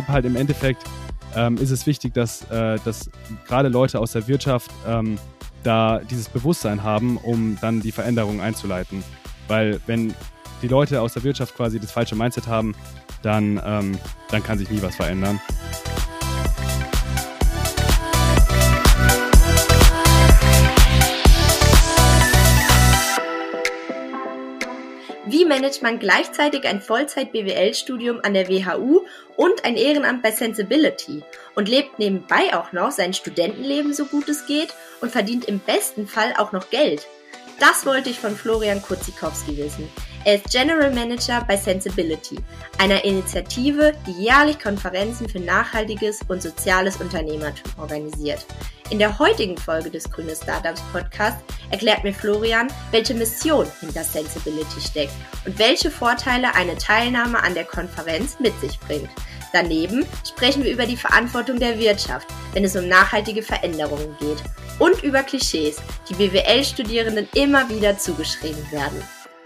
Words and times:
glaube 0.00 0.12
halt 0.12 0.24
im 0.24 0.36
Endeffekt 0.36 0.82
ähm, 1.36 1.56
ist 1.58 1.70
es 1.70 1.86
wichtig, 1.86 2.14
dass, 2.14 2.42
äh, 2.50 2.78
dass 2.84 3.10
gerade 3.46 3.68
Leute 3.68 3.98
aus 3.98 4.12
der 4.12 4.26
Wirtschaft 4.28 4.70
ähm, 4.86 5.18
da 5.62 5.98
dieses 5.98 6.28
Bewusstsein 6.28 6.82
haben, 6.82 7.18
um 7.18 7.58
dann 7.60 7.80
die 7.80 7.92
Veränderungen 7.92 8.40
einzuleiten. 8.40 9.04
Weil 9.46 9.78
wenn 9.86 10.14
die 10.62 10.68
Leute 10.68 11.02
aus 11.02 11.12
der 11.12 11.22
Wirtschaft 11.22 11.54
quasi 11.54 11.78
das 11.78 11.92
falsche 11.92 12.16
Mindset 12.16 12.46
haben, 12.46 12.74
dann, 13.22 13.60
ähm, 13.64 13.98
dann 14.30 14.42
kann 14.42 14.58
sich 14.58 14.70
nie 14.70 14.80
was 14.80 14.96
verändern. 14.96 15.38
Managt 25.50 25.82
man 25.82 25.98
gleichzeitig 25.98 26.64
ein 26.64 26.80
Vollzeit-BWL-Studium 26.80 28.20
an 28.22 28.34
der 28.34 28.48
WHU 28.48 29.00
und 29.36 29.64
ein 29.64 29.76
Ehrenamt 29.76 30.22
bei 30.22 30.30
Sensibility 30.30 31.24
und 31.56 31.68
lebt 31.68 31.98
nebenbei 31.98 32.54
auch 32.54 32.72
noch 32.72 32.92
sein 32.92 33.12
Studentenleben 33.12 33.92
so 33.92 34.04
gut 34.04 34.28
es 34.28 34.46
geht 34.46 34.72
und 35.00 35.10
verdient 35.10 35.46
im 35.46 35.58
besten 35.58 36.06
Fall 36.06 36.34
auch 36.38 36.52
noch 36.52 36.70
Geld? 36.70 37.08
Das 37.58 37.84
wollte 37.84 38.10
ich 38.10 38.20
von 38.20 38.36
Florian 38.36 38.80
Kurzikowski 38.80 39.56
wissen. 39.56 39.88
Er 40.24 40.36
ist 40.36 40.52
General 40.52 40.94
Manager 40.94 41.44
bei 41.46 41.56
Sensibility, 41.56 42.36
einer 42.78 43.04
Initiative, 43.04 43.92
die 44.06 44.22
jährlich 44.22 44.58
Konferenzen 44.60 45.28
für 45.28 45.40
nachhaltiges 45.40 46.20
und 46.28 46.40
soziales 46.40 46.96
Unternehmertum 46.98 47.72
organisiert. 47.76 48.46
In 48.90 48.98
der 48.98 49.20
heutigen 49.20 49.56
Folge 49.56 49.88
des 49.88 50.10
Grüne 50.10 50.34
Startups 50.34 50.82
Podcast 50.92 51.38
erklärt 51.70 52.02
mir 52.02 52.12
Florian, 52.12 52.66
welche 52.90 53.14
Mission 53.14 53.64
hinter 53.78 54.02
Sensibility 54.02 54.80
steckt 54.80 55.12
und 55.46 55.56
welche 55.60 55.92
Vorteile 55.92 56.52
eine 56.56 56.76
Teilnahme 56.76 57.40
an 57.40 57.54
der 57.54 57.64
Konferenz 57.64 58.40
mit 58.40 58.58
sich 58.60 58.80
bringt. 58.80 59.08
Daneben 59.52 60.04
sprechen 60.28 60.64
wir 60.64 60.72
über 60.72 60.86
die 60.86 60.96
Verantwortung 60.96 61.60
der 61.60 61.78
Wirtschaft, 61.78 62.26
wenn 62.52 62.64
es 62.64 62.74
um 62.74 62.88
nachhaltige 62.88 63.42
Veränderungen 63.42 64.16
geht 64.18 64.42
und 64.80 65.00
über 65.04 65.22
Klischees, 65.22 65.76
die 66.08 66.14
BWL-Studierenden 66.14 67.28
immer 67.34 67.68
wieder 67.68 67.96
zugeschrieben 67.96 68.72
werden. 68.72 69.00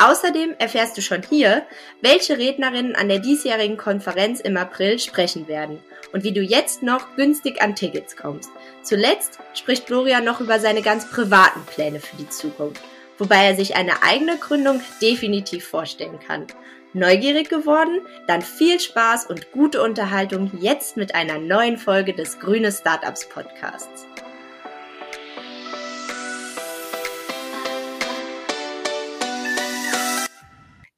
Außerdem 0.05 0.57
erfährst 0.59 0.99
du 0.99 1.01
schon 1.01 1.23
hier, 1.23 1.63
welche 2.03 2.37
Rednerinnen 2.37 2.95
an 2.95 3.09
der 3.09 3.21
diesjährigen 3.21 3.79
Konferenz 3.79 4.39
im 4.39 4.59
April 4.59 4.99
sprechen 4.99 5.49
werden 5.49 5.79
und 6.13 6.25
wie 6.25 6.33
du 6.33 6.43
jetzt 6.43 6.83
noch 6.83 7.17
günstig 7.17 7.63
an 7.63 7.75
Tickets 7.75 8.15
kommst. 8.15 8.51
Zuletzt 8.83 9.39
spricht 9.55 9.87
Florian 9.87 10.23
noch 10.23 10.43
über 10.43 10.61
seine 10.61 10.83
ganz 10.83 11.09
privaten 11.09 11.65
Pläne 11.65 12.01
für 12.01 12.17
die 12.17 12.29
Zukunft, 12.29 12.83
wobei 13.17 13.47
er 13.47 13.57
sich 13.57 13.77
eine 13.77 14.03
eigene 14.03 14.37
Gründung 14.37 14.83
definitiv 15.01 15.67
vorstellen 15.67 16.21
kann. 16.21 16.49
Neugierig 16.93 17.49
geworden? 17.49 18.03
Dann 18.27 18.43
viel 18.43 18.81
Spaß 18.81 19.25
und 19.25 19.53
gute 19.53 19.83
Unterhaltung 19.83 20.51
jetzt 20.61 20.99
mit 20.99 21.15
einer 21.15 21.39
neuen 21.39 21.79
Folge 21.79 22.13
des 22.13 22.39
Grüne 22.41 22.71
Startups 22.73 23.27
Podcasts. 23.27 24.05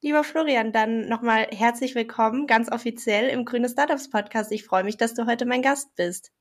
Lieber 0.07 0.23
Florian, 0.23 0.71
dann 0.71 1.09
nochmal 1.09 1.47
herzlich 1.51 1.93
willkommen, 1.93 2.47
ganz 2.47 2.71
offiziell 2.71 3.27
im 3.27 3.43
Grüne 3.43 3.67
Startups 3.67 4.09
Podcast. 4.09 4.53
Ich 4.53 4.63
freue 4.63 4.85
mich, 4.85 4.95
dass 4.95 5.13
du 5.13 5.25
heute 5.25 5.45
mein 5.45 5.61
Gast 5.61 5.93
bist. 5.97 6.31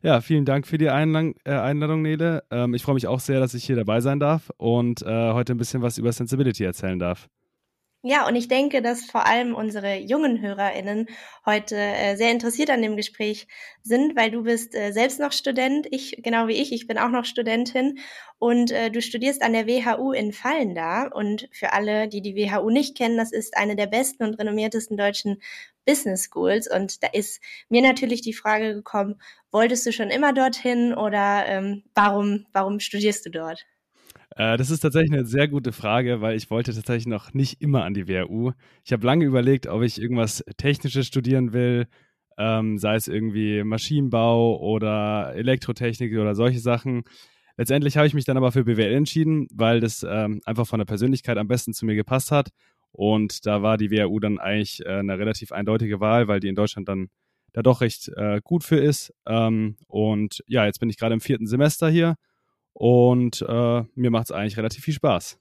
Ja, 0.00 0.22
vielen 0.22 0.46
Dank 0.46 0.66
für 0.66 0.78
die 0.78 0.88
Einladung, 0.88 1.34
äh, 1.44 1.52
Einladung 1.52 2.00
Nele. 2.00 2.42
Ähm, 2.50 2.72
ich 2.72 2.82
freue 2.82 2.94
mich 2.94 3.06
auch 3.06 3.20
sehr, 3.20 3.38
dass 3.38 3.52
ich 3.52 3.64
hier 3.64 3.76
dabei 3.76 4.00
sein 4.00 4.18
darf 4.18 4.50
und 4.56 5.02
äh, 5.02 5.32
heute 5.34 5.52
ein 5.52 5.58
bisschen 5.58 5.82
was 5.82 5.98
über 5.98 6.10
Sensibility 6.10 6.64
erzählen 6.64 6.98
darf. 6.98 7.28
Ja, 8.04 8.26
und 8.26 8.34
ich 8.34 8.48
denke, 8.48 8.82
dass 8.82 9.04
vor 9.04 9.26
allem 9.26 9.54
unsere 9.54 9.96
jungen 9.96 10.40
HörerInnen 10.40 11.06
heute 11.46 11.76
äh, 11.76 12.16
sehr 12.16 12.32
interessiert 12.32 12.68
an 12.70 12.82
dem 12.82 12.96
Gespräch 12.96 13.46
sind, 13.84 14.16
weil 14.16 14.32
du 14.32 14.42
bist 14.42 14.74
äh, 14.74 14.90
selbst 14.90 15.20
noch 15.20 15.30
Student, 15.30 15.86
ich, 15.92 16.18
genau 16.20 16.48
wie 16.48 16.60
ich, 16.60 16.72
ich 16.72 16.88
bin 16.88 16.98
auch 16.98 17.10
noch 17.10 17.24
Studentin 17.24 18.00
und 18.40 18.72
äh, 18.72 18.90
du 18.90 19.00
studierst 19.00 19.40
an 19.42 19.52
der 19.52 19.68
WHU 19.68 20.10
in 20.10 20.32
Fallenda. 20.32 21.06
Und 21.14 21.48
für 21.52 21.72
alle, 21.72 22.08
die 22.08 22.22
die 22.22 22.34
WHU 22.34 22.70
nicht 22.70 22.96
kennen, 22.96 23.16
das 23.16 23.30
ist 23.30 23.56
eine 23.56 23.76
der 23.76 23.86
besten 23.86 24.24
und 24.24 24.34
renommiertesten 24.34 24.96
deutschen 24.96 25.40
Business 25.86 26.24
Schools. 26.28 26.68
Und 26.68 27.04
da 27.04 27.08
ist 27.12 27.40
mir 27.68 27.82
natürlich 27.82 28.20
die 28.20 28.32
Frage 28.32 28.74
gekommen, 28.74 29.20
wolltest 29.52 29.86
du 29.86 29.92
schon 29.92 30.10
immer 30.10 30.32
dorthin 30.32 30.92
oder 30.92 31.46
ähm, 31.46 31.84
warum, 31.94 32.46
warum 32.52 32.80
studierst 32.80 33.24
du 33.26 33.30
dort? 33.30 33.64
Äh, 34.36 34.56
das 34.56 34.70
ist 34.70 34.80
tatsächlich 34.80 35.12
eine 35.12 35.26
sehr 35.26 35.48
gute 35.48 35.72
Frage, 35.72 36.20
weil 36.20 36.36
ich 36.36 36.50
wollte 36.50 36.72
tatsächlich 36.72 37.06
noch 37.06 37.34
nicht 37.34 37.60
immer 37.60 37.84
an 37.84 37.94
die 37.94 38.08
WHU. 38.08 38.52
Ich 38.84 38.92
habe 38.92 39.06
lange 39.06 39.24
überlegt, 39.24 39.66
ob 39.66 39.82
ich 39.82 40.00
irgendwas 40.00 40.44
Technisches 40.56 41.06
studieren 41.06 41.52
will, 41.52 41.86
ähm, 42.38 42.78
sei 42.78 42.94
es 42.94 43.08
irgendwie 43.08 43.62
Maschinenbau 43.62 44.58
oder 44.60 45.34
Elektrotechnik 45.34 46.12
oder 46.14 46.34
solche 46.34 46.60
Sachen. 46.60 47.02
Letztendlich 47.58 47.96
habe 47.98 48.06
ich 48.06 48.14
mich 48.14 48.24
dann 48.24 48.38
aber 48.38 48.52
für 48.52 48.64
BWL 48.64 48.94
entschieden, 48.94 49.46
weil 49.52 49.80
das 49.80 50.06
ähm, 50.08 50.40
einfach 50.46 50.66
von 50.66 50.78
der 50.78 50.86
Persönlichkeit 50.86 51.36
am 51.36 51.48
besten 51.48 51.74
zu 51.74 51.84
mir 51.84 51.94
gepasst 51.94 52.30
hat. 52.30 52.48
Und 52.92 53.46
da 53.46 53.62
war 53.62 53.76
die 53.76 53.90
WHU 53.90 54.18
dann 54.20 54.38
eigentlich 54.38 54.84
äh, 54.84 54.98
eine 54.98 55.18
relativ 55.18 55.52
eindeutige 55.52 56.00
Wahl, 56.00 56.28
weil 56.28 56.40
die 56.40 56.48
in 56.48 56.54
Deutschland 56.54 56.88
dann 56.88 57.08
da 57.52 57.62
doch 57.62 57.82
recht 57.82 58.08
äh, 58.16 58.40
gut 58.42 58.64
für 58.64 58.78
ist. 58.78 59.12
Ähm, 59.26 59.76
und 59.86 60.42
ja, 60.46 60.64
jetzt 60.64 60.80
bin 60.80 60.88
ich 60.88 60.96
gerade 60.96 61.14
im 61.14 61.20
vierten 61.20 61.46
Semester 61.46 61.90
hier 61.90 62.16
und 62.72 63.42
äh, 63.42 63.82
mir 63.94 64.10
macht 64.10 64.26
es 64.26 64.32
eigentlich 64.32 64.56
relativ 64.56 64.84
viel 64.84 64.94
Spaß. 64.94 65.38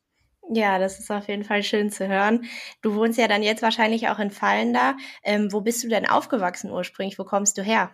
Ja, 0.54 0.80
das 0.80 1.00
ist 1.00 1.10
auf 1.12 1.28
jeden 1.30 1.44
Fall 1.44 1.64
schön 1.64 1.90
zu 1.90 2.08
hören. 2.08 2.44
Du 2.82 2.96
wohnst 2.96 3.18
ja 3.18 3.28
dann 3.28 3.42
jetzt 3.42 3.62
wahrscheinlich 3.62 4.10
auch 4.10 4.20
in 4.20 4.32
Fallenda. 4.32 4.98
Ähm, 5.24 5.52
wo 5.52 5.62
bist 5.62 5.84
du 5.84 5.88
denn 5.88 6.06
aufgewachsen 6.06 6.72
ursprünglich? 6.72 7.18
Wo 7.18 7.24
kommst 7.24 7.58
du 7.58 7.62
her? 7.62 7.92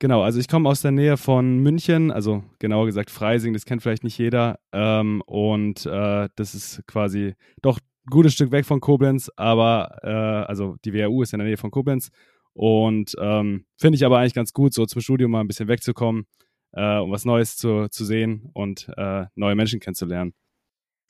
Genau, 0.00 0.22
also 0.22 0.40
ich 0.40 0.48
komme 0.48 0.68
aus 0.68 0.80
der 0.80 0.92
Nähe 0.92 1.18
von 1.18 1.58
München, 1.58 2.10
also 2.10 2.42
genauer 2.58 2.86
gesagt 2.86 3.10
Freising, 3.10 3.52
das 3.52 3.66
kennt 3.66 3.82
vielleicht 3.82 4.02
nicht 4.02 4.18
jeder. 4.18 4.58
Ähm, 4.72 5.22
und 5.26 5.84
äh, 5.86 6.28
das 6.34 6.54
ist 6.54 6.82
quasi 6.86 7.34
doch 7.60 7.78
ein 7.78 8.10
gutes 8.10 8.32
Stück 8.32 8.50
weg 8.50 8.64
von 8.64 8.80
Koblenz, 8.80 9.30
aber 9.36 9.98
äh, 10.02 10.48
also 10.48 10.76
die 10.84 10.94
WHU 10.94 11.22
ist 11.22 11.34
in 11.34 11.38
der 11.38 11.46
Nähe 11.46 11.58
von 11.58 11.70
Koblenz. 11.70 12.10
Und 12.54 13.14
ähm, 13.20 13.66
finde 13.76 13.96
ich 13.96 14.04
aber 14.04 14.18
eigentlich 14.18 14.34
ganz 14.34 14.52
gut, 14.52 14.72
so 14.72 14.86
zum 14.86 15.02
Studium 15.02 15.30
mal 15.30 15.40
ein 15.40 15.46
bisschen 15.46 15.68
wegzukommen 15.68 16.26
äh, 16.72 16.98
um 16.98 17.10
was 17.10 17.24
Neues 17.24 17.56
zu, 17.56 17.88
zu 17.88 18.04
sehen 18.04 18.50
und 18.52 18.88
äh, 18.96 19.26
neue 19.34 19.54
Menschen 19.54 19.80
kennenzulernen. 19.80 20.34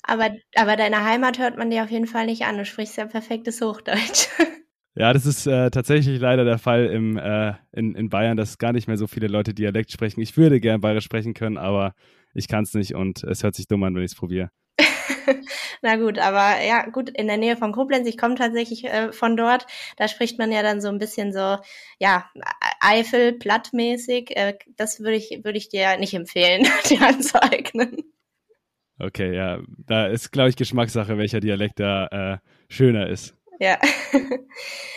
Aber, 0.03 0.31
aber 0.55 0.77
deine 0.77 1.05
Heimat 1.05 1.39
hört 1.39 1.59
man 1.59 1.71
dir 1.71 1.85
auf 1.85 1.91
jeden 1.91 2.07
Fall 2.07 2.27
nicht 2.27 2.45
an. 2.45 2.57
Du 2.57 2.65
sprichst 2.65 2.97
ja 2.97 3.07
perfektes 3.07 3.61
Hochdeutsch. 3.61 4.29
Ja, 4.97 5.13
das 5.13 5.25
ist 5.25 5.47
äh, 5.47 5.71
tatsächlich 5.71 6.21
leider 6.21 6.45
der 6.45 6.59
Fall 6.59 6.87
im, 6.87 7.17
äh, 7.17 7.55
in, 7.71 7.95
in 7.95 8.09
Bayern, 8.09 8.37
dass 8.37 8.59
gar 8.59 8.73
nicht 8.73 8.89
mehr 8.89 8.97
so 8.97 9.07
viele 9.07 9.29
Leute 9.29 9.55
Dialekt 9.55 9.93
sprechen. 9.93 10.21
Ich 10.21 10.37
würde 10.37 10.59
gern 10.61 10.81
Bayerisch 10.81 11.05
sprechen 11.05 11.33
können, 11.33 11.59
aber 11.59 11.95
ich 12.35 12.49
kann 12.49 12.65
es 12.65 12.75
nicht 12.75 12.95
und 12.97 13.23
es 13.23 13.45
hört 13.45 13.55
sich 13.55 13.69
dumm 13.69 13.85
an, 13.85 13.95
wenn 13.95 14.03
ich 14.03 14.11
es 14.11 14.19
probiere. 14.19 14.51
Na 15.83 15.97
gut, 15.97 16.19
aber 16.19 16.63
ja, 16.65 16.89
gut, 16.91 17.11
in 17.11 17.27
der 17.27 17.37
Nähe 17.37 17.57
von 17.57 17.73
Koblenz, 17.73 18.09
ich 18.09 18.19
komme 18.19 18.35
tatsächlich 18.35 18.85
äh, 18.85 19.13
von 19.13 19.37
dort, 19.37 19.67
da 19.97 20.09
spricht 20.09 20.39
man 20.39 20.53
ja 20.53 20.63
dann 20.63 20.81
so 20.81 20.89
ein 20.89 20.99
bisschen 20.99 21.33
so, 21.33 21.59
ja, 21.99 22.31
Eifel, 22.81 23.33
plattmäßig. 23.33 24.37
Äh, 24.37 24.59
das 24.77 25.01
würde 25.01 25.17
ich, 25.17 25.41
würde 25.45 25.59
ich 25.59 25.69
dir 25.69 25.97
nicht 25.99 26.15
empfehlen, 26.15 26.67
dir 26.89 27.03
anzueignen. 27.03 28.05
Okay, 28.99 29.35
ja, 29.35 29.61
da 29.87 30.07
ist, 30.07 30.31
glaube 30.31 30.51
ich, 30.51 30.57
Geschmackssache, 30.57 31.17
welcher 31.17 31.41
Dialekt 31.41 31.81
da 31.81 32.07
äh, 32.07 32.39
schöner 32.69 33.09
ist. 33.09 33.35
Ja. 33.61 33.79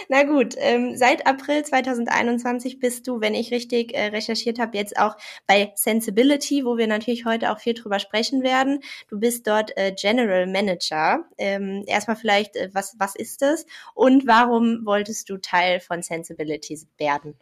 Na 0.08 0.24
gut, 0.24 0.56
ähm, 0.58 0.96
seit 0.96 1.28
April 1.28 1.66
2021 1.66 2.80
bist 2.80 3.06
du, 3.10 3.20
wenn 3.20 3.36
ich 3.36 3.52
richtig 3.52 3.94
äh, 3.94 4.06
recherchiert 4.06 4.58
habe, 4.58 4.78
jetzt 4.78 4.98
auch 4.98 5.18
bei 5.48 5.74
Sensibility, 5.76 6.64
wo 6.64 6.78
wir 6.78 6.88
natürlich 6.88 7.26
heute 7.26 7.52
auch 7.52 7.60
viel 7.60 7.74
drüber 7.74 8.00
sprechen 8.00 8.42
werden. 8.42 8.80
Du 9.10 9.20
bist 9.20 9.48
dort 9.48 9.76
äh, 9.76 9.92
General 9.92 10.48
Manager. 10.48 11.26
Ähm, 11.38 11.84
erstmal 11.88 12.16
vielleicht, 12.16 12.56
äh, 12.56 12.70
was, 12.72 12.96
was 12.98 13.18
ist 13.18 13.42
das 13.42 13.66
und 13.96 14.28
warum 14.28 14.86
wolltest 14.86 15.30
du 15.30 15.38
Teil 15.40 15.82
von 15.82 16.02
Sensibility 16.02 16.80
werden? 16.98 17.38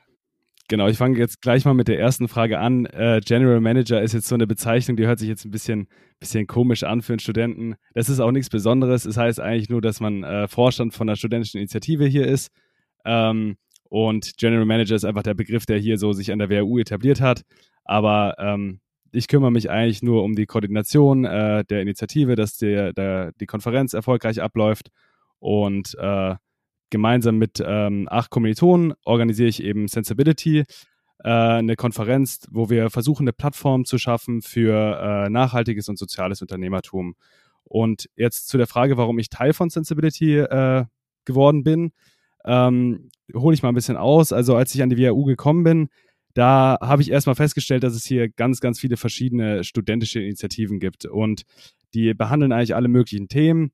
Genau, 0.71 0.87
ich 0.87 0.97
fange 0.97 1.19
jetzt 1.19 1.41
gleich 1.41 1.65
mal 1.65 1.73
mit 1.73 1.89
der 1.89 1.99
ersten 1.99 2.29
Frage 2.29 2.57
an. 2.57 2.85
Äh, 2.85 3.19
General 3.25 3.59
Manager 3.59 4.01
ist 4.01 4.13
jetzt 4.13 4.29
so 4.29 4.35
eine 4.35 4.47
Bezeichnung, 4.47 4.95
die 4.95 5.05
hört 5.05 5.19
sich 5.19 5.27
jetzt 5.27 5.43
ein 5.43 5.51
bisschen, 5.51 5.89
bisschen 6.21 6.47
komisch 6.47 6.83
an 6.83 7.01
für 7.01 7.11
einen 7.11 7.19
Studenten. 7.19 7.75
Das 7.93 8.07
ist 8.07 8.21
auch 8.21 8.31
nichts 8.31 8.49
Besonderes. 8.49 9.03
Es 9.03 9.17
heißt 9.17 9.41
eigentlich 9.41 9.67
nur, 9.67 9.81
dass 9.81 9.99
man 9.99 10.23
äh, 10.23 10.47
Vorstand 10.47 10.93
von 10.93 11.09
einer 11.09 11.17
studentischen 11.17 11.59
Initiative 11.59 12.05
hier 12.05 12.25
ist. 12.25 12.51
Ähm, 13.03 13.57
und 13.89 14.37
General 14.37 14.63
Manager 14.63 14.95
ist 14.95 15.03
einfach 15.03 15.23
der 15.23 15.33
Begriff, 15.33 15.65
der 15.65 15.77
hier 15.77 15.97
so 15.97 16.13
sich 16.13 16.31
an 16.31 16.39
der 16.39 16.49
WHU 16.49 16.79
etabliert 16.79 17.19
hat. 17.19 17.41
Aber 17.83 18.35
ähm, 18.39 18.79
ich 19.11 19.27
kümmere 19.27 19.51
mich 19.51 19.69
eigentlich 19.69 20.01
nur 20.01 20.23
um 20.23 20.35
die 20.35 20.45
Koordination 20.45 21.25
äh, 21.25 21.65
der 21.65 21.81
Initiative, 21.81 22.37
dass 22.37 22.55
der, 22.55 22.93
der, 22.93 23.33
die 23.41 23.45
Konferenz 23.45 23.93
erfolgreich 23.93 24.41
abläuft 24.41 24.87
und 25.39 25.97
äh, 25.99 26.35
gemeinsam 26.91 27.37
mit 27.37 27.61
ähm, 27.65 28.07
acht 28.11 28.29
Kommilitonen 28.29 28.93
organisiere 29.03 29.49
ich 29.49 29.63
eben 29.63 29.87
Sensibility, 29.87 30.65
äh, 31.23 31.29
eine 31.29 31.75
Konferenz, 31.75 32.47
wo 32.51 32.69
wir 32.69 32.91
versuchen, 32.91 33.23
eine 33.23 33.33
Plattform 33.33 33.85
zu 33.85 33.97
schaffen 33.97 34.43
für 34.43 34.99
äh, 35.01 35.29
nachhaltiges 35.29 35.89
und 35.89 35.97
soziales 35.97 36.41
Unternehmertum. 36.41 37.15
Und 37.63 38.09
jetzt 38.15 38.47
zu 38.47 38.57
der 38.57 38.67
Frage, 38.67 38.97
warum 38.97 39.17
ich 39.17 39.29
Teil 39.29 39.53
von 39.53 39.69
Sensibility 39.69 40.37
äh, 40.37 40.85
geworden 41.25 41.63
bin. 41.63 41.91
Ähm, 42.45 43.09
hole 43.33 43.53
ich 43.53 43.63
mal 43.63 43.69
ein 43.69 43.75
bisschen 43.75 43.97
aus. 43.97 44.33
Also 44.33 44.55
als 44.55 44.73
ich 44.75 44.81
an 44.81 44.89
die 44.89 44.97
WHU 44.97 45.25
gekommen 45.25 45.63
bin, 45.63 45.89
da 46.33 46.77
habe 46.81 47.01
ich 47.01 47.11
erstmal 47.11 47.35
festgestellt, 47.35 47.83
dass 47.83 47.93
es 47.93 48.05
hier 48.05 48.29
ganz, 48.29 48.61
ganz 48.61 48.79
viele 48.79 48.97
verschiedene 48.97 49.63
studentische 49.63 50.21
Initiativen 50.21 50.79
gibt. 50.79 51.05
Und 51.05 51.43
die 51.93 52.13
behandeln 52.13 52.51
eigentlich 52.51 52.75
alle 52.75 52.87
möglichen 52.87 53.27
Themen, 53.27 53.71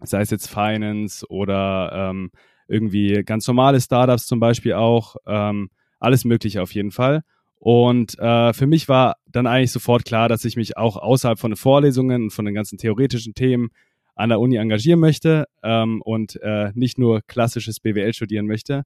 sei 0.00 0.20
es 0.20 0.30
jetzt 0.30 0.48
Finance 0.48 1.26
oder 1.28 2.10
ähm, 2.10 2.30
irgendwie 2.68 3.22
ganz 3.24 3.46
normale 3.46 3.80
Startups 3.80 4.26
zum 4.26 4.40
Beispiel 4.40 4.74
auch. 4.74 5.16
Ähm, 5.26 5.70
alles 5.98 6.24
Mögliche 6.24 6.62
auf 6.62 6.74
jeden 6.74 6.90
Fall. 6.90 7.22
Und 7.56 8.18
äh, 8.18 8.52
für 8.52 8.66
mich 8.66 8.88
war 8.88 9.16
dann 9.26 9.46
eigentlich 9.46 9.70
sofort 9.70 10.04
klar, 10.04 10.28
dass 10.28 10.44
ich 10.44 10.56
mich 10.56 10.76
auch 10.76 10.96
außerhalb 10.96 11.38
von 11.38 11.52
den 11.52 11.56
Vorlesungen 11.56 12.24
und 12.24 12.30
von 12.30 12.44
den 12.44 12.54
ganzen 12.54 12.76
theoretischen 12.76 13.34
Themen 13.34 13.70
an 14.16 14.30
der 14.30 14.40
Uni 14.40 14.56
engagieren 14.56 14.98
möchte 14.98 15.46
ähm, 15.62 16.02
und 16.02 16.40
äh, 16.42 16.72
nicht 16.74 16.98
nur 16.98 17.22
klassisches 17.22 17.78
BWL 17.78 18.14
studieren 18.14 18.46
möchte, 18.46 18.82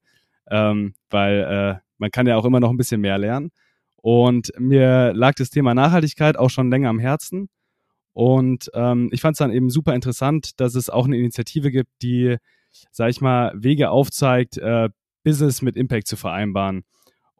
ähm, 0.49 0.93
weil 1.09 1.39
äh, 1.39 1.81
man 1.97 2.11
kann 2.11 2.27
ja 2.27 2.37
auch 2.37 2.45
immer 2.45 2.59
noch 2.59 2.69
ein 2.69 2.77
bisschen 2.77 3.01
mehr 3.01 3.17
lernen. 3.17 3.49
Und 3.95 4.51
mir 4.59 5.11
lag 5.13 5.33
das 5.33 5.49
Thema 5.49 5.73
Nachhaltigkeit 5.73 6.37
auch 6.37 6.49
schon 6.49 6.69
länger 6.69 6.89
am 6.89 6.99
Herzen. 6.99 7.49
Und 8.17 8.71
ähm, 8.73 9.09
ich 9.11 9.21
fand 9.21 9.35
es 9.35 9.37
dann 9.37 9.51
eben 9.51 9.69
super 9.69 9.93
interessant, 9.93 10.59
dass 10.59 10.73
es 10.73 10.89
auch 10.89 11.05
eine 11.05 11.17
Initiative 11.17 11.69
gibt, 11.69 11.91
die, 12.01 12.37
sag 12.89 13.11
ich 13.11 13.21
mal, 13.21 13.53
Wege 13.55 13.91
aufzeigt, 13.91 14.57
äh, 14.57 14.89
Business 15.23 15.61
mit 15.61 15.75
Impact 15.75 16.07
zu 16.07 16.15
vereinbaren. 16.15 16.83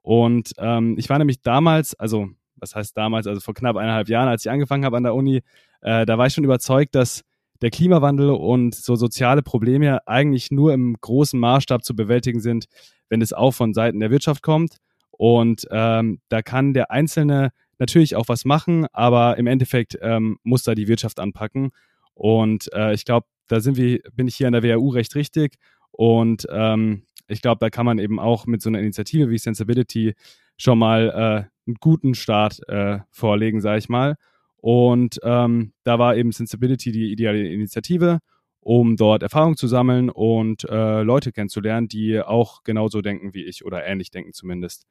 Und 0.03 0.51
ähm, 0.59 0.93
ich 0.99 1.09
war 1.09 1.17
nämlich 1.17 1.41
damals, 1.41 1.95
also 1.95 2.29
was 2.57 2.75
heißt 2.75 2.95
damals, 2.95 3.25
also 3.25 3.41
vor 3.41 3.55
knapp 3.55 3.75
eineinhalb 3.75 4.07
Jahren, 4.07 4.27
als 4.27 4.45
ich 4.45 4.51
angefangen 4.51 4.85
habe 4.85 4.97
an 4.97 5.01
der 5.01 5.15
Uni, 5.15 5.41
äh, 5.81 6.05
da 6.05 6.19
war 6.19 6.27
ich 6.27 6.35
schon 6.35 6.43
überzeugt, 6.43 6.93
dass 6.93 7.23
der 7.63 7.71
Klimawandel 7.71 8.29
und 8.29 8.75
so 8.75 8.95
soziale 8.95 9.41
Probleme 9.41 10.07
eigentlich 10.07 10.51
nur 10.51 10.75
im 10.75 10.95
großen 11.01 11.39
Maßstab 11.39 11.83
zu 11.83 11.95
bewältigen 11.95 12.39
sind, 12.39 12.65
wenn 13.09 13.23
es 13.23 13.33
auch 13.33 13.55
von 13.55 13.73
Seiten 13.73 13.99
der 13.99 14.11
Wirtschaft 14.11 14.43
kommt. 14.43 14.77
Und 15.09 15.67
ähm, 15.71 16.19
da 16.29 16.43
kann 16.43 16.75
der 16.75 16.91
Einzelne 16.91 17.49
natürlich 17.79 18.15
auch 18.15 18.27
was 18.27 18.45
machen, 18.45 18.87
aber 18.93 19.37
im 19.37 19.47
Endeffekt 19.47 19.97
ähm, 20.01 20.37
muss 20.43 20.63
da 20.63 20.75
die 20.75 20.87
Wirtschaft 20.87 21.19
anpacken. 21.19 21.71
Und 22.13 22.71
äh, 22.73 22.93
ich 22.93 23.05
glaube, 23.05 23.27
da 23.47 23.59
sind 23.59 23.77
wir, 23.77 23.99
bin 24.13 24.27
ich 24.27 24.35
hier 24.35 24.47
an 24.47 24.53
der 24.53 24.63
WHU 24.63 24.89
recht 24.89 25.15
richtig. 25.15 25.55
Und 25.91 26.47
ähm, 26.51 27.03
ich 27.27 27.41
glaube, 27.41 27.59
da 27.59 27.69
kann 27.69 27.85
man 27.85 27.99
eben 27.99 28.19
auch 28.19 28.45
mit 28.45 28.61
so 28.61 28.69
einer 28.69 28.79
Initiative 28.79 29.29
wie 29.29 29.37
Sensibility 29.37 30.13
schon 30.57 30.79
mal 30.79 31.09
äh, 31.09 31.67
einen 31.67 31.75
guten 31.79 32.15
Start 32.15 32.59
äh, 32.67 32.99
vorlegen, 33.11 33.61
sage 33.61 33.79
ich 33.79 33.89
mal. 33.89 34.15
Und 34.57 35.19
ähm, 35.23 35.73
da 35.83 35.99
war 35.99 36.15
eben 36.15 36.31
Sensibility 36.31 36.91
die 36.91 37.11
ideale 37.11 37.47
Initiative, 37.47 38.19
um 38.59 38.95
dort 38.95 39.23
Erfahrung 39.23 39.55
zu 39.55 39.67
sammeln 39.67 40.09
und 40.09 40.63
äh, 40.65 41.03
Leute 41.03 41.31
kennenzulernen, 41.31 41.87
die 41.87 42.19
auch 42.21 42.63
genauso 42.63 43.01
denken 43.01 43.33
wie 43.33 43.43
ich 43.43 43.63
oder 43.63 43.85
ähnlich 43.85 44.09
denken 44.09 44.33
zumindest. 44.33 44.85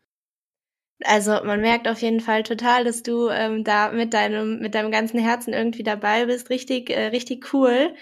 Also 1.04 1.32
man 1.44 1.60
merkt 1.60 1.88
auf 1.88 2.00
jeden 2.00 2.20
Fall 2.20 2.42
total, 2.42 2.84
dass 2.84 3.02
du 3.02 3.28
ähm, 3.28 3.64
da 3.64 3.92
mit 3.92 4.14
deinem 4.14 4.60
mit 4.60 4.74
deinem 4.74 4.90
ganzen 4.90 5.18
Herzen 5.20 5.52
irgendwie 5.52 5.82
dabei 5.82 6.26
bist. 6.26 6.48
Richtig, 6.48 6.90
äh, 6.90 7.08
richtig 7.08 7.52
cool. 7.52 7.94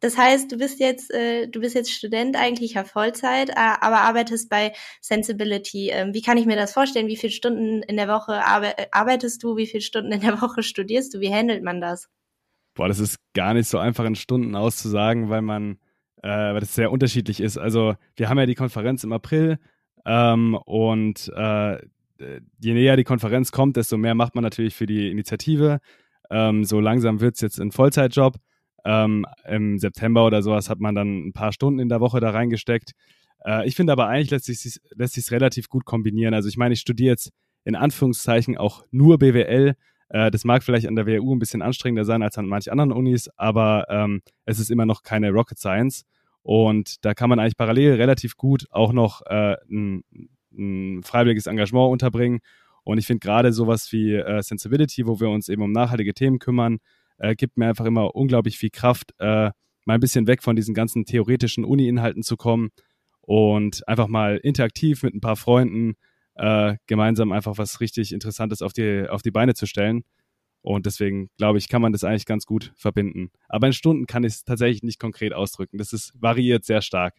Das 0.00 0.18
heißt, 0.18 0.50
du 0.50 0.58
bist 0.58 0.80
jetzt, 0.80 1.14
äh, 1.14 1.46
du 1.46 1.60
bist 1.60 1.76
jetzt 1.76 1.92
Student 1.92 2.36
eigentlich 2.36 2.74
ja 2.74 2.82
Vollzeit, 2.82 3.50
äh, 3.50 3.54
aber 3.56 4.00
arbeitest 4.00 4.50
bei 4.50 4.72
Sensibility. 5.00 5.90
Ähm, 5.90 6.12
wie 6.12 6.22
kann 6.22 6.36
ich 6.36 6.44
mir 6.44 6.56
das 6.56 6.72
vorstellen? 6.72 7.06
Wie 7.06 7.16
viele 7.16 7.32
Stunden 7.32 7.82
in 7.84 7.96
der 7.96 8.08
Woche 8.08 8.44
arbe 8.44 8.74
arbeitest 8.90 9.42
du? 9.44 9.56
Wie 9.56 9.66
viele 9.68 9.80
Stunden 9.80 10.10
in 10.12 10.20
der 10.20 10.40
Woche 10.42 10.64
studierst 10.64 11.14
du? 11.14 11.20
Wie 11.20 11.32
handelt 11.32 11.62
man 11.62 11.80
das? 11.80 12.08
Boah, 12.74 12.88
das 12.88 12.98
ist 12.98 13.18
gar 13.32 13.54
nicht 13.54 13.68
so 13.68 13.78
einfach 13.78 14.04
in 14.04 14.16
Stunden 14.16 14.56
auszusagen, 14.56 15.28
weil 15.30 15.42
man, 15.42 15.78
äh, 16.22 16.28
weil 16.28 16.60
das 16.60 16.74
sehr 16.74 16.90
unterschiedlich 16.90 17.40
ist. 17.40 17.56
Also 17.56 17.94
wir 18.16 18.28
haben 18.28 18.38
ja 18.38 18.46
die 18.46 18.56
Konferenz 18.56 19.04
im 19.04 19.12
April 19.12 19.58
ähm, 20.04 20.54
und 20.64 21.30
äh, 21.36 21.78
je 22.58 22.74
näher 22.74 22.96
die 22.96 23.04
Konferenz 23.04 23.52
kommt, 23.52 23.76
desto 23.76 23.96
mehr 23.96 24.14
macht 24.14 24.34
man 24.34 24.44
natürlich 24.44 24.74
für 24.74 24.86
die 24.86 25.10
Initiative. 25.10 25.80
Ähm, 26.30 26.64
so 26.64 26.80
langsam 26.80 27.20
wird 27.20 27.34
es 27.34 27.40
jetzt 27.40 27.60
ein 27.60 27.72
Vollzeitjob. 27.72 28.36
Ähm, 28.84 29.26
Im 29.46 29.78
September 29.78 30.26
oder 30.26 30.42
sowas 30.42 30.68
hat 30.68 30.80
man 30.80 30.94
dann 30.94 31.28
ein 31.28 31.32
paar 31.32 31.52
Stunden 31.52 31.78
in 31.78 31.88
der 31.88 32.00
Woche 32.00 32.20
da 32.20 32.30
reingesteckt. 32.30 32.92
Äh, 33.44 33.66
ich 33.66 33.76
finde 33.76 33.92
aber 33.92 34.08
eigentlich 34.08 34.30
lässt 34.30 34.46
sich 34.46 34.80
lässt 34.94 35.14
sich 35.14 35.30
relativ 35.30 35.68
gut 35.68 35.84
kombinieren. 35.84 36.34
Also 36.34 36.48
ich 36.48 36.56
meine, 36.56 36.74
ich 36.74 36.80
studiere 36.80 37.10
jetzt 37.10 37.30
in 37.64 37.76
Anführungszeichen 37.76 38.56
auch 38.56 38.84
nur 38.90 39.18
BWL. 39.18 39.74
Äh, 40.08 40.30
das 40.30 40.44
mag 40.44 40.62
vielleicht 40.62 40.86
an 40.86 40.96
der 40.96 41.06
WHU 41.06 41.34
ein 41.34 41.38
bisschen 41.38 41.62
anstrengender 41.62 42.04
sein 42.04 42.22
als 42.22 42.38
an 42.38 42.46
manchen 42.46 42.70
anderen 42.70 42.92
Unis, 42.92 43.28
aber 43.36 43.86
ähm, 43.88 44.22
es 44.44 44.58
ist 44.58 44.70
immer 44.70 44.86
noch 44.86 45.02
keine 45.02 45.30
Rocket 45.30 45.58
Science. 45.58 46.04
Und 46.42 47.04
da 47.04 47.14
kann 47.14 47.30
man 47.30 47.38
eigentlich 47.38 47.56
parallel 47.56 47.94
relativ 47.94 48.36
gut 48.36 48.66
auch 48.70 48.92
noch 48.92 49.22
äh, 49.26 49.56
ein, 49.70 50.02
ein 50.56 51.02
freiwilliges 51.02 51.46
Engagement 51.46 51.90
unterbringen. 51.90 52.40
Und 52.84 52.98
ich 52.98 53.06
finde 53.06 53.20
gerade 53.20 53.52
sowas 53.52 53.92
wie 53.92 54.14
äh, 54.14 54.42
Sensibility, 54.42 55.06
wo 55.06 55.20
wir 55.20 55.28
uns 55.30 55.48
eben 55.48 55.62
um 55.62 55.72
nachhaltige 55.72 56.14
Themen 56.14 56.38
kümmern, 56.38 56.78
äh, 57.18 57.34
gibt 57.34 57.56
mir 57.56 57.68
einfach 57.68 57.84
immer 57.84 58.14
unglaublich 58.14 58.58
viel 58.58 58.70
Kraft, 58.70 59.14
äh, 59.18 59.50
mal 59.84 59.94
ein 59.94 60.00
bisschen 60.00 60.26
weg 60.26 60.42
von 60.42 60.56
diesen 60.56 60.74
ganzen 60.74 61.04
theoretischen 61.04 61.64
Uni-Inhalten 61.64 62.22
zu 62.22 62.36
kommen 62.36 62.70
und 63.20 63.86
einfach 63.88 64.08
mal 64.08 64.36
interaktiv 64.36 65.02
mit 65.02 65.14
ein 65.14 65.20
paar 65.20 65.36
Freunden 65.36 65.94
äh, 66.34 66.76
gemeinsam 66.86 67.32
einfach 67.32 67.58
was 67.58 67.80
richtig 67.80 68.12
Interessantes 68.12 68.62
auf 68.62 68.72
die, 68.72 69.06
auf 69.08 69.22
die 69.22 69.30
Beine 69.30 69.54
zu 69.54 69.66
stellen. 69.66 70.02
Und 70.62 70.86
deswegen 70.86 71.28
glaube 71.38 71.58
ich, 71.58 71.68
kann 71.68 71.82
man 71.82 71.92
das 71.92 72.04
eigentlich 72.04 72.26
ganz 72.26 72.46
gut 72.46 72.72
verbinden. 72.76 73.30
Aber 73.48 73.66
in 73.66 73.72
Stunden 73.72 74.06
kann 74.06 74.24
ich 74.24 74.34
es 74.34 74.44
tatsächlich 74.44 74.82
nicht 74.82 75.00
konkret 75.00 75.32
ausdrücken. 75.32 75.78
Das 75.78 75.92
ist 75.92 76.12
variiert 76.20 76.64
sehr 76.64 76.82
stark. 76.82 77.14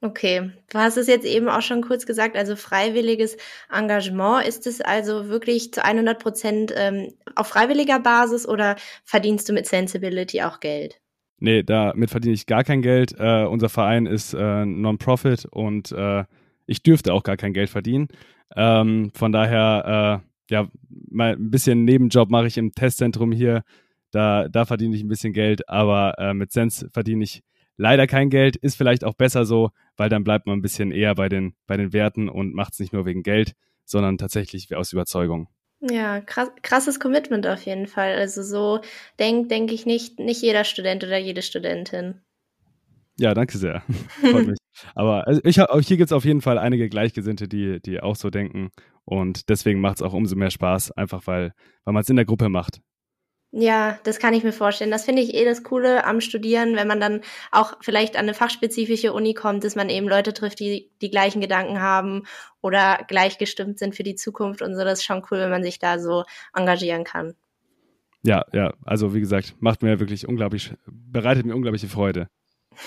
Okay, 0.00 0.52
du 0.70 0.78
hast 0.78 0.96
es 0.96 1.08
jetzt 1.08 1.26
eben 1.26 1.48
auch 1.48 1.62
schon 1.62 1.82
kurz 1.82 2.06
gesagt, 2.06 2.36
also 2.36 2.54
freiwilliges 2.54 3.36
Engagement. 3.68 4.46
Ist 4.46 4.66
es 4.68 4.80
also 4.80 5.28
wirklich 5.28 5.72
zu 5.72 5.84
100 5.84 6.22
Prozent 6.22 6.72
ähm, 6.76 7.12
auf 7.34 7.48
freiwilliger 7.48 7.98
Basis 7.98 8.46
oder 8.46 8.76
verdienst 9.04 9.48
du 9.48 9.52
mit 9.52 9.66
Sensibility 9.66 10.42
auch 10.42 10.60
Geld? 10.60 11.00
Nee, 11.40 11.64
damit 11.64 12.10
verdiene 12.10 12.34
ich 12.34 12.46
gar 12.46 12.62
kein 12.62 12.80
Geld. 12.80 13.14
Äh, 13.18 13.44
unser 13.44 13.68
Verein 13.68 14.06
ist 14.06 14.34
äh, 14.34 14.64
Non-Profit 14.64 15.46
und 15.46 15.90
äh, 15.90 16.24
ich 16.66 16.82
dürfte 16.82 17.12
auch 17.12 17.24
gar 17.24 17.36
kein 17.36 17.52
Geld 17.52 17.70
verdienen. 17.70 18.06
Ähm, 18.54 19.10
von 19.14 19.32
daher, 19.32 20.22
äh, 20.22 20.54
ja, 20.54 20.68
mal 21.10 21.32
ein 21.32 21.50
bisschen 21.50 21.84
Nebenjob 21.84 22.30
mache 22.30 22.46
ich 22.46 22.56
im 22.56 22.72
Testzentrum 22.72 23.32
hier. 23.32 23.62
Da, 24.12 24.48
da 24.48 24.64
verdiene 24.64 24.94
ich 24.94 25.02
ein 25.02 25.08
bisschen 25.08 25.32
Geld, 25.32 25.68
aber 25.68 26.14
äh, 26.18 26.34
mit 26.34 26.52
Sens 26.52 26.86
verdiene 26.92 27.24
ich 27.24 27.42
leider 27.78 28.06
kein 28.06 28.28
Geld, 28.28 28.56
ist 28.56 28.76
vielleicht 28.76 29.04
auch 29.04 29.14
besser 29.14 29.46
so, 29.46 29.70
weil 29.96 30.10
dann 30.10 30.24
bleibt 30.24 30.46
man 30.46 30.58
ein 30.58 30.62
bisschen 30.62 30.92
eher 30.92 31.14
bei 31.14 31.30
den, 31.30 31.54
bei 31.66 31.78
den 31.78 31.94
Werten 31.94 32.28
und 32.28 32.54
macht 32.54 32.74
es 32.74 32.80
nicht 32.80 32.92
nur 32.92 33.06
wegen 33.06 33.22
Geld, 33.22 33.54
sondern 33.86 34.18
tatsächlich 34.18 34.74
aus 34.76 34.92
Überzeugung. 34.92 35.48
Ja, 35.80 36.20
krass, 36.20 36.50
krasses 36.62 37.00
Commitment 37.00 37.46
auf 37.46 37.62
jeden 37.62 37.86
Fall. 37.86 38.16
Also 38.16 38.42
so 38.42 38.80
denkt, 39.18 39.50
denke 39.50 39.74
ich 39.74 39.86
nicht, 39.86 40.18
nicht 40.18 40.42
jeder 40.42 40.64
Student 40.64 41.04
oder 41.04 41.16
jede 41.16 41.40
Studentin. 41.40 42.20
Ja, 43.16 43.32
danke 43.32 43.56
sehr. 43.58 43.82
Freut 44.20 44.46
mich. 44.46 44.58
Aber 44.94 45.26
also 45.26 45.40
ich, 45.44 45.56
hier 45.56 45.96
gibt 45.96 46.10
es 46.10 46.12
auf 46.12 46.24
jeden 46.24 46.40
Fall 46.40 46.58
einige 46.58 46.88
Gleichgesinnte, 46.88 47.48
die, 47.48 47.80
die 47.80 48.00
auch 48.00 48.16
so 48.16 48.30
denken. 48.30 48.70
Und 49.04 49.48
deswegen 49.48 49.80
macht 49.80 49.96
es 49.96 50.02
auch 50.02 50.12
umso 50.12 50.36
mehr 50.36 50.50
Spaß, 50.50 50.92
einfach 50.92 51.26
weil, 51.26 51.52
weil 51.84 51.94
man 51.94 52.02
es 52.02 52.10
in 52.10 52.16
der 52.16 52.24
Gruppe 52.24 52.48
macht. 52.48 52.80
Ja, 53.50 53.98
das 54.04 54.18
kann 54.18 54.34
ich 54.34 54.44
mir 54.44 54.52
vorstellen. 54.52 54.90
Das 54.90 55.06
finde 55.06 55.22
ich 55.22 55.32
eh 55.32 55.44
das 55.44 55.62
Coole 55.62 56.04
am 56.04 56.20
Studieren, 56.20 56.76
wenn 56.76 56.86
man 56.86 57.00
dann 57.00 57.22
auch 57.50 57.78
vielleicht 57.80 58.16
an 58.16 58.24
eine 58.24 58.34
fachspezifische 58.34 59.14
Uni 59.14 59.32
kommt, 59.32 59.64
dass 59.64 59.74
man 59.74 59.88
eben 59.88 60.06
Leute 60.06 60.34
trifft, 60.34 60.60
die 60.60 60.90
die 61.00 61.10
gleichen 61.10 61.40
Gedanken 61.40 61.80
haben 61.80 62.24
oder 62.60 62.98
gleichgestimmt 63.08 63.78
sind 63.78 63.94
für 63.94 64.02
die 64.02 64.16
Zukunft 64.16 64.60
und 64.60 64.74
so. 64.76 64.84
Das 64.84 64.98
ist 64.98 65.04
schon 65.06 65.22
cool, 65.30 65.38
wenn 65.38 65.50
man 65.50 65.62
sich 65.62 65.78
da 65.78 65.98
so 65.98 66.24
engagieren 66.54 67.04
kann. 67.04 67.34
Ja, 68.22 68.44
ja, 68.52 68.74
also 68.84 69.14
wie 69.14 69.20
gesagt, 69.20 69.54
macht 69.60 69.82
mir 69.82 69.98
wirklich 69.98 70.28
unglaublich, 70.28 70.74
bereitet 70.86 71.46
mir 71.46 71.54
unglaubliche 71.54 71.88
Freude. 71.88 72.28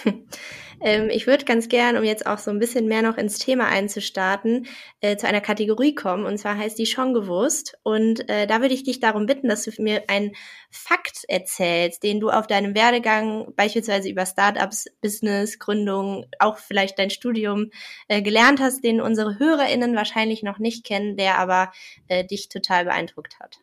ähm, 0.82 1.10
ich 1.10 1.28
würde 1.28 1.46
ganz 1.46 1.70
gern, 1.70 1.98
um 1.98 2.04
jetzt 2.04 2.26
auch 2.26 2.38
so 2.38 2.52
ein 2.52 2.60
bisschen 2.60 2.88
mehr 2.88 3.02
noch 3.02 3.18
ins 3.18 3.40
Thema 3.40 3.68
einzustarten, 3.68 4.68
äh, 5.02 5.18
zu 5.18 5.28
einer 5.28 5.42
Kategorie 5.42 5.96
kommen. 5.96 6.26
Und 6.26 6.38
zwar 6.38 6.58
heißt 6.58 6.78
die 6.78 6.86
schon 6.86 7.14
gewusst. 7.14 7.78
Und 7.84 8.28
äh, 8.30 8.48
da 8.48 8.62
würde 8.62 8.74
ich 8.74 8.84
dich 8.84 9.00
darum 9.00 9.26
bitten, 9.26 9.50
dass 9.50 9.64
du 9.64 9.72
mir 9.82 10.04
einen 10.08 10.32
Fakt 10.70 11.26
erzählst, 11.28 12.04
den 12.04 12.20
du 12.20 12.30
auf 12.30 12.48
deinem 12.48 12.76
Werdegang 12.76 13.54
beispielsweise 13.56 14.10
über 14.10 14.26
Startups, 14.26 14.86
Business, 15.02 15.60
Gründung, 15.60 16.26
auch 16.40 16.58
vielleicht 16.58 16.98
dein 16.98 17.10
Studium 17.10 17.72
äh, 18.08 18.22
gelernt 18.22 18.60
hast, 18.60 18.84
den 18.84 19.02
unsere 19.02 19.40
HörerInnen 19.40 19.96
wahrscheinlich 19.96 20.44
noch 20.44 20.60
nicht 20.60 20.86
kennen, 20.86 21.18
der 21.18 21.38
aber 21.38 21.72
äh, 22.08 22.26
dich 22.26 22.50
total 22.50 22.86
beeindruckt 22.86 23.40
hat. 23.40 23.60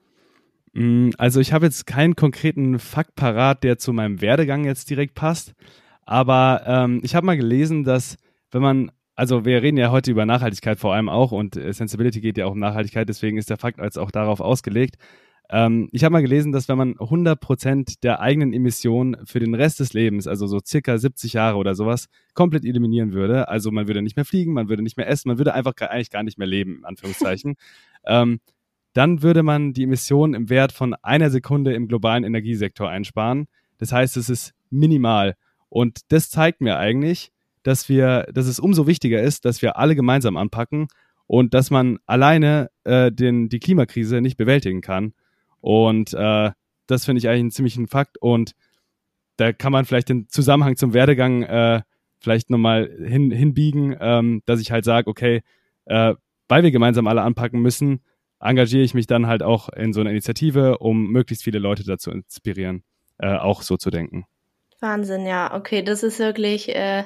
Mm, 0.74 1.10
also 1.18 1.40
ich 1.40 1.52
habe 1.52 1.66
jetzt 1.66 1.86
keinen 1.86 2.14
konkreten 2.14 2.78
Fakt 2.78 3.14
parat, 3.14 3.64
der 3.64 3.78
zu 3.78 3.92
meinem 3.92 4.20
Werdegang 4.20 4.64
jetzt 4.64 4.90
direkt 4.90 5.14
passt. 5.14 5.54
Aber 6.08 6.62
ähm, 6.64 7.00
ich 7.02 7.14
habe 7.14 7.26
mal 7.26 7.36
gelesen, 7.36 7.84
dass 7.84 8.16
wenn 8.50 8.62
man, 8.62 8.90
also 9.14 9.44
wir 9.44 9.62
reden 9.62 9.76
ja 9.76 9.90
heute 9.90 10.10
über 10.10 10.24
Nachhaltigkeit 10.24 10.78
vor 10.78 10.94
allem 10.94 11.10
auch 11.10 11.32
und 11.32 11.54
äh, 11.58 11.70
Sensibility 11.70 12.22
geht 12.22 12.38
ja 12.38 12.46
auch 12.46 12.52
um 12.52 12.58
Nachhaltigkeit, 12.58 13.06
deswegen 13.10 13.36
ist 13.36 13.50
der 13.50 13.58
Fakt 13.58 13.78
als 13.78 13.98
auch 13.98 14.10
darauf 14.10 14.40
ausgelegt. 14.40 14.96
Ähm, 15.50 15.90
ich 15.92 16.04
habe 16.04 16.14
mal 16.14 16.22
gelesen, 16.22 16.50
dass 16.50 16.66
wenn 16.66 16.78
man 16.78 16.94
100% 16.94 18.00
der 18.02 18.20
eigenen 18.20 18.54
Emissionen 18.54 19.18
für 19.26 19.38
den 19.38 19.54
Rest 19.54 19.80
des 19.80 19.92
Lebens, 19.92 20.26
also 20.26 20.46
so 20.46 20.60
circa 20.64 20.96
70 20.96 21.34
Jahre 21.34 21.58
oder 21.58 21.74
sowas, 21.74 22.08
komplett 22.32 22.64
eliminieren 22.64 23.12
würde, 23.12 23.48
also 23.48 23.70
man 23.70 23.86
würde 23.86 24.00
nicht 24.00 24.16
mehr 24.16 24.24
fliegen, 24.24 24.54
man 24.54 24.70
würde 24.70 24.82
nicht 24.82 24.96
mehr 24.96 25.10
essen, 25.10 25.28
man 25.28 25.36
würde 25.36 25.52
einfach 25.52 25.74
eigentlich 25.76 26.10
gar 26.10 26.22
nicht 26.22 26.38
mehr 26.38 26.48
leben, 26.48 26.78
in 26.78 26.84
Anführungszeichen, 26.86 27.56
ähm, 28.06 28.40
dann 28.94 29.22
würde 29.22 29.42
man 29.42 29.74
die 29.74 29.82
Emissionen 29.82 30.32
im 30.32 30.48
Wert 30.48 30.72
von 30.72 30.94
einer 31.02 31.28
Sekunde 31.28 31.74
im 31.74 31.86
globalen 31.86 32.24
Energiesektor 32.24 32.88
einsparen. 32.88 33.46
Das 33.76 33.92
heißt, 33.92 34.16
es 34.16 34.30
ist 34.30 34.54
minimal. 34.70 35.34
Und 35.68 36.00
das 36.12 36.30
zeigt 36.30 36.60
mir 36.60 36.78
eigentlich, 36.78 37.32
dass 37.62 37.88
wir, 37.88 38.26
dass 38.32 38.46
es 38.46 38.58
umso 38.58 38.86
wichtiger 38.86 39.20
ist, 39.22 39.44
dass 39.44 39.62
wir 39.62 39.76
alle 39.76 39.94
gemeinsam 39.94 40.36
anpacken 40.36 40.88
und 41.26 41.54
dass 41.54 41.70
man 41.70 41.98
alleine 42.06 42.70
äh, 42.84 43.12
den, 43.12 43.48
die 43.48 43.60
Klimakrise 43.60 44.20
nicht 44.20 44.36
bewältigen 44.36 44.80
kann. 44.80 45.12
Und 45.60 46.14
äh, 46.14 46.50
das 46.86 47.04
finde 47.04 47.18
ich 47.18 47.28
eigentlich 47.28 47.40
einen 47.40 47.50
ziemlichen 47.50 47.86
Fakt. 47.86 48.16
Und 48.18 48.52
da 49.36 49.52
kann 49.52 49.72
man 49.72 49.84
vielleicht 49.84 50.08
den 50.08 50.28
Zusammenhang 50.28 50.76
zum 50.76 50.94
Werdegang 50.94 51.42
äh, 51.42 51.82
vielleicht 52.18 52.50
nochmal 52.50 52.90
hin, 53.04 53.30
hinbiegen, 53.30 53.96
ähm, 54.00 54.42
dass 54.46 54.60
ich 54.60 54.72
halt 54.72 54.84
sage, 54.84 55.08
okay, 55.08 55.42
äh, 55.84 56.14
weil 56.48 56.62
wir 56.62 56.70
gemeinsam 56.70 57.06
alle 57.06 57.22
anpacken 57.22 57.60
müssen, 57.60 58.00
engagiere 58.40 58.82
ich 58.82 58.94
mich 58.94 59.06
dann 59.06 59.26
halt 59.26 59.42
auch 59.42 59.68
in 59.68 59.92
so 59.92 60.00
einer 60.00 60.10
Initiative, 60.10 60.78
um 60.78 61.10
möglichst 61.10 61.44
viele 61.44 61.58
Leute 61.58 61.84
dazu 61.84 62.10
inspirieren, 62.10 62.82
äh, 63.18 63.34
auch 63.36 63.62
so 63.62 63.76
zu 63.76 63.90
denken. 63.90 64.24
Wahnsinn, 64.80 65.26
ja. 65.26 65.54
Okay, 65.54 65.82
das 65.82 66.02
ist 66.02 66.18
wirklich, 66.18 66.74
äh, 66.74 67.04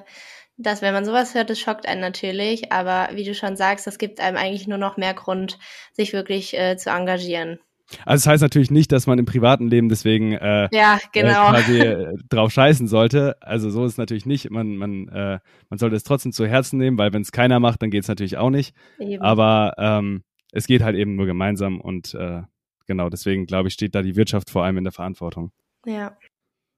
das, 0.56 0.82
wenn 0.82 0.92
man 0.92 1.04
sowas 1.04 1.34
hört, 1.34 1.50
das 1.50 1.58
schockt 1.58 1.86
einen 1.86 2.00
natürlich. 2.00 2.72
Aber 2.72 3.08
wie 3.14 3.24
du 3.24 3.34
schon 3.34 3.56
sagst, 3.56 3.86
das 3.86 3.98
gibt 3.98 4.20
einem 4.20 4.36
eigentlich 4.36 4.68
nur 4.68 4.78
noch 4.78 4.96
mehr 4.96 5.14
Grund, 5.14 5.58
sich 5.92 6.12
wirklich 6.12 6.58
äh, 6.58 6.76
zu 6.76 6.90
engagieren. 6.90 7.58
Also 8.06 8.24
das 8.24 8.26
heißt 8.26 8.42
natürlich 8.42 8.70
nicht, 8.70 8.92
dass 8.92 9.06
man 9.06 9.18
im 9.18 9.26
privaten 9.26 9.68
Leben 9.68 9.88
deswegen 9.88 10.32
äh, 10.32 10.68
ja, 10.72 10.98
genau. 11.12 11.48
äh, 11.48 11.50
quasi 11.50 11.78
äh, 11.80 12.14
drauf 12.28 12.52
scheißen 12.52 12.88
sollte. 12.88 13.36
Also 13.40 13.70
so 13.70 13.84
ist 13.84 13.92
es 13.92 13.98
natürlich 13.98 14.26
nicht. 14.26 14.50
Man, 14.50 14.76
man, 14.76 15.08
äh, 15.08 15.38
man 15.68 15.78
sollte 15.78 15.96
es 15.96 16.02
trotzdem 16.02 16.32
zu 16.32 16.46
Herzen 16.46 16.78
nehmen, 16.78 16.98
weil 16.98 17.12
wenn 17.12 17.22
es 17.22 17.32
keiner 17.32 17.60
macht, 17.60 17.82
dann 17.82 17.90
geht 17.90 18.02
es 18.02 18.08
natürlich 18.08 18.36
auch 18.36 18.50
nicht. 18.50 18.74
Eben. 18.98 19.22
Aber 19.22 19.74
ähm, 19.78 20.22
es 20.52 20.66
geht 20.66 20.82
halt 20.82 20.96
eben 20.96 21.16
nur 21.16 21.26
gemeinsam 21.26 21.80
und 21.80 22.14
äh, 22.14 22.42
genau 22.86 23.08
deswegen 23.08 23.46
glaube 23.46 23.68
ich, 23.68 23.74
steht 23.74 23.94
da 23.94 24.02
die 24.02 24.16
Wirtschaft 24.16 24.50
vor 24.50 24.64
allem 24.64 24.78
in 24.78 24.84
der 24.84 24.92
Verantwortung. 24.92 25.52
Ja. 25.84 26.16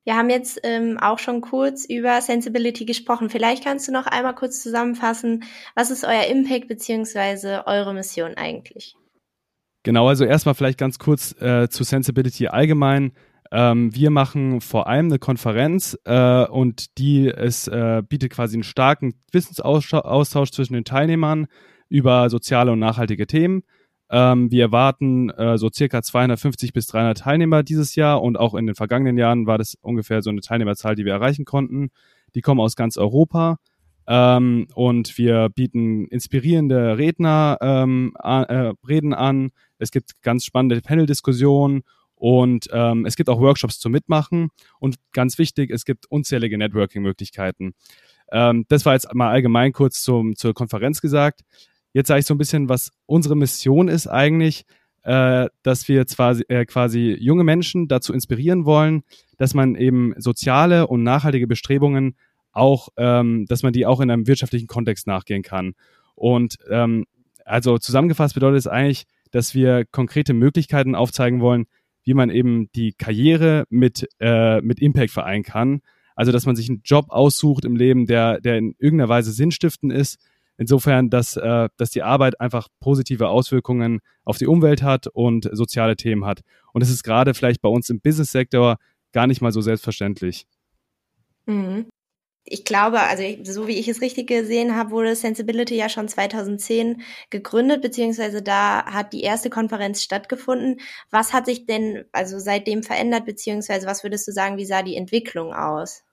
Wir 0.05 0.17
haben 0.17 0.29
jetzt 0.29 0.61
ähm, 0.63 0.99
auch 1.01 1.19
schon 1.19 1.41
kurz 1.41 1.87
über 1.87 2.21
Sensibility 2.21 2.85
gesprochen. 2.85 3.31
Vielleicht 3.31 3.65
kannst 3.65 3.89
du 3.89 3.93
noch 3.93 4.07
einmal 4.07 4.35
kurz 4.35 4.63
zusammenfassen, 4.63 5.45
was 5.75 5.91
ist 5.91 6.05
euer 6.05 6.25
Impact 6.25 6.69
beziehungsweise 6.69 7.67
eure 7.67 7.95
Mission 7.95 8.35
eigentlich? 8.35 8.95
Genau, 9.83 10.09
also 10.09 10.25
erstmal 10.25 10.55
vielleicht 10.55 10.79
ganz 10.79 10.99
kurz 10.99 11.35
äh, 11.41 11.69
zu 11.69 11.85
Sensibility 11.85 12.49
allgemein. 12.49 13.13
Ähm, 13.51 13.95
wir 13.95 14.11
machen 14.11 14.61
vor 14.61 14.89
allem 14.89 15.07
eine 15.07 15.19
Konferenz 15.19 15.99
äh, 16.05 16.45
und 16.47 16.99
die 16.99 17.29
es 17.29 17.69
äh, 17.69 18.03
bietet 18.07 18.33
quasi 18.33 18.57
einen 18.57 18.63
starken 18.63 19.15
Wissensaustausch 19.33 20.51
zwischen 20.51 20.75
den 20.75 20.85
Teilnehmern 20.85 21.47
über 21.89 22.29
soziale 22.29 22.73
und 22.73 22.79
nachhaltige 22.79 23.27
Themen. 23.27 23.63
Ähm, 24.17 24.49
wir 24.53 24.63
erwarten 24.63 25.29
äh, 25.31 25.59
so 25.59 25.69
circa 25.75 26.01
250 26.01 26.73
bis 26.73 26.87
300 26.87 27.19
Teilnehmer 27.19 27.65
dieses 27.65 27.97
Jahr 27.97 28.23
und 28.23 28.39
auch 28.39 28.55
in 28.55 28.65
den 28.65 28.77
vergangenen 28.77 29.19
Jahren 29.19 29.49
war 29.49 29.59
das 29.59 29.77
ungefähr 29.83 30.23
so 30.23 30.31
eine 30.31 30.41
Teilnehmerzahl, 30.41 30.95
die 30.95 31.05
wir 31.05 31.15
erreichen 31.15 31.45
konnten. 31.45 31.91
Die 32.37 32.41
kommen 32.41 32.61
aus 32.61 32.77
ganz 32.77 32.97
Europa. 32.97 33.59
Ähm, 34.07 34.69
und 34.75 35.19
wir 35.19 35.49
bieten 35.49 36.07
inspirierende 36.07 36.97
Redner 36.97 37.59
ähm, 37.61 38.13
äh, 38.23 38.73
Reden 38.87 39.15
an. 39.15 39.51
Es 39.79 39.91
gibt 39.91 40.23
ganz 40.23 40.45
spannende 40.45 40.81
Panel-Diskussionen 40.81 41.83
und 42.15 42.69
ähm, 42.73 43.07
es 43.07 43.17
gibt 43.17 43.29
auch 43.29 43.41
Workshops 43.41 43.81
zum 43.81 43.91
Mitmachen. 43.91 44.51
Und 44.79 44.95
ganz 45.11 45.39
wichtig, 45.39 45.73
es 45.73 45.85
gibt 45.85 46.07
unzählige 46.07 46.57
Networking-Möglichkeiten. 46.57 47.75
Ähm, 48.31 48.65
das 48.69 48.87
war 48.87 48.93
jetzt 48.93 49.13
mal 49.13 49.31
allgemein 49.31 49.73
kurz 49.73 50.05
zum, 50.05 50.37
zur 50.37 50.55
Konferenz 50.55 51.01
gesagt. 51.01 51.41
Jetzt 51.95 52.09
sage 52.09 52.21
ich 52.21 52.27
so 52.27 52.35
ein 52.35 52.39
bisschen, 52.39 52.69
was 52.69 52.91
unsere 53.07 53.37
Mission 53.37 53.89
ist 53.89 54.09
eigentlich, 54.09 54.67
äh, 55.05 55.47
dass 55.63 55.89
wir 55.89 56.07
zwar 56.07 56.37
äh, 56.49 56.67
quasi 56.67 57.17
junge 57.19 57.45
Menschen 57.45 57.89
dazu 57.89 58.13
inspirieren 58.13 58.65
wollen, 58.65 59.05
dass 59.39 59.55
man 59.55 59.77
eben 59.77 60.13
soziale 60.17 60.89
und 60.89 61.03
nachhaltige 61.03 61.47
Bestrebungen 61.47 62.17
auch, 62.53 62.89
ähm, 62.97 63.47
dass 63.47 63.63
man 63.63 63.73
die 63.73 63.87
auch 63.87 64.01
in 64.01 64.11
einem 64.11 64.27
wirtschaftlichen 64.27 64.67
Kontext 64.67 65.07
nachgehen 65.07 65.43
kann. 65.43 65.75
Und 66.15 66.59
ähm, 66.69 67.05
also 67.45 67.79
zusammengefasst 67.79 68.35
bedeutet 68.35 68.59
es 68.59 68.67
eigentlich, 68.67 69.05
dass 69.31 69.55
wir 69.55 69.85
konkrete 69.85 70.35
Möglichkeiten 70.35 70.95
aufzeigen 70.95 71.41
wollen, 71.41 71.67
wie 72.03 72.15
man 72.15 72.31
eben 72.31 72.71
die 72.73 72.93
Karriere 72.93 73.67
mit, 73.71 74.09
äh, 74.21 74.61
mit 74.63 74.81
Impact 74.81 75.11
vereinen 75.11 75.45
kann. 75.45 75.81
Also, 76.17 76.33
dass 76.33 76.47
man 76.47 76.55
sich 76.55 76.69
einen 76.69 76.83
Job 76.85 77.07
aussucht 77.09 77.65
im 77.65 77.77
Leben, 77.77 78.07
der, 78.07 78.41
der 78.41 78.59
in 78.59 78.75
irgendeiner 78.79 79.09
Weise 79.09 79.33
sinnstiftend 79.33 79.93
ist, 79.93 80.19
Insofern, 80.57 81.11
dass, 81.11 81.37
äh, 81.37 81.69
dass 81.77 81.91
die 81.91 82.03
Arbeit 82.03 82.41
einfach 82.41 82.69
positive 82.81 83.29
Auswirkungen 83.29 84.01
auf 84.25 84.39
die 84.39 84.47
Umwelt 84.47 84.83
hat 84.83 85.09
und 85.09 85.49
soziale 85.53 85.97
Themen 85.97 86.25
hat. 86.25 86.43
Und 86.73 86.83
es 86.83 86.91
ist 86.91 87.03
gerade 87.03 87.35
vielleicht 87.35 87.61
bei 87.61 87.69
uns 87.69 87.91
im 87.91 88.01
Business-Sektor 88.01 88.77
gar 89.13 89.27
nicht 89.27 89.41
mal 89.41 89.53
so 89.53 89.61
selbstverständlich. 89.61 90.47
Mhm. 91.47 91.87
Ich 92.47 92.67
glaube, 92.67 93.01
also 93.01 93.23
so 93.45 93.67
wie 93.67 93.79
ich 93.79 93.89
es 93.89 94.03
richtig 94.03 94.27
gesehen 94.29 94.77
habe, 94.77 94.91
wurde 94.91 95.17
Sensibility 95.17 95.77
ja 95.77 95.89
schon 95.89 96.09
2010 96.09 97.01
gegründet, 97.31 97.81
beziehungsweise 97.81 98.43
da 98.43 98.85
hat 98.85 99.15
die 99.15 99.23
erste 99.23 99.49
Konferenz 99.49 100.03
stattgefunden. 100.03 100.79
Was 101.11 101.33
hat 101.33 101.47
sich 101.47 101.65
denn 101.65 102.05
also 102.13 102.39
seitdem 102.39 102.83
verändert, 102.83 103.25
beziehungsweise 103.25 103.87
was 103.87 104.03
würdest 104.03 104.29
du 104.29 104.33
sagen, 104.33 104.59
wie 104.59 104.67
sah 104.67 104.83
die 104.83 104.97
Entwicklung 104.97 105.55
aus? 105.55 106.05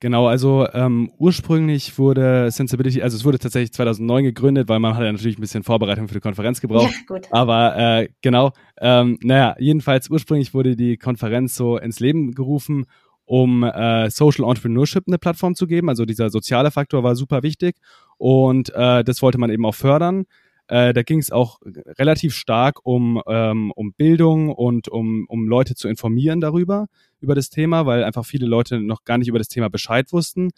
Genau, 0.00 0.26
also 0.26 0.66
ähm, 0.72 1.10
ursprünglich 1.18 1.98
wurde 1.98 2.50
Sensibility, 2.50 3.00
also 3.00 3.16
es 3.16 3.24
wurde 3.24 3.38
tatsächlich 3.38 3.72
2009 3.72 4.24
gegründet, 4.24 4.68
weil 4.68 4.78
man 4.78 4.94
hat 4.94 5.02
ja 5.02 5.10
natürlich 5.10 5.38
ein 5.38 5.40
bisschen 5.40 5.62
Vorbereitung 5.62 6.08
für 6.08 6.14
die 6.14 6.20
Konferenz 6.20 6.60
gebraucht. 6.60 6.92
Ja, 6.92 7.00
gut. 7.06 7.28
Aber 7.30 7.76
äh, 7.76 8.08
genau, 8.20 8.52
ähm, 8.80 9.18
naja, 9.22 9.56
jedenfalls 9.58 10.10
ursprünglich 10.10 10.52
wurde 10.52 10.76
die 10.76 10.98
Konferenz 10.98 11.54
so 11.54 11.78
ins 11.78 12.00
Leben 12.00 12.32
gerufen, 12.32 12.84
um 13.24 13.62
äh, 13.62 14.10
Social 14.10 14.44
Entrepreneurship 14.44 15.04
eine 15.06 15.18
Plattform 15.18 15.54
zu 15.54 15.66
geben. 15.66 15.88
Also 15.88 16.04
dieser 16.04 16.28
soziale 16.28 16.70
Faktor 16.70 17.02
war 17.02 17.16
super 17.16 17.42
wichtig 17.42 17.76
und 18.18 18.74
äh, 18.74 19.04
das 19.04 19.22
wollte 19.22 19.38
man 19.38 19.50
eben 19.50 19.64
auch 19.64 19.74
fördern. 19.74 20.26
Äh, 20.66 20.94
da 20.94 21.02
ging 21.02 21.18
es 21.18 21.30
auch 21.30 21.60
relativ 21.98 22.34
stark 22.34 22.80
um, 22.84 23.22
ähm, 23.26 23.70
um 23.72 23.92
Bildung 23.92 24.50
und 24.50 24.88
um, 24.88 25.26
um 25.28 25.46
Leute 25.46 25.74
zu 25.74 25.88
informieren 25.88 26.40
darüber, 26.40 26.86
über 27.24 27.34
das 27.34 27.50
Thema, 27.50 27.86
weil 27.86 28.04
einfach 28.04 28.24
viele 28.24 28.46
Leute 28.46 28.80
noch 28.80 29.04
gar 29.04 29.18
nicht 29.18 29.28
über 29.28 29.38
das 29.38 29.48
Thema 29.48 29.68
Bescheid 29.68 30.12
wussten. 30.12 30.50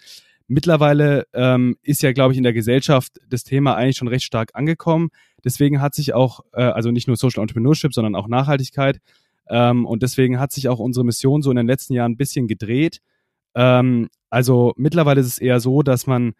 Mittlerweile 0.48 1.26
ähm, 1.32 1.76
ist 1.82 2.02
ja, 2.02 2.12
glaube 2.12 2.32
ich, 2.32 2.38
in 2.38 2.44
der 2.44 2.52
Gesellschaft 2.52 3.18
das 3.28 3.42
Thema 3.42 3.74
eigentlich 3.74 3.96
schon 3.96 4.08
recht 4.08 4.24
stark 4.24 4.50
angekommen. 4.54 5.08
Deswegen 5.44 5.80
hat 5.80 5.94
sich 5.94 6.14
auch, 6.14 6.40
äh, 6.52 6.62
also 6.62 6.90
nicht 6.90 7.08
nur 7.08 7.16
Social 7.16 7.42
Entrepreneurship, 7.42 7.92
sondern 7.92 8.14
auch 8.14 8.28
Nachhaltigkeit. 8.28 9.00
Ähm, 9.48 9.86
und 9.86 10.02
deswegen 10.02 10.38
hat 10.38 10.52
sich 10.52 10.68
auch 10.68 10.78
unsere 10.78 11.04
Mission 11.04 11.42
so 11.42 11.50
in 11.50 11.56
den 11.56 11.66
letzten 11.66 11.94
Jahren 11.94 12.12
ein 12.12 12.16
bisschen 12.16 12.46
gedreht. 12.46 13.00
Ähm, 13.54 14.08
also 14.30 14.72
mittlerweile 14.76 15.20
ist 15.20 15.26
es 15.26 15.38
eher 15.38 15.60
so, 15.60 15.82
dass 15.82 16.06
man 16.06 16.34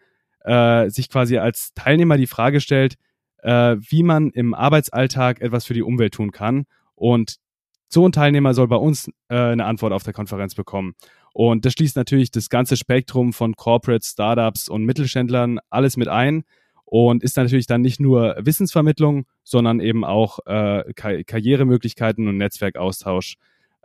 äh, 0.45 0.89
sich 0.89 1.09
quasi 1.09 1.37
als 1.37 1.73
Teilnehmer 1.73 2.17
die 2.17 2.27
Frage 2.27 2.61
stellt, 2.61 2.95
äh, 3.43 3.75
wie 3.79 4.03
man 4.03 4.29
im 4.29 4.53
Arbeitsalltag 4.53 5.41
etwas 5.41 5.65
für 5.65 5.73
die 5.73 5.83
Umwelt 5.83 6.13
tun 6.13 6.31
kann. 6.31 6.65
Und 6.95 7.37
so 7.89 8.07
ein 8.07 8.11
Teilnehmer 8.11 8.53
soll 8.53 8.67
bei 8.67 8.75
uns 8.75 9.09
äh, 9.29 9.35
eine 9.35 9.65
Antwort 9.65 9.93
auf 9.93 10.03
der 10.03 10.13
Konferenz 10.13 10.55
bekommen. 10.55 10.93
Und 11.33 11.65
das 11.65 11.73
schließt 11.73 11.95
natürlich 11.95 12.31
das 12.31 12.49
ganze 12.49 12.77
Spektrum 12.77 13.31
von 13.31 13.55
Corporate, 13.55 14.05
Startups 14.05 14.69
und 14.69 14.85
Mittelständlern 14.85 15.59
alles 15.69 15.95
mit 15.95 16.07
ein 16.07 16.43
und 16.83 17.21
ist 17.21 17.37
natürlich 17.37 17.67
dann 17.67 17.81
nicht 17.81 17.99
nur 17.99 18.35
Wissensvermittlung, 18.39 19.25
sondern 19.43 19.79
eben 19.79 20.03
auch 20.03 20.39
äh, 20.45 20.83
Kar 20.95 21.23
Karrieremöglichkeiten 21.23 22.27
und 22.27 22.37
Netzwerkaustausch. 22.37 23.35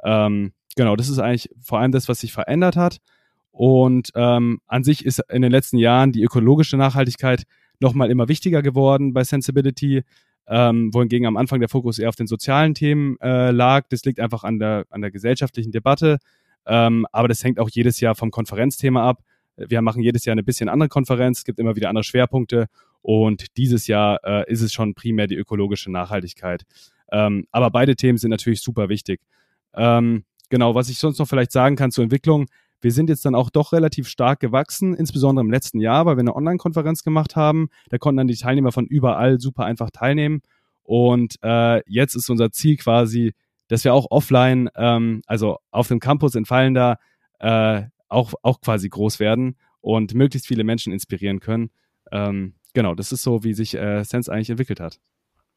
Ähm, 0.05 0.53
genau, 0.77 0.97
das 0.97 1.09
ist 1.09 1.19
eigentlich 1.19 1.51
vor 1.61 1.79
allem 1.81 1.93
das, 1.93 2.09
was 2.09 2.21
sich 2.21 2.33
verändert 2.33 2.77
hat. 2.77 2.99
Und 3.51 4.11
ähm, 4.15 4.61
an 4.67 4.83
sich 4.83 5.05
ist 5.05 5.21
in 5.29 5.43
den 5.43 5.53
letzten 5.53 5.77
Jahren 5.77 6.13
die 6.13 6.23
ökologische 6.23 6.77
Nachhaltigkeit 6.77 7.43
nochmal 7.81 8.11
immer 8.11 8.29
wichtiger 8.29 8.63
geworden 8.63 9.13
bei 9.13 9.25
Sensibility, 9.25 10.05
ähm, 10.53 10.93
wohingegen 10.93 11.27
am 11.27 11.39
Anfang 11.39 11.61
der 11.61 11.71
Fokus 11.71 11.99
eher 11.99 12.11
auf 12.11 12.17
den 12.17 12.27
sozialen 12.27 12.75
Themen 12.75 13.19
äh, 13.21 13.51
lag. 13.53 13.87
Das 13.89 14.05
liegt 14.05 14.21
einfach 14.21 14.45
an 14.45 14.59
der, 14.59 14.85
an 14.91 15.01
der 15.01 15.11
gesellschaftlichen 15.11 15.73
Debatte, 15.73 16.19
ähm, 16.67 17.07
aber 17.11 17.27
das 17.29 17.43
hängt 17.43 17.59
auch 17.59 17.71
jedes 17.71 18.01
Jahr 18.01 18.15
vom 18.15 18.31
Konferenzthema 18.31 19.09
ab. 19.09 19.23
Wir 19.57 19.81
machen 19.81 20.03
jedes 20.03 20.27
Jahr 20.27 20.33
eine 20.33 20.43
bisschen 20.43 20.69
andere 20.69 20.91
Konferenz, 20.91 21.39
es 21.39 21.45
gibt 21.45 21.59
immer 21.59 21.75
wieder 21.75 21.89
andere 21.89 22.05
Schwerpunkte 22.05 22.67
und 23.01 23.57
dieses 23.57 23.87
Jahr 23.87 24.21
äh, 24.25 24.51
ist 24.53 24.61
es 24.61 24.75
schon 24.75 24.93
primär 24.93 25.27
die 25.27 25.37
ökologische 25.37 25.91
Nachhaltigkeit. 25.91 26.65
Ähm, 27.11 27.47
aber 27.51 27.71
beide 27.71 27.97
Themen 27.97 28.19
sind 28.19 28.31
natürlich 28.31 28.61
super 28.61 28.91
wichtig. 28.91 29.21
Ähm, 29.75 30.25
genau, 30.51 30.75
was 30.75 30.91
ich 30.91 30.99
sonst 30.99 31.19
noch 31.19 31.29
vielleicht 31.29 31.53
sagen 31.53 31.77
kann 31.77 31.91
zur 31.91 32.05
Entwicklung, 32.05 32.47
wir 32.83 32.93
sind 32.93 33.09
jetzt 33.09 33.25
dann 33.25 33.35
auch 33.35 33.49
doch 33.49 33.73
relativ 33.73 34.09
stark 34.09 34.41
gewachsen, 34.41 34.95
insbesondere 34.95 35.45
im 35.45 35.51
letzten 35.51 35.81
Jahr, 35.81 36.05
weil 36.05 36.17
wir 36.17 36.21
eine 36.21 36.37
Online-Konferenz 36.37 37.03
gemacht 37.03 37.37
haben. 37.37 37.69
Da 37.89 37.99
konnten 37.99 38.19
dann 38.19 38.27
die 38.27 38.37
Teilnehmer 38.37 38.73
von 38.73 38.87
überall 38.87 39.41
super 39.41 39.65
einfach 39.65 39.91
teilnehmen. 39.91 40.43
Und 40.83 41.37
äh, 41.43 41.81
jetzt 41.87 42.17
ist 42.17 42.29
unser 42.29 42.51
Ziel 42.51 42.77
quasi, 42.77 43.35
dass 43.69 43.85
wir 43.85 43.95
auch 43.95 44.09
offline, 44.11 44.69
ähm, 44.75 45.23
also 45.27 45.59
auf 45.71 45.89
dem 45.89 46.01
Campus 46.01 46.35
in 46.35 46.45
Fallender, 46.45 46.99
äh, 47.39 47.83
auch, 48.09 48.35
auch 48.43 48.61
quasi 48.61 48.89
groß 48.89 49.21
werden 49.21 49.57
und 49.81 50.15
möglichst 50.15 50.49
viele 50.49 50.65
Menschen 50.65 50.93
inspirieren 50.93 51.41
können. 51.41 51.71
Ähm, 52.11 52.55
genau, 52.75 52.95
das 52.95 53.13
ist 53.13 53.23
so, 53.23 53.45
wie 53.45 53.55
sich 53.55 53.75
äh, 53.75 54.05
Sense 54.05 54.31
eigentlich 54.31 54.51
entwickelt 54.51 54.81
hat. 54.81 54.99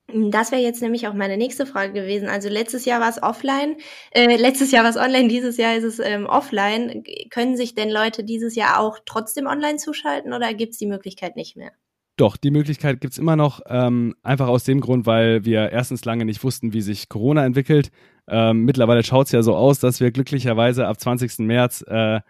Das 0.07 0.51
wäre 0.51 0.61
jetzt 0.61 0.81
nämlich 0.81 1.07
auch 1.07 1.13
meine 1.13 1.35
nächste 1.35 1.65
Frage 1.65 1.93
gewesen. 1.93 2.27
Also 2.27 2.47
letztes 2.47 2.85
Jahr 2.85 3.01
war 3.01 3.09
es 3.09 3.21
offline, 3.23 3.77
äh, 4.11 4.35
letztes 4.37 4.71
Jahr 4.71 4.83
war 4.83 4.91
es 4.91 4.97
online, 4.97 5.27
dieses 5.27 5.57
Jahr 5.57 5.75
ist 5.75 5.83
es 5.83 5.99
ähm, 5.99 6.27
offline. 6.27 7.03
Können 7.31 7.57
sich 7.57 7.73
denn 7.73 7.89
Leute 7.89 8.23
dieses 8.23 8.55
Jahr 8.55 8.79
auch 8.79 8.99
trotzdem 9.05 9.47
online 9.47 9.77
zuschalten 9.77 10.33
oder 10.33 10.53
gibt 10.53 10.73
es 10.73 10.77
die 10.77 10.85
Möglichkeit 10.85 11.35
nicht 11.35 11.57
mehr? 11.57 11.71
Doch, 12.17 12.37
die 12.37 12.51
Möglichkeit 12.51 13.01
gibt 13.01 13.13
es 13.13 13.17
immer 13.17 13.35
noch, 13.35 13.59
ähm, 13.67 14.15
einfach 14.23 14.47
aus 14.47 14.63
dem 14.63 14.79
Grund, 14.79 15.05
weil 15.05 15.43
wir 15.43 15.71
erstens 15.71 16.05
lange 16.05 16.23
nicht 16.23 16.43
wussten, 16.43 16.71
wie 16.71 16.81
sich 16.81 17.09
Corona 17.09 17.45
entwickelt. 17.45 17.89
Ähm, 18.27 18.63
mittlerweile 18.63 19.03
schaut 19.03 19.25
es 19.25 19.31
ja 19.33 19.41
so 19.41 19.55
aus, 19.55 19.79
dass 19.79 19.99
wir 19.99 20.11
glücklicherweise 20.11 20.87
ab 20.87 20.99
20. 20.99 21.39
März 21.39 21.83
äh, 21.87 22.21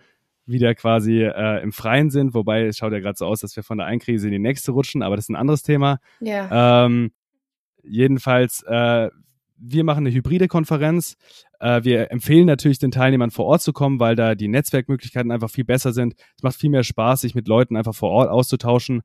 wieder 0.48 0.74
quasi 0.76 1.24
äh, 1.24 1.62
im 1.62 1.72
Freien 1.72 2.10
sind, 2.10 2.34
wobei 2.34 2.66
es 2.66 2.78
schaut 2.78 2.94
ja 2.94 3.00
gerade 3.00 3.18
so 3.18 3.26
aus, 3.26 3.42
dass 3.42 3.56
wir 3.56 3.64
von 3.64 3.78
der 3.78 3.86
einen 3.86 4.00
Krise 4.00 4.28
in 4.28 4.32
die 4.32 4.40
nächste 4.40 4.72
rutschen, 4.72 5.04
aber 5.04 5.18
das 5.18 5.26
ist 5.26 5.30
ein 5.30 5.36
anderes 5.36 5.62
Thema. 5.62 6.00
Ja. 6.20 6.86
Ähm, 6.86 7.12
jedenfalls, 7.88 8.64
äh, 8.64 9.10
wir 9.58 9.84
machen 9.84 10.06
eine 10.06 10.14
hybride 10.14 10.48
Konferenz. 10.48 11.18
Äh, 11.60 11.84
wir 11.84 12.12
empfehlen 12.12 12.46
natürlich 12.46 12.80
den 12.80 12.92
Teilnehmern 12.92 13.32
vor 13.32 13.46
Ort 13.46 13.62
zu 13.62 13.74
kommen, 13.74 14.00
weil 14.00 14.16
da 14.16 14.36
die 14.36 14.48
Netzwerkmöglichkeiten 14.48 15.32
einfach 15.32 15.50
viel 15.50 15.66
besser 15.66 15.94
sind. 15.94 16.16
Es 16.36 16.44
macht 16.44 16.56
viel 16.56 16.70
mehr 16.70 16.84
Spaß, 16.84 17.22
sich 17.22 17.36
mit 17.36 17.48
Leuten 17.48 17.78
einfach 17.78 17.96
vor 17.96 18.12
Ort 18.12 18.30
auszutauschen. 18.30 19.02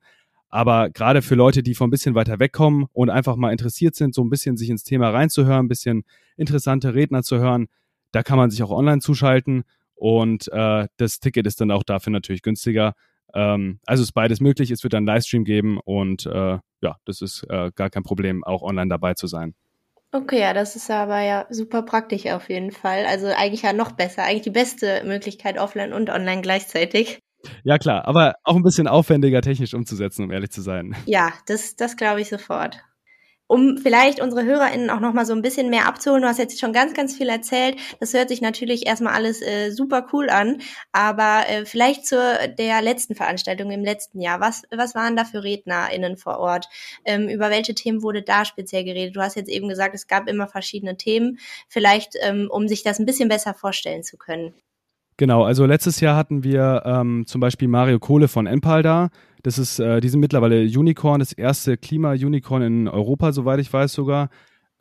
Aber 0.49 0.89
gerade 0.89 1.21
für 1.21 1.35
Leute, 1.35 1.63
die 1.63 1.75
von 1.75 1.87
ein 1.87 1.91
bisschen 1.91 2.13
weiter 2.13 2.39
wegkommen 2.39 2.87
und 2.91 3.09
einfach 3.09 3.37
mal 3.37 3.51
interessiert 3.51 3.95
sind, 3.95 4.13
so 4.13 4.21
ein 4.21 4.29
bisschen 4.29 4.57
sich 4.57 4.69
ins 4.69 4.83
Thema 4.83 5.09
reinzuhören, 5.09 5.65
ein 5.65 5.69
bisschen 5.69 6.03
interessante 6.35 6.93
Redner 6.93 7.23
zu 7.23 7.39
hören, 7.39 7.67
da 8.11 8.21
kann 8.21 8.37
man 8.37 8.49
sich 8.51 8.61
auch 8.61 8.71
online 8.71 8.99
zuschalten 8.99 9.63
und 9.95 10.51
äh, 10.51 10.87
das 10.97 11.19
Ticket 11.19 11.47
ist 11.47 11.61
dann 11.61 11.71
auch 11.71 11.83
dafür 11.83 12.11
natürlich 12.11 12.41
günstiger. 12.41 12.95
Ähm, 13.33 13.79
also 13.85 14.03
ist 14.03 14.13
beides 14.13 14.41
möglich. 14.41 14.71
Es 14.71 14.83
wird 14.83 14.93
dann 14.93 15.05
Livestream 15.05 15.43
geben 15.43 15.79
und 15.83 16.25
äh, 16.25 16.59
ja, 16.81 16.97
das 17.05 17.21
ist 17.21 17.45
äh, 17.49 17.71
gar 17.75 17.89
kein 17.89 18.03
Problem, 18.03 18.43
auch 18.43 18.61
online 18.61 18.89
dabei 18.89 19.13
zu 19.13 19.27
sein. 19.27 19.53
Okay, 20.13 20.41
ja, 20.41 20.53
das 20.53 20.75
ist 20.75 20.91
aber 20.91 21.21
ja 21.21 21.45
super 21.49 21.83
praktisch 21.83 22.25
auf 22.27 22.49
jeden 22.49 22.71
Fall. 22.71 23.05
Also 23.05 23.27
eigentlich 23.27 23.61
ja 23.61 23.71
noch 23.71 23.93
besser, 23.93 24.23
eigentlich 24.23 24.41
die 24.41 24.49
beste 24.49 25.03
Möglichkeit 25.05 25.57
offline 25.57 25.93
und 25.93 26.09
online 26.09 26.41
gleichzeitig. 26.41 27.19
Ja, 27.63 27.77
klar, 27.77 28.05
aber 28.07 28.35
auch 28.43 28.55
ein 28.55 28.63
bisschen 28.63 28.87
aufwendiger 28.87 29.41
technisch 29.41 29.73
umzusetzen, 29.73 30.25
um 30.25 30.31
ehrlich 30.31 30.51
zu 30.51 30.61
sein. 30.61 30.95
Ja, 31.05 31.31
das, 31.47 31.75
das 31.75 31.95
glaube 31.95 32.21
ich 32.21 32.29
sofort. 32.29 32.83
Um 33.51 33.77
vielleicht 33.77 34.21
unsere 34.21 34.45
HörerInnen 34.45 34.89
auch 34.89 35.01
nochmal 35.01 35.25
so 35.25 35.33
ein 35.33 35.41
bisschen 35.41 35.69
mehr 35.69 35.85
abzuholen, 35.85 36.21
du 36.21 36.29
hast 36.29 36.37
jetzt 36.37 36.57
schon 36.57 36.71
ganz, 36.71 36.93
ganz 36.93 37.17
viel 37.17 37.27
erzählt. 37.27 37.75
Das 37.99 38.13
hört 38.13 38.29
sich 38.29 38.39
natürlich 38.39 38.87
erstmal 38.87 39.13
alles 39.13 39.41
äh, 39.41 39.71
super 39.71 40.07
cool 40.13 40.29
an, 40.29 40.61
aber 40.93 41.49
äh, 41.49 41.65
vielleicht 41.65 42.07
zur 42.07 42.23
der 42.47 42.81
letzten 42.81 43.13
Veranstaltung 43.13 43.69
im 43.71 43.83
letzten 43.83 44.21
Jahr. 44.21 44.39
Was, 44.39 44.63
was 44.73 44.95
waren 44.95 45.17
da 45.17 45.25
für 45.25 45.43
RednerInnen 45.43 46.15
vor 46.15 46.39
Ort? 46.39 46.69
Ähm, 47.03 47.27
über 47.27 47.49
welche 47.49 47.75
Themen 47.75 48.03
wurde 48.03 48.21
da 48.21 48.45
speziell 48.45 48.85
geredet? 48.85 49.17
Du 49.17 49.21
hast 49.21 49.35
jetzt 49.35 49.49
eben 49.49 49.67
gesagt, 49.67 49.95
es 49.95 50.07
gab 50.07 50.29
immer 50.29 50.47
verschiedene 50.47 50.95
Themen. 50.95 51.37
Vielleicht, 51.67 52.13
ähm, 52.21 52.47
um 52.49 52.69
sich 52.69 52.83
das 52.83 52.99
ein 52.99 53.05
bisschen 53.05 53.27
besser 53.27 53.53
vorstellen 53.53 54.03
zu 54.03 54.15
können. 54.15 54.53
Genau, 55.17 55.43
also 55.43 55.65
letztes 55.65 55.99
Jahr 55.99 56.15
hatten 56.15 56.43
wir 56.43 56.83
ähm, 56.85 57.25
zum 57.27 57.41
Beispiel 57.41 57.67
Mario 57.67 57.99
Kohle 57.99 58.27
von 58.27 58.47
Enpal 58.47 58.81
da. 58.81 59.09
Das 59.43 59.57
ist, 59.57 59.79
äh, 59.79 60.01
die 60.01 60.09
sind 60.09 60.19
mittlerweile 60.19 60.61
Unicorn, 60.63 61.19
das 61.19 61.33
erste 61.33 61.77
Klima-Unicorn 61.77 62.61
in 62.61 62.87
Europa, 62.87 63.31
soweit 63.31 63.59
ich 63.59 63.71
weiß 63.71 63.93
sogar. 63.93 64.29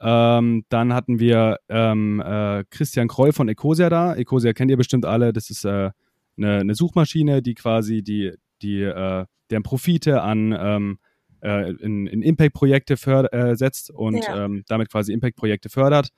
Ähm, 0.01 0.65
dann 0.71 0.95
hatten 0.95 1.19
wir 1.21 1.59
ähm, 1.69 2.21
äh, 2.25 2.65
Christian 2.71 3.09
Kroll 3.09 3.33
von 3.33 3.49
Ecosia 3.49 3.91
da. 3.91 4.15
Ecosia 4.15 4.53
kennt 4.53 4.71
ihr 4.71 4.77
bestimmt 4.77 5.05
alle. 5.05 5.33
Das 5.33 5.51
ist 5.51 5.65
äh, 5.65 5.91
eine, 6.37 6.59
eine, 6.61 6.75
Suchmaschine, 6.75 7.43
die 7.43 7.55
quasi 7.55 8.03
die, 8.03 8.33
die 8.63 8.83
äh, 8.83 9.27
deren 9.51 9.63
Profite 9.63 10.23
an 10.23 10.57
ähm, 10.59 10.99
äh, 11.43 11.73
in, 11.73 12.07
in 12.07 12.23
Impact-Projekte 12.23 12.95
äh, 13.33 13.57
setzt 13.57 13.91
und 13.91 14.25
ja. 14.25 14.45
Ähm, 14.45 14.65
damit 14.69 14.91
quasi 14.91 15.13
Impact-Projekte 15.13 15.69
fördert. 15.69 16.11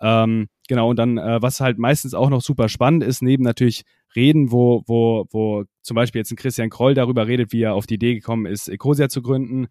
Ähm, 0.00 0.48
genau, 0.68 0.90
und 0.90 0.96
dann, 0.96 1.16
was 1.16 1.60
halt 1.60 1.78
meistens 1.78 2.14
auch 2.14 2.30
noch 2.30 2.40
super 2.40 2.68
spannend 2.68 3.02
ist, 3.02 3.20
neben 3.20 3.42
natürlich 3.42 3.82
Reden, 4.14 4.50
wo, 4.50 4.82
wo, 4.86 5.26
wo 5.30 5.64
zum 5.82 5.94
Beispiel 5.94 6.20
jetzt 6.20 6.30
ein 6.30 6.36
Christian 6.36 6.70
Kroll 6.70 6.94
darüber 6.94 7.26
redet, 7.26 7.52
wie 7.52 7.62
er 7.62 7.74
auf 7.74 7.86
die 7.86 7.94
Idee 7.94 8.14
gekommen 8.14 8.46
ist, 8.46 8.68
Ecosia 8.68 9.08
zu 9.08 9.22
gründen. 9.22 9.68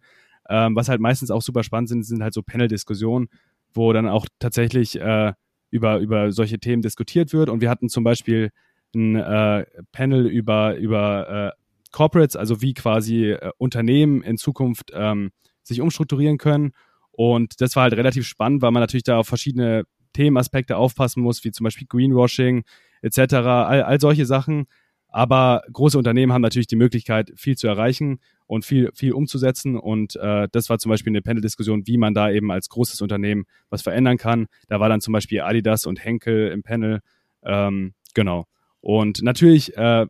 Ähm, 0.48 0.76
was 0.76 0.88
halt 0.88 1.00
meistens 1.00 1.30
auch 1.30 1.42
super 1.42 1.62
spannend 1.62 1.88
sind, 1.88 2.04
sind 2.04 2.22
halt 2.22 2.34
so 2.34 2.42
Panel-Diskussionen, 2.42 3.28
wo 3.74 3.92
dann 3.92 4.08
auch 4.08 4.26
tatsächlich 4.38 4.98
äh, 5.00 5.32
über, 5.70 5.98
über 5.98 6.32
solche 6.32 6.58
Themen 6.58 6.82
diskutiert 6.82 7.32
wird. 7.32 7.48
Und 7.48 7.60
wir 7.60 7.70
hatten 7.70 7.88
zum 7.88 8.04
Beispiel 8.04 8.50
ein 8.94 9.16
äh, 9.16 9.66
Panel 9.92 10.26
über, 10.26 10.76
über 10.76 11.52
äh, 11.54 11.62
Corporates, 11.92 12.36
also 12.36 12.62
wie 12.62 12.74
quasi 12.74 13.32
äh, 13.32 13.50
Unternehmen 13.58 14.22
in 14.22 14.38
Zukunft 14.38 14.90
ähm, 14.94 15.30
sich 15.62 15.80
umstrukturieren 15.80 16.38
können. 16.38 16.72
Und 17.10 17.60
das 17.60 17.76
war 17.76 17.84
halt 17.84 17.94
relativ 17.94 18.26
spannend, 18.26 18.62
weil 18.62 18.70
man 18.70 18.80
natürlich 18.80 19.04
da 19.04 19.18
auf 19.18 19.28
verschiedene 19.28 19.84
Themenaspekte 20.12 20.76
aufpassen 20.76 21.22
muss, 21.22 21.44
wie 21.44 21.50
zum 21.50 21.64
Beispiel 21.64 21.86
Greenwashing 21.86 22.64
etc., 23.02 23.34
all, 23.34 23.82
all 23.82 24.00
solche 24.00 24.26
Sachen. 24.26 24.66
Aber 25.10 25.62
große 25.72 25.96
Unternehmen 25.96 26.32
haben 26.32 26.42
natürlich 26.42 26.66
die 26.66 26.76
Möglichkeit, 26.76 27.32
viel 27.34 27.56
zu 27.56 27.66
erreichen 27.66 28.20
und 28.46 28.64
viel, 28.64 28.90
viel 28.94 29.12
umzusetzen. 29.12 29.76
Und 29.76 30.16
äh, 30.16 30.48
das 30.52 30.68
war 30.68 30.78
zum 30.78 30.90
Beispiel 30.90 31.10
eine 31.10 31.22
Panel-Diskussion, 31.22 31.86
wie 31.86 31.96
man 31.96 32.12
da 32.12 32.30
eben 32.30 32.50
als 32.52 32.68
großes 32.68 33.00
Unternehmen 33.00 33.44
was 33.70 33.82
verändern 33.82 34.18
kann. 34.18 34.46
Da 34.68 34.80
war 34.80 34.88
dann 34.88 35.00
zum 35.00 35.12
Beispiel 35.12 35.40
Adidas 35.40 35.86
und 35.86 36.04
Henkel 36.04 36.48
im 36.48 36.62
Panel. 36.62 37.00
Ähm, 37.42 37.94
genau. 38.14 38.44
Und 38.80 39.22
natürlich 39.22 39.76
äh, 39.76 40.06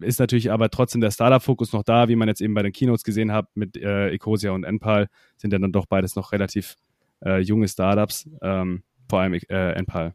ist 0.00 0.18
natürlich 0.18 0.50
aber 0.50 0.70
trotzdem 0.70 1.00
der 1.00 1.10
Startup-Fokus 1.10 1.72
noch 1.72 1.82
da, 1.82 2.08
wie 2.08 2.16
man 2.16 2.28
jetzt 2.28 2.40
eben 2.40 2.54
bei 2.54 2.62
den 2.62 2.72
Keynotes 2.72 3.04
gesehen 3.04 3.32
hat 3.32 3.48
mit 3.54 3.76
äh, 3.76 4.10
Ecosia 4.10 4.52
und 4.52 4.64
Enpal, 4.64 5.08
sind 5.36 5.52
ja 5.52 5.58
dann 5.58 5.72
doch 5.72 5.86
beides 5.86 6.16
noch 6.16 6.32
relativ 6.32 6.76
äh, 7.24 7.40
junge 7.40 7.68
Startups. 7.68 8.28
Ähm, 8.40 8.82
vor 9.08 9.20
allem 9.20 9.34
äh, 9.34 9.72
Enpal. 9.72 10.14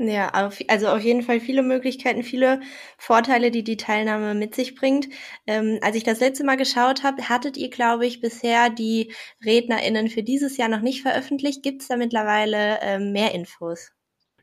Ja, 0.00 0.28
also 0.68 0.88
auf 0.88 1.00
jeden 1.00 1.22
Fall 1.22 1.40
viele 1.40 1.64
Möglichkeiten, 1.64 2.22
viele 2.22 2.60
Vorteile, 2.98 3.50
die 3.50 3.64
die 3.64 3.76
Teilnahme 3.76 4.34
mit 4.36 4.54
sich 4.54 4.76
bringt. 4.76 5.08
Ähm, 5.44 5.80
als 5.82 5.96
ich 5.96 6.04
das 6.04 6.20
letzte 6.20 6.44
Mal 6.44 6.56
geschaut 6.56 7.02
habe, 7.02 7.28
hattet 7.28 7.56
ihr, 7.56 7.68
glaube 7.68 8.06
ich, 8.06 8.20
bisher 8.20 8.70
die 8.70 9.12
RednerInnen 9.44 10.08
für 10.08 10.22
dieses 10.22 10.56
Jahr 10.56 10.68
noch 10.68 10.82
nicht 10.82 11.02
veröffentlicht. 11.02 11.64
Gibt 11.64 11.82
es 11.82 11.88
da 11.88 11.96
mittlerweile 11.96 12.78
ähm, 12.80 13.10
mehr 13.10 13.34
Infos? 13.34 13.90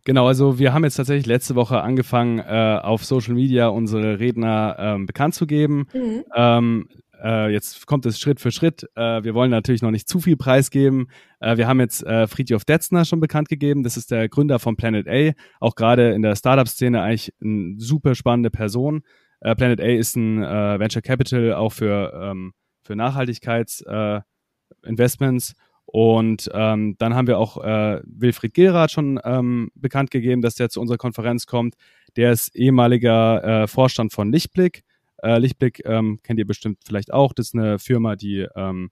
Genau, 0.04 0.28
also 0.28 0.60
wir 0.60 0.74
haben 0.74 0.84
jetzt 0.84 0.98
tatsächlich 0.98 1.26
letzte 1.26 1.56
Woche 1.56 1.82
angefangen, 1.82 2.40
äh, 2.40 2.80
auf 2.84 3.06
Social 3.06 3.34
Media 3.34 3.70
unsere 3.70 4.20
Redner 4.20 4.76
ähm, 4.78 5.06
bekannt 5.06 5.36
zu 5.36 5.48
geben. 5.48 5.88
Mhm. 5.94 6.26
Ähm, 6.36 6.90
äh, 7.24 7.52
jetzt 7.52 7.88
kommt 7.88 8.06
es 8.06 8.20
Schritt 8.20 8.40
für 8.40 8.52
Schritt. 8.52 8.88
Äh, 8.96 9.24
wir 9.24 9.34
wollen 9.34 9.52
natürlich 9.52 9.82
noch 9.82 9.92
nicht 9.92 10.08
zu 10.08 10.20
viel 10.20 10.38
preisgeben. 10.38 11.08
Äh, 11.40 11.58
wir 11.58 11.68
haben 11.68 11.80
jetzt 11.80 12.04
äh, 12.04 12.28
Friedhof 12.28 12.66
Detzner 12.66 13.06
schon 13.06 13.20
bekannt 13.20 13.50
gegeben. 13.50 13.84
Das 13.84 13.98
ist 13.98 14.12
der 14.12 14.30
Gründer 14.30 14.60
von 14.60 14.76
Planet 14.76 15.08
A. 15.08 15.32
Auch 15.60 15.76
gerade 15.76 16.12
in 16.12 16.22
der 16.22 16.36
Startup-Szene 16.36 17.02
eigentlich 17.02 17.34
eine 17.42 17.76
super 17.78 18.16
spannende 18.16 18.50
Person. 18.50 19.04
Äh, 19.42 19.56
Planet 19.56 19.82
A 19.82 19.86
ist 19.86 20.16
ein 20.16 20.44
äh, 20.44 20.80
Venture 20.80 21.02
Capital 21.02 21.54
auch 21.54 21.72
für, 21.72 22.14
ähm, 22.22 22.54
für 22.84 22.96
Nachhaltigkeitsinvestments. 22.96 25.52
Äh, 25.52 25.56
und 25.86 26.50
ähm, 26.54 26.96
dann 26.98 27.14
haben 27.14 27.28
wir 27.28 27.38
auch 27.38 27.64
äh, 27.64 28.02
Wilfried 28.06 28.54
Gilrath 28.54 28.92
schon 28.92 29.20
ähm, 29.24 29.70
bekannt 29.76 30.12
gegeben, 30.12 30.42
dass 30.42 30.56
der 30.56 30.70
zu 30.70 30.82
unserer 30.82 30.98
Konferenz 30.98 31.46
kommt. 31.46 31.76
Der 32.18 32.32
ist 32.32 32.56
ehemaliger 32.56 33.64
äh, 33.64 33.68
Vorstand 33.68 34.12
von 34.12 34.32
Lichtblick. 34.32 34.84
Äh, 35.24 35.40
Lichtblick 35.40 35.82
ähm, 35.86 36.20
kennt 36.24 36.40
ihr 36.40 36.48
bestimmt 36.48 36.80
vielleicht 36.86 37.14
auch. 37.14 37.34
Das 37.34 37.48
ist 37.48 37.56
eine 37.56 37.80
Firma, 37.80 38.16
die, 38.16 38.48
ähm, 38.56 38.92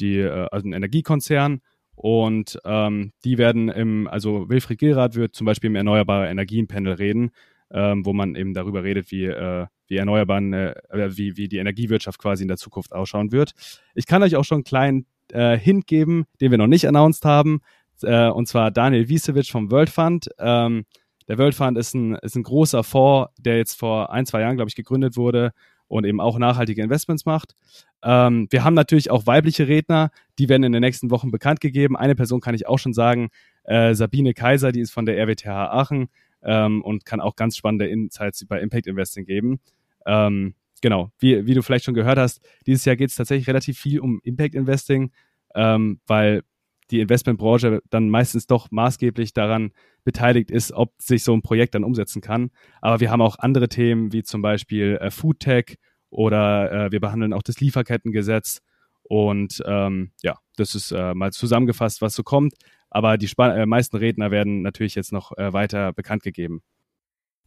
die 0.00 0.18
äh, 0.18 0.48
also 0.50 0.68
ein 0.68 0.72
Energiekonzern. 0.72 1.60
Und 1.96 2.58
ähm, 2.64 3.12
die 3.24 3.38
werden 3.38 3.68
im, 3.68 4.08
also 4.08 4.48
Wilfried 4.48 4.80
Gilrath 4.80 5.14
wird 5.14 5.34
zum 5.34 5.44
Beispiel 5.44 5.68
im 5.68 5.76
Erneuerbare 5.76 6.28
Energien-Panel 6.28 6.94
reden, 6.94 7.30
ähm, 7.70 8.04
wo 8.04 8.12
man 8.12 8.34
eben 8.34 8.52
darüber 8.52 8.82
redet, 8.82 9.10
wie, 9.12 9.26
äh, 9.26 9.66
wie 9.86 9.96
erneuerbaren, 9.96 10.52
äh, 10.52 10.74
wie, 10.90 11.36
wie 11.36 11.48
die 11.48 11.58
Energiewirtschaft 11.58 12.18
quasi 12.18 12.42
in 12.42 12.48
der 12.48 12.56
Zukunft 12.56 12.92
ausschauen 12.92 13.30
wird. 13.30 13.52
Ich 13.94 14.06
kann 14.06 14.22
euch 14.22 14.34
auch 14.36 14.44
schon 14.44 14.56
einen 14.56 14.64
kleinen 14.64 15.06
äh, 15.32 15.56
Hint 15.56 15.86
geben, 15.86 16.24
den 16.40 16.50
wir 16.50 16.58
noch 16.58 16.66
nicht 16.66 16.86
announced 16.88 17.24
haben, 17.24 17.60
äh, 18.02 18.28
und 18.28 18.48
zwar 18.48 18.70
Daniel 18.70 19.08
Wiesewitsch 19.08 19.52
vom 19.52 19.70
World 19.70 19.90
Fund. 19.90 20.28
Ähm, 20.38 20.84
der 21.28 21.38
World 21.38 21.54
Fund 21.54 21.78
ist 21.78 21.94
ein, 21.94 22.14
ist 22.16 22.36
ein 22.36 22.42
großer 22.42 22.84
Fonds, 22.84 23.32
der 23.38 23.56
jetzt 23.56 23.78
vor 23.78 24.12
ein, 24.12 24.26
zwei 24.26 24.40
Jahren, 24.40 24.56
glaube 24.56 24.68
ich, 24.68 24.74
gegründet 24.74 25.16
wurde 25.16 25.52
und 25.88 26.04
eben 26.04 26.20
auch 26.20 26.38
nachhaltige 26.38 26.82
Investments 26.82 27.24
macht. 27.24 27.54
Ähm, 28.02 28.46
wir 28.50 28.64
haben 28.64 28.74
natürlich 28.74 29.10
auch 29.10 29.26
weibliche 29.26 29.68
Redner, 29.68 30.10
die 30.38 30.48
werden 30.48 30.64
in 30.64 30.72
den 30.72 30.80
nächsten 30.80 31.10
Wochen 31.10 31.30
bekannt 31.30 31.60
gegeben. 31.60 31.96
Eine 31.96 32.14
Person 32.14 32.40
kann 32.40 32.54
ich 32.54 32.66
auch 32.66 32.78
schon 32.78 32.92
sagen, 32.92 33.30
äh, 33.64 33.94
Sabine 33.94 34.34
Kaiser, 34.34 34.72
die 34.72 34.80
ist 34.80 34.92
von 34.92 35.06
der 35.06 35.16
RWTH 35.18 35.48
Aachen 35.48 36.08
ähm, 36.42 36.82
und 36.82 37.04
kann 37.04 37.20
auch 37.20 37.36
ganz 37.36 37.56
spannende 37.56 37.86
Insights 37.86 38.42
über 38.42 38.60
Impact 38.60 38.86
Investing 38.86 39.24
geben. 39.24 39.60
Ähm, 40.06 40.54
genau, 40.82 41.10
wie, 41.18 41.46
wie 41.46 41.54
du 41.54 41.62
vielleicht 41.62 41.84
schon 41.84 41.94
gehört 41.94 42.18
hast, 42.18 42.44
dieses 42.66 42.84
Jahr 42.84 42.96
geht 42.96 43.10
es 43.10 43.16
tatsächlich 43.16 43.48
relativ 43.48 43.78
viel 43.78 44.00
um 44.00 44.20
Impact 44.22 44.54
Investing, 44.54 45.12
ähm, 45.54 46.00
weil 46.06 46.42
die 46.90 47.00
Investmentbranche 47.00 47.80
dann 47.90 48.08
meistens 48.08 48.46
doch 48.46 48.70
maßgeblich 48.70 49.32
daran 49.32 49.72
beteiligt 50.04 50.50
ist, 50.50 50.72
ob 50.72 50.92
sich 51.00 51.24
so 51.24 51.34
ein 51.34 51.42
Projekt 51.42 51.74
dann 51.74 51.84
umsetzen 51.84 52.20
kann. 52.20 52.50
Aber 52.80 53.00
wir 53.00 53.10
haben 53.10 53.22
auch 53.22 53.38
andere 53.38 53.68
Themen 53.68 54.12
wie 54.12 54.22
zum 54.22 54.42
Beispiel 54.42 54.98
äh, 55.00 55.10
Foodtech 55.10 55.76
oder 56.10 56.70
äh, 56.86 56.92
wir 56.92 57.00
behandeln 57.00 57.32
auch 57.32 57.42
das 57.42 57.60
Lieferkettengesetz. 57.60 58.60
Und 59.02 59.62
ähm, 59.66 60.12
ja, 60.22 60.38
das 60.56 60.74
ist 60.74 60.92
äh, 60.92 61.14
mal 61.14 61.32
zusammengefasst, 61.32 62.00
was 62.02 62.14
so 62.14 62.22
kommt. 62.22 62.54
Aber 62.90 63.18
die 63.18 63.26
Sp 63.26 63.42
äh, 63.42 63.66
meisten 63.66 63.96
Redner 63.96 64.30
werden 64.30 64.62
natürlich 64.62 64.94
jetzt 64.94 65.12
noch 65.12 65.36
äh, 65.36 65.52
weiter 65.52 65.92
bekannt 65.92 66.22
gegeben. 66.22 66.62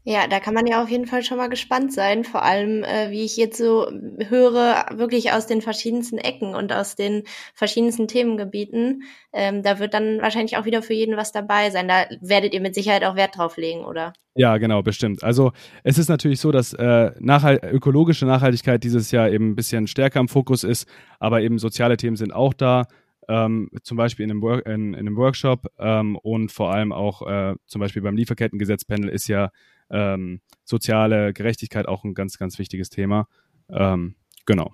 Ja, 0.10 0.26
da 0.26 0.40
kann 0.40 0.54
man 0.54 0.66
ja 0.66 0.82
auf 0.82 0.90
jeden 0.90 1.06
Fall 1.06 1.22
schon 1.22 1.36
mal 1.36 1.50
gespannt 1.50 1.92
sein. 1.92 2.24
Vor 2.24 2.42
allem, 2.42 2.82
äh, 2.86 3.12
wie 3.12 3.26
ich 3.26 3.36
jetzt 3.36 3.58
so 3.58 3.92
höre, 4.30 4.86
wirklich 4.94 5.34
aus 5.34 5.48
den 5.48 5.60
verschiedensten 5.60 6.18
Ecken 6.18 6.56
und 6.56 6.72
aus 6.72 6.96
den 6.96 7.24
verschiedensten 7.54 8.08
Themengebieten. 8.08 9.04
Ähm, 9.34 9.64
da 9.64 9.80
wird 9.80 9.94
dann 9.94 10.22
wahrscheinlich 10.22 10.56
auch 10.56 10.64
wieder 10.64 10.82
für 10.82 10.94
jeden 10.94 11.18
was 11.18 11.34
dabei 11.34 11.72
sein. 11.72 11.90
Da 11.90 12.06
werdet 12.22 12.54
ihr 12.54 12.62
mit 12.62 12.74
Sicherheit 12.74 13.04
auch 13.04 13.18
Wert 13.18 13.38
drauf 13.38 13.58
legen, 13.58 13.84
oder? 13.84 14.14
Ja, 14.34 14.58
genau, 14.60 14.82
bestimmt. 14.82 15.26
Also 15.26 15.52
es 15.84 15.98
ist 15.98 16.08
natürlich 16.08 16.40
so, 16.40 16.54
dass 16.54 16.72
äh, 16.72 17.12
nachhalt 17.20 17.64
ökologische 17.66 18.26
Nachhaltigkeit 18.26 18.86
dieses 18.86 19.12
Jahr 19.12 19.30
eben 19.30 19.50
ein 19.50 19.56
bisschen 19.58 19.88
stärker 19.88 20.22
im 20.22 20.30
Fokus 20.30 20.64
ist, 20.64 20.88
aber 21.20 21.42
eben 21.42 21.60
soziale 21.60 21.98
Themen 21.98 22.16
sind 22.16 22.32
auch 22.32 22.54
da. 22.54 22.86
Ähm, 23.28 23.70
zum 23.84 23.98
Beispiel 23.98 24.24
in 24.24 24.32
einem, 24.32 24.42
Work 24.42 24.66
in, 24.68 24.94
in 24.94 25.00
einem 25.00 25.18
Workshop 25.18 25.68
ähm, 25.78 26.16
und 26.16 26.50
vor 26.50 26.72
allem 26.72 26.94
auch 26.94 27.28
äh, 27.28 27.56
zum 27.66 27.82
Beispiel 27.82 28.02
beim 28.02 28.16
Lieferkettengesetzpanel 28.16 29.10
ist 29.10 29.28
ja 29.28 29.52
ähm, 29.90 30.42
soziale 30.64 31.34
Gerechtigkeit 31.34 31.88
auch 31.88 32.04
ein 32.04 32.14
ganz, 32.14 32.38
ganz 32.38 32.60
wichtiges 32.60 32.90
Thema. 32.90 33.28
Ähm, 33.70 34.16
genau. 34.46 34.72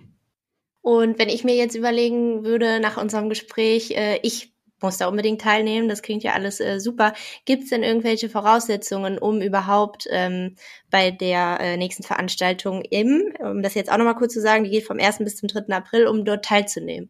Und 0.82 1.18
wenn 1.18 1.30
ich 1.30 1.44
mir 1.44 1.56
jetzt 1.56 1.76
überlegen 1.76 2.44
würde 2.44 2.80
nach 2.80 2.98
unserem 2.98 3.30
Gespräch, 3.30 3.92
äh, 3.92 4.20
ich 4.22 4.54
muss 4.82 4.98
da 4.98 5.08
unbedingt 5.08 5.42
teilnehmen, 5.42 5.88
das 5.88 6.02
klingt 6.02 6.24
ja 6.24 6.34
alles 6.34 6.60
äh, 6.60 6.80
super. 6.80 7.14
Gibt 7.46 7.64
es 7.64 7.70
denn 7.70 7.84
irgendwelche 7.84 8.30
Voraussetzungen, 8.30 9.18
um 9.18 9.42
überhaupt 9.42 10.08
ähm, 10.10 10.56
bei 10.92 11.10
der 11.10 11.58
äh, 11.62 11.78
nächsten 11.78 12.04
Veranstaltung 12.04 12.82
im, 12.82 13.34
um 13.40 13.64
das 13.64 13.76
jetzt 13.76 13.92
auch 13.92 13.98
nochmal 13.98 14.16
kurz 14.16 14.34
zu 14.34 14.42
sagen, 14.42 14.66
die 14.66 14.70
geht 14.70 14.86
vom 14.86 15.00
1. 15.00 15.20
bis 15.20 15.38
zum 15.38 15.48
3. 15.48 15.74
April, 15.74 16.06
um 16.08 16.26
dort 16.26 16.46
teilzunehmen? 16.46 17.10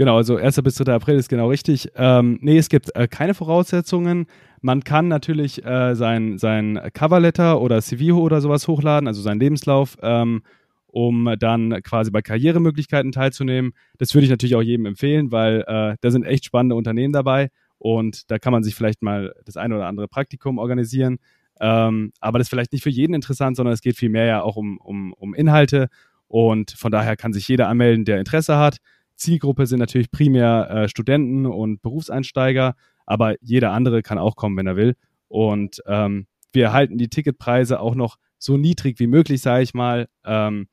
Genau, 0.00 0.16
also 0.16 0.38
1. 0.38 0.62
bis 0.62 0.76
3. 0.76 0.94
April 0.94 1.16
ist 1.16 1.28
genau 1.28 1.50
richtig. 1.50 1.90
Ähm, 1.94 2.38
nee, 2.40 2.56
es 2.56 2.70
gibt 2.70 2.96
äh, 2.96 3.06
keine 3.06 3.34
Voraussetzungen. 3.34 4.24
Man 4.62 4.82
kann 4.82 5.08
natürlich 5.08 5.62
äh, 5.62 5.94
sein, 5.94 6.38
sein 6.38 6.80
Coverletter 6.94 7.60
oder 7.60 7.82
CV 7.82 8.16
oder 8.16 8.40
sowas 8.40 8.66
hochladen, 8.66 9.08
also 9.08 9.20
seinen 9.20 9.40
Lebenslauf, 9.40 9.98
ähm, 10.00 10.40
um 10.86 11.34
dann 11.38 11.82
quasi 11.82 12.10
bei 12.10 12.22
Karrieremöglichkeiten 12.22 13.12
teilzunehmen. 13.12 13.74
Das 13.98 14.14
würde 14.14 14.24
ich 14.24 14.30
natürlich 14.30 14.54
auch 14.54 14.62
jedem 14.62 14.86
empfehlen, 14.86 15.32
weil 15.32 15.64
äh, 15.66 15.96
da 16.00 16.10
sind 16.10 16.24
echt 16.24 16.46
spannende 16.46 16.76
Unternehmen 16.76 17.12
dabei 17.12 17.50
und 17.76 18.30
da 18.30 18.38
kann 18.38 18.54
man 18.54 18.62
sich 18.62 18.74
vielleicht 18.74 19.02
mal 19.02 19.34
das 19.44 19.58
eine 19.58 19.76
oder 19.76 19.86
andere 19.86 20.08
Praktikum 20.08 20.56
organisieren. 20.56 21.18
Ähm, 21.60 22.14
aber 22.22 22.38
das 22.38 22.46
ist 22.46 22.48
vielleicht 22.48 22.72
nicht 22.72 22.84
für 22.84 22.88
jeden 22.88 23.12
interessant, 23.12 23.54
sondern 23.54 23.74
es 23.74 23.82
geht 23.82 23.98
vielmehr 23.98 24.24
ja 24.24 24.40
auch 24.40 24.56
um, 24.56 24.78
um, 24.78 25.12
um 25.12 25.34
Inhalte 25.34 25.90
und 26.26 26.70
von 26.70 26.90
daher 26.90 27.16
kann 27.16 27.34
sich 27.34 27.46
jeder 27.48 27.68
anmelden, 27.68 28.06
der 28.06 28.18
Interesse 28.18 28.56
hat. 28.56 28.78
Zielgruppe 29.20 29.66
sind 29.66 29.78
natürlich 29.78 30.10
primär 30.10 30.70
äh, 30.70 30.88
Studenten 30.88 31.46
und 31.46 31.82
Berufseinsteiger, 31.82 32.74
aber 33.06 33.36
jeder 33.40 33.72
andere 33.72 34.02
kann 34.02 34.18
auch 34.18 34.34
kommen, 34.34 34.56
wenn 34.56 34.66
er 34.66 34.76
will. 34.76 34.96
Und 35.28 35.82
ähm, 35.86 36.26
wir 36.52 36.72
halten 36.72 36.98
die 36.98 37.08
Ticketpreise 37.08 37.80
auch 37.80 37.94
noch 37.94 38.16
so 38.38 38.56
niedrig 38.56 38.98
wie 38.98 39.06
möglich, 39.06 39.42
sage 39.42 39.62
ich 39.62 39.74
mal. 39.74 40.08
Ähm, 40.24 40.68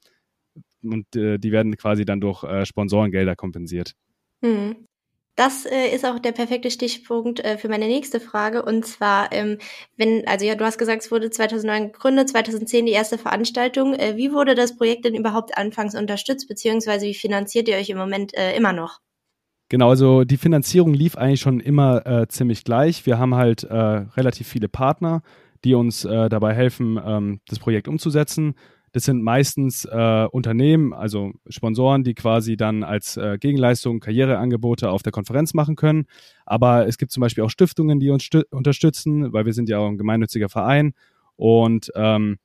und 0.81 1.15
äh, 1.15 1.37
die 1.37 1.51
werden 1.51 1.75
quasi 1.77 2.05
dann 2.05 2.21
durch 2.21 2.43
äh, 2.43 2.65
Sponsorengelder 2.65 3.35
kompensiert. 3.35 3.93
Hm. 4.43 4.87
Das 5.37 5.67
äh, 5.67 5.93
ist 5.93 6.03
auch 6.03 6.17
der 6.17 6.31
perfekte 6.31 6.71
Stichpunkt 6.71 7.45
äh, 7.45 7.59
für 7.59 7.69
meine 7.69 7.85
nächste 7.85 8.19
Frage. 8.19 8.65
Und 8.65 8.87
zwar, 8.87 9.31
ähm, 9.31 9.59
wenn, 9.95 10.27
also 10.27 10.47
ja, 10.47 10.55
du 10.55 10.65
hast 10.65 10.79
gesagt, 10.79 11.03
es 11.03 11.11
wurde 11.11 11.29
2009 11.29 11.91
gegründet, 11.91 12.29
2010 12.29 12.87
die 12.87 12.91
erste 12.91 13.19
Veranstaltung. 13.19 13.93
Äh, 13.93 14.17
wie 14.17 14.33
wurde 14.33 14.55
das 14.55 14.75
Projekt 14.77 15.05
denn 15.05 15.13
überhaupt 15.13 15.55
anfangs 15.55 15.93
unterstützt, 15.93 16.47
beziehungsweise 16.47 17.05
wie 17.05 17.13
finanziert 17.13 17.69
ihr 17.69 17.77
euch 17.77 17.91
im 17.91 17.99
Moment 17.99 18.35
äh, 18.35 18.57
immer 18.57 18.73
noch? 18.73 18.97
Genau, 19.69 19.89
also 19.89 20.23
die 20.23 20.37
Finanzierung 20.37 20.95
lief 20.95 21.15
eigentlich 21.15 21.41
schon 21.41 21.59
immer 21.59 22.07
äh, 22.07 22.27
ziemlich 22.27 22.63
gleich. 22.63 23.05
Wir 23.05 23.19
haben 23.19 23.35
halt 23.35 23.63
äh, 23.63 23.75
relativ 23.75 24.47
viele 24.47 24.69
Partner, 24.69 25.21
die 25.63 25.75
uns 25.75 26.01
dabei 26.01 26.53
helfen, 26.53 26.99
ähm, 27.03 27.41
das 27.47 27.59
Projekt 27.59 27.87
umzusetzen. 27.87 28.55
Das 28.97 29.03
sind 29.03 29.21
meistens 29.21 29.85
äh, 29.85 30.27
Unternehmen, 30.31 30.91
also 30.91 31.31
Sponsoren, 31.49 32.03
die 32.03 32.15
quasi 32.15 32.57
dann 32.57 32.81
als 32.81 33.15
äh, 33.15 33.37
Gegenleistung 33.39 33.99
Karriereangebote 33.99 34.89
auf 34.89 35.03
der 35.03 35.11
Konferenz 35.11 35.53
machen 35.53 35.75
können. 35.75 36.07
Aber 36.47 36.87
es 36.87 36.97
gibt 36.97 37.11
zum 37.11 37.21
Beispiel 37.21 37.43
auch 37.43 37.51
Stiftungen, 37.51 37.99
die 37.99 38.09
uns 38.09 38.27
unterstützen, 38.49 39.31
weil 39.33 39.45
wir 39.45 39.53
sind 39.53 39.69
ja 39.69 39.77
auch 39.77 39.87
ein 39.87 39.99
gemeinnütziger 39.99 40.49
Verein. 40.49 40.95
Und 41.35 41.91
ähm, 41.93 42.39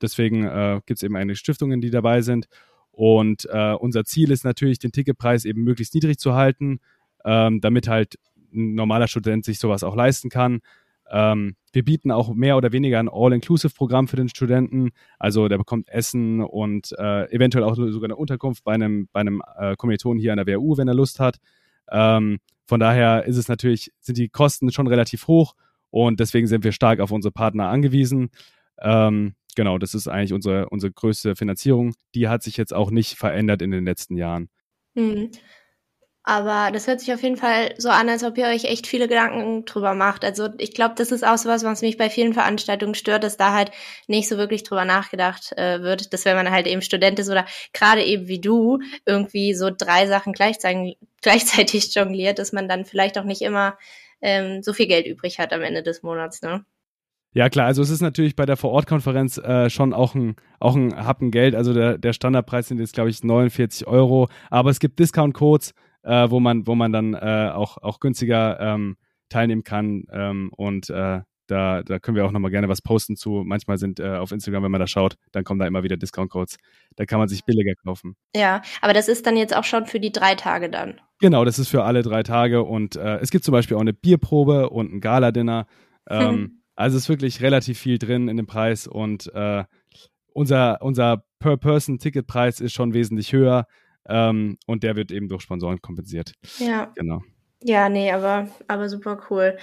deswegen 0.00 0.44
äh, 0.44 0.80
gibt 0.86 1.00
es 1.00 1.02
eben 1.02 1.16
einige 1.16 1.36
Stiftungen, 1.36 1.82
die 1.82 1.90
dabei 1.90 2.22
sind. 2.22 2.46
Und 2.92 3.46
äh, 3.52 3.74
unser 3.74 4.06
Ziel 4.06 4.30
ist 4.30 4.42
natürlich, 4.42 4.78
den 4.78 4.92
Ticketpreis 4.92 5.44
eben 5.44 5.62
möglichst 5.64 5.94
niedrig 5.94 6.16
zu 6.16 6.32
halten, 6.32 6.80
ähm, 7.26 7.60
damit 7.60 7.88
halt 7.88 8.14
ein 8.54 8.74
normaler 8.74 9.06
Student 9.06 9.44
sich 9.44 9.58
sowas 9.58 9.84
auch 9.84 9.96
leisten 9.96 10.30
kann. 10.30 10.62
Ähm, 11.10 11.56
wir 11.72 11.84
bieten 11.84 12.10
auch 12.10 12.32
mehr 12.32 12.56
oder 12.56 12.72
weniger 12.72 12.98
ein 12.98 13.08
All-Inclusive-Programm 13.08 14.08
für 14.08 14.16
den 14.16 14.28
Studenten. 14.28 14.90
Also 15.18 15.48
der 15.48 15.58
bekommt 15.58 15.88
Essen 15.88 16.40
und 16.40 16.92
äh, 16.98 17.30
eventuell 17.32 17.64
auch 17.64 17.74
sogar 17.74 18.04
eine 18.04 18.16
Unterkunft 18.16 18.64
bei 18.64 18.72
einem, 18.72 19.08
bei 19.12 19.20
einem 19.20 19.42
äh, 19.58 19.76
Kommiliton 19.76 20.18
hier 20.18 20.32
an 20.32 20.44
der 20.44 20.46
WU, 20.46 20.76
wenn 20.76 20.88
er 20.88 20.94
Lust 20.94 21.20
hat. 21.20 21.38
Ähm, 21.90 22.38
von 22.66 22.80
daher 22.80 23.24
ist 23.24 23.36
es 23.36 23.48
natürlich, 23.48 23.92
sind 23.98 24.18
die 24.18 24.28
Kosten 24.28 24.70
schon 24.70 24.86
relativ 24.86 25.26
hoch 25.26 25.54
und 25.90 26.20
deswegen 26.20 26.46
sind 26.46 26.62
wir 26.64 26.72
stark 26.72 27.00
auf 27.00 27.10
unsere 27.10 27.32
Partner 27.32 27.68
angewiesen. 27.68 28.30
Ähm, 28.80 29.34
genau, 29.56 29.78
das 29.78 29.94
ist 29.94 30.06
eigentlich 30.06 30.32
unsere, 30.32 30.68
unsere 30.68 30.92
größte 30.92 31.34
Finanzierung. 31.34 31.94
Die 32.14 32.28
hat 32.28 32.42
sich 32.42 32.56
jetzt 32.56 32.72
auch 32.72 32.90
nicht 32.90 33.16
verändert 33.16 33.62
in 33.62 33.72
den 33.72 33.84
letzten 33.84 34.16
Jahren. 34.16 34.48
Mhm. 34.94 35.30
Aber 36.22 36.70
das 36.70 36.86
hört 36.86 37.00
sich 37.00 37.12
auf 37.14 37.22
jeden 37.22 37.38
Fall 37.38 37.74
so 37.78 37.88
an, 37.88 38.08
als 38.10 38.24
ob 38.24 38.36
ihr 38.36 38.44
euch 38.44 38.64
echt 38.64 38.86
viele 38.86 39.08
Gedanken 39.08 39.64
drüber 39.64 39.94
macht. 39.94 40.22
Also 40.22 40.50
ich 40.58 40.74
glaube, 40.74 40.94
das 40.96 41.12
ist 41.12 41.26
auch 41.26 41.38
so 41.38 41.48
was, 41.48 41.64
was 41.64 41.80
mich 41.80 41.96
bei 41.96 42.10
vielen 42.10 42.34
Veranstaltungen 42.34 42.94
stört, 42.94 43.24
dass 43.24 43.38
da 43.38 43.54
halt 43.54 43.70
nicht 44.06 44.28
so 44.28 44.36
wirklich 44.36 44.62
drüber 44.62 44.84
nachgedacht 44.84 45.52
äh, 45.56 45.80
wird, 45.82 46.12
dass 46.12 46.26
wenn 46.26 46.36
man 46.36 46.50
halt 46.50 46.66
eben 46.66 46.82
Student 46.82 47.18
ist 47.18 47.30
oder 47.30 47.46
gerade 47.72 48.04
eben 48.04 48.28
wie 48.28 48.40
du 48.40 48.80
irgendwie 49.06 49.54
so 49.54 49.70
drei 49.76 50.06
Sachen 50.06 50.34
gleichzeitig, 50.34 50.98
gleichzeitig 51.22 51.94
jongliert, 51.94 52.38
dass 52.38 52.52
man 52.52 52.68
dann 52.68 52.84
vielleicht 52.84 53.16
auch 53.16 53.24
nicht 53.24 53.40
immer 53.40 53.78
ähm, 54.20 54.62
so 54.62 54.74
viel 54.74 54.88
Geld 54.88 55.06
übrig 55.06 55.38
hat 55.38 55.54
am 55.54 55.62
Ende 55.62 55.82
des 55.82 56.02
Monats. 56.02 56.42
Ne? 56.42 56.66
Ja, 57.32 57.48
klar, 57.48 57.66
also 57.66 57.80
es 57.80 57.88
ist 57.88 58.02
natürlich 58.02 58.36
bei 58.36 58.44
der 58.44 58.58
Vorortkonferenz 58.58 59.38
äh, 59.38 59.70
schon 59.70 59.94
auch 59.94 60.14
ein, 60.14 60.36
auch 60.58 60.74
ein 60.74 60.94
Happen 60.96 61.30
Geld. 61.30 61.54
Also 61.54 61.72
der, 61.72 61.96
der 61.96 62.12
Standardpreis 62.12 62.68
sind 62.68 62.78
jetzt, 62.78 62.92
glaube 62.92 63.08
ich, 63.08 63.24
49 63.24 63.86
Euro. 63.86 64.28
Aber 64.50 64.68
es 64.70 64.80
gibt 64.80 64.98
Discount-Codes 64.98 65.72
äh, 66.02 66.30
wo 66.30 66.40
man, 66.40 66.66
wo 66.66 66.74
man 66.74 66.92
dann 66.92 67.14
äh, 67.14 67.50
auch, 67.52 67.78
auch 67.78 68.00
günstiger 68.00 68.58
ähm, 68.60 68.96
teilnehmen 69.28 69.64
kann. 69.64 70.04
Ähm, 70.12 70.50
und 70.56 70.90
äh, 70.90 71.20
da, 71.46 71.82
da 71.82 71.98
können 71.98 72.16
wir 72.16 72.24
auch 72.24 72.30
nochmal 72.30 72.50
gerne 72.50 72.68
was 72.68 72.80
posten 72.80 73.16
zu. 73.16 73.42
Manchmal 73.44 73.78
sind 73.78 73.98
äh, 73.98 74.16
auf 74.16 74.30
Instagram, 74.30 74.62
wenn 74.62 74.70
man 74.70 74.80
da 74.80 74.86
schaut, 74.86 75.16
dann 75.32 75.44
kommen 75.44 75.58
da 75.58 75.66
immer 75.66 75.82
wieder 75.82 75.96
Discount-Codes. 75.96 76.58
Da 76.96 77.06
kann 77.06 77.18
man 77.18 77.28
sich 77.28 77.44
billiger 77.44 77.74
kaufen. 77.84 78.16
Ja, 78.34 78.62
aber 78.80 78.92
das 78.92 79.08
ist 79.08 79.26
dann 79.26 79.36
jetzt 79.36 79.56
auch 79.56 79.64
schon 79.64 79.86
für 79.86 79.98
die 79.98 80.12
drei 80.12 80.36
Tage 80.36 80.70
dann. 80.70 81.00
Genau, 81.18 81.44
das 81.44 81.58
ist 81.58 81.68
für 81.68 81.84
alle 81.84 82.02
drei 82.02 82.22
Tage. 82.22 82.62
Und 82.62 82.96
äh, 82.96 83.18
es 83.18 83.30
gibt 83.30 83.44
zum 83.44 83.52
Beispiel 83.52 83.76
auch 83.76 83.82
eine 83.82 83.92
Bierprobe 83.92 84.70
und 84.70 84.92
ein 84.92 85.00
Gala-Dinner. 85.00 85.66
Ähm, 86.08 86.62
also 86.74 86.96
es 86.96 87.04
ist 87.04 87.08
wirklich 87.08 87.40
relativ 87.40 87.78
viel 87.78 87.98
drin 87.98 88.26
in 88.28 88.36
dem 88.38 88.46
Preis 88.46 88.88
und 88.88 89.32
äh, 89.34 89.64
unser, 90.32 90.80
unser 90.82 91.24
Per-Person-Ticketpreis 91.38 92.60
ist 92.60 92.72
schon 92.72 92.94
wesentlich 92.94 93.32
höher. 93.32 93.66
Ähm, 94.10 94.58
und 94.66 94.82
der 94.82 94.96
wird 94.96 95.12
eben 95.12 95.28
durch 95.28 95.42
Sponsoren 95.42 95.80
kompensiert. 95.80 96.32
Ja. 96.58 96.92
Genau. 96.96 97.22
Ja, 97.62 97.88
nee, 97.88 98.10
aber, 98.10 98.48
aber 98.68 98.88
super 98.88 99.20
cool. 99.30 99.56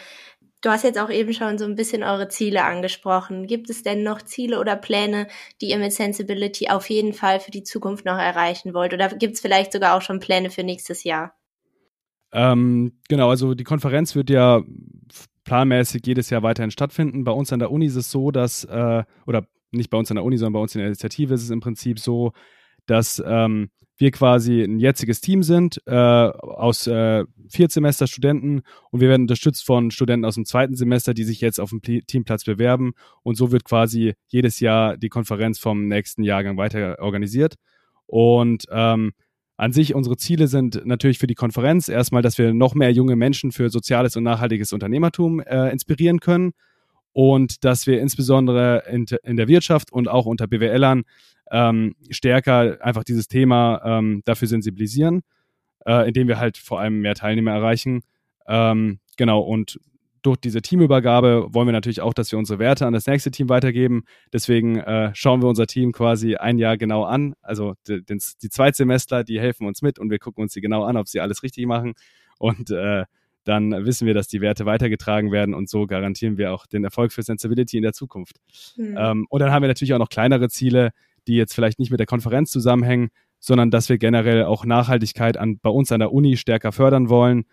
Du 0.61 0.69
hast 0.69 0.83
jetzt 0.83 0.99
auch 0.99 1.09
eben 1.09 1.33
schon 1.33 1.57
so 1.57 1.65
ein 1.65 1.75
bisschen 1.75 2.03
eure 2.03 2.29
Ziele 2.29 2.63
angesprochen. 2.63 3.45
Gibt 3.45 3.69
es 3.69 3.83
denn 3.83 4.03
noch 4.03 4.21
Ziele 4.21 4.59
oder 4.59 4.75
Pläne, 4.75 5.27
die 5.61 5.69
ihr 5.69 5.77
mit 5.77 5.93
Sensibility 5.93 6.69
auf 6.69 6.89
jeden 6.89 7.13
Fall 7.13 7.39
für 7.39 7.51
die 7.51 7.63
Zukunft 7.63 8.05
noch 8.05 8.17
erreichen 8.17 8.73
wollt? 8.73 8.93
Oder 8.93 9.09
gibt 9.09 9.35
es 9.35 9.39
vielleicht 9.39 9.71
sogar 9.71 9.95
auch 9.95 10.01
schon 10.01 10.19
Pläne 10.19 10.49
für 10.49 10.63
nächstes 10.63 11.03
Jahr? 11.03 11.35
Ähm, 12.31 12.99
genau, 13.07 13.29
also 13.29 13.53
die 13.53 13.63
Konferenz 13.63 14.15
wird 14.15 14.29
ja 14.29 14.63
planmäßig 15.43 16.01
jedes 16.05 16.29
Jahr 16.29 16.43
weiterhin 16.43 16.71
stattfinden. 16.71 17.23
Bei 17.23 17.31
uns 17.31 17.53
an 17.53 17.59
der 17.59 17.71
Uni 17.71 17.85
ist 17.85 17.95
es 17.95 18.11
so, 18.11 18.31
dass, 18.31 18.63
äh, 18.65 19.03
oder 19.25 19.47
nicht 19.71 19.89
bei 19.89 19.97
uns 19.97 20.11
an 20.11 20.15
der 20.15 20.23
Uni, 20.23 20.37
sondern 20.37 20.53
bei 20.53 20.59
uns 20.59 20.75
in 20.75 20.79
der 20.79 20.87
Initiative 20.87 21.33
ist 21.33 21.43
es 21.43 21.49
im 21.51 21.59
Prinzip 21.59 21.99
so, 21.99 22.33
dass 22.87 23.21
ähm, 23.25 23.69
wir 23.97 24.11
quasi 24.11 24.61
ein 24.61 24.79
jetziges 24.79 25.21
Team 25.21 25.43
sind 25.43 25.81
äh, 25.85 25.93
aus 25.93 26.87
äh, 26.87 27.25
Viertsemester 27.49 28.07
Studenten 28.07 28.61
und 28.91 29.01
wir 29.01 29.09
werden 29.09 29.23
unterstützt 29.23 29.65
von 29.65 29.91
Studenten 29.91 30.25
aus 30.25 30.35
dem 30.35 30.45
zweiten 30.45 30.75
Semester, 30.75 31.13
die 31.13 31.23
sich 31.23 31.41
jetzt 31.41 31.59
auf 31.59 31.71
dem 31.71 31.81
Teamplatz 31.81 32.43
bewerben. 32.43 32.93
Und 33.23 33.35
so 33.35 33.51
wird 33.51 33.63
quasi 33.63 34.13
jedes 34.27 34.59
Jahr 34.59 34.97
die 34.97 35.09
Konferenz 35.09 35.59
vom 35.59 35.87
nächsten 35.87 36.23
Jahrgang 36.23 36.57
weiter 36.57 36.97
organisiert. 36.99 37.55
Und 38.05 38.65
ähm, 38.71 39.13
an 39.57 39.73
sich, 39.73 39.95
unsere 39.95 40.17
Ziele 40.17 40.47
sind 40.47 40.85
natürlich 40.85 41.17
für 41.17 41.27
die 41.27 41.33
Konferenz 41.33 41.87
erstmal, 41.87 42.21
dass 42.21 42.37
wir 42.37 42.53
noch 42.53 42.75
mehr 42.75 42.91
junge 42.91 43.15
Menschen 43.15 43.51
für 43.51 43.69
soziales 43.69 44.15
und 44.15 44.23
nachhaltiges 44.23 44.71
Unternehmertum 44.71 45.39
äh, 45.39 45.71
inspirieren 45.71 46.19
können. 46.19 46.51
Und 47.13 47.65
dass 47.65 47.87
wir 47.87 47.99
insbesondere 47.99 48.83
in, 48.91 49.07
in 49.23 49.37
der 49.37 49.47
Wirtschaft 49.47 49.91
und 49.91 50.07
auch 50.07 50.27
unter 50.27 50.45
BWLern 50.45 51.03
ähm, 51.51 51.95
stärker 52.09 52.77
einfach 52.81 53.03
dieses 53.03 53.27
Thema 53.27 53.81
ähm, 53.83 54.21
dafür 54.25 54.47
sensibilisieren, 54.47 55.21
äh, 55.85 56.07
indem 56.07 56.27
wir 56.27 56.39
halt 56.39 56.57
vor 56.57 56.79
allem 56.79 57.01
mehr 57.01 57.15
Teilnehmer 57.15 57.51
erreichen. 57.51 58.01
Ähm, 58.47 58.99
genau, 59.17 59.41
und 59.41 59.79
durch 60.21 60.37
diese 60.37 60.61
Teamübergabe 60.61 61.47
wollen 61.51 61.67
wir 61.67 61.71
natürlich 61.71 62.01
auch, 62.01 62.13
dass 62.13 62.31
wir 62.31 62.39
unsere 62.39 62.59
Werte 62.59 62.85
an 62.85 62.93
das 62.93 63.07
nächste 63.07 63.31
Team 63.31 63.49
weitergeben. 63.49 64.03
Deswegen 64.33 64.77
äh, 64.77 65.11
schauen 65.13 65.41
wir 65.41 65.47
unser 65.47 65.67
Team 65.67 65.93
quasi 65.93 66.35
ein 66.35 66.57
Jahr 66.57 66.77
genau 66.77 67.03
an. 67.03 67.33
Also 67.41 67.75
die, 67.87 68.03
die 68.03 68.49
Zweitsemestler, 68.49 69.23
die 69.23 69.39
helfen 69.39 69.65
uns 69.67 69.81
mit 69.81 69.99
und 69.99 70.09
wir 70.09 70.19
gucken 70.19 70.41
uns 70.41 70.53
die 70.53 70.61
genau 70.61 70.83
an, 70.83 70.97
ob 70.97 71.07
sie 71.07 71.21
alles 71.21 71.43
richtig 71.43 71.65
machen. 71.65 71.93
Und 72.39 72.71
äh, 72.71 73.05
dann 73.45 73.85
wissen 73.85 74.05
wir, 74.05 74.13
dass 74.13 74.27
die 74.27 74.41
Werte 74.41 74.65
weitergetragen 74.65 75.31
werden 75.31 75.53
und 75.53 75.69
so 75.69 75.87
garantieren 75.87 76.37
wir 76.37 76.53
auch 76.53 76.65
den 76.65 76.83
Erfolg 76.83 77.13
für 77.13 77.23
Sensibility 77.23 77.77
in 77.77 77.83
der 77.83 77.93
Zukunft. 77.93 78.37
Mhm. 78.75 78.95
Ähm, 78.97 79.27
und 79.29 79.39
dann 79.39 79.51
haben 79.51 79.63
wir 79.63 79.69
natürlich 79.69 79.93
auch 79.93 79.99
noch 79.99 80.09
kleinere 80.09 80.49
Ziele, 80.49 80.91
die 81.27 81.35
jetzt 81.35 81.53
vielleicht 81.53 81.79
nicht 81.79 81.91
mit 81.91 81.99
der 81.99 82.07
Konferenz 82.07 82.51
zusammenhängen, 82.51 83.09
sondern 83.39 83.69
dass 83.69 83.89
wir 83.89 83.97
generell 83.97 84.45
auch 84.45 84.65
Nachhaltigkeit 84.65 85.37
an, 85.37 85.59
bei 85.59 85.69
uns 85.69 85.91
an 85.91 85.99
der 85.99 86.11
Uni 86.11 86.37
stärker 86.37 86.71
fördern 86.71 87.09
wollen 87.09 87.45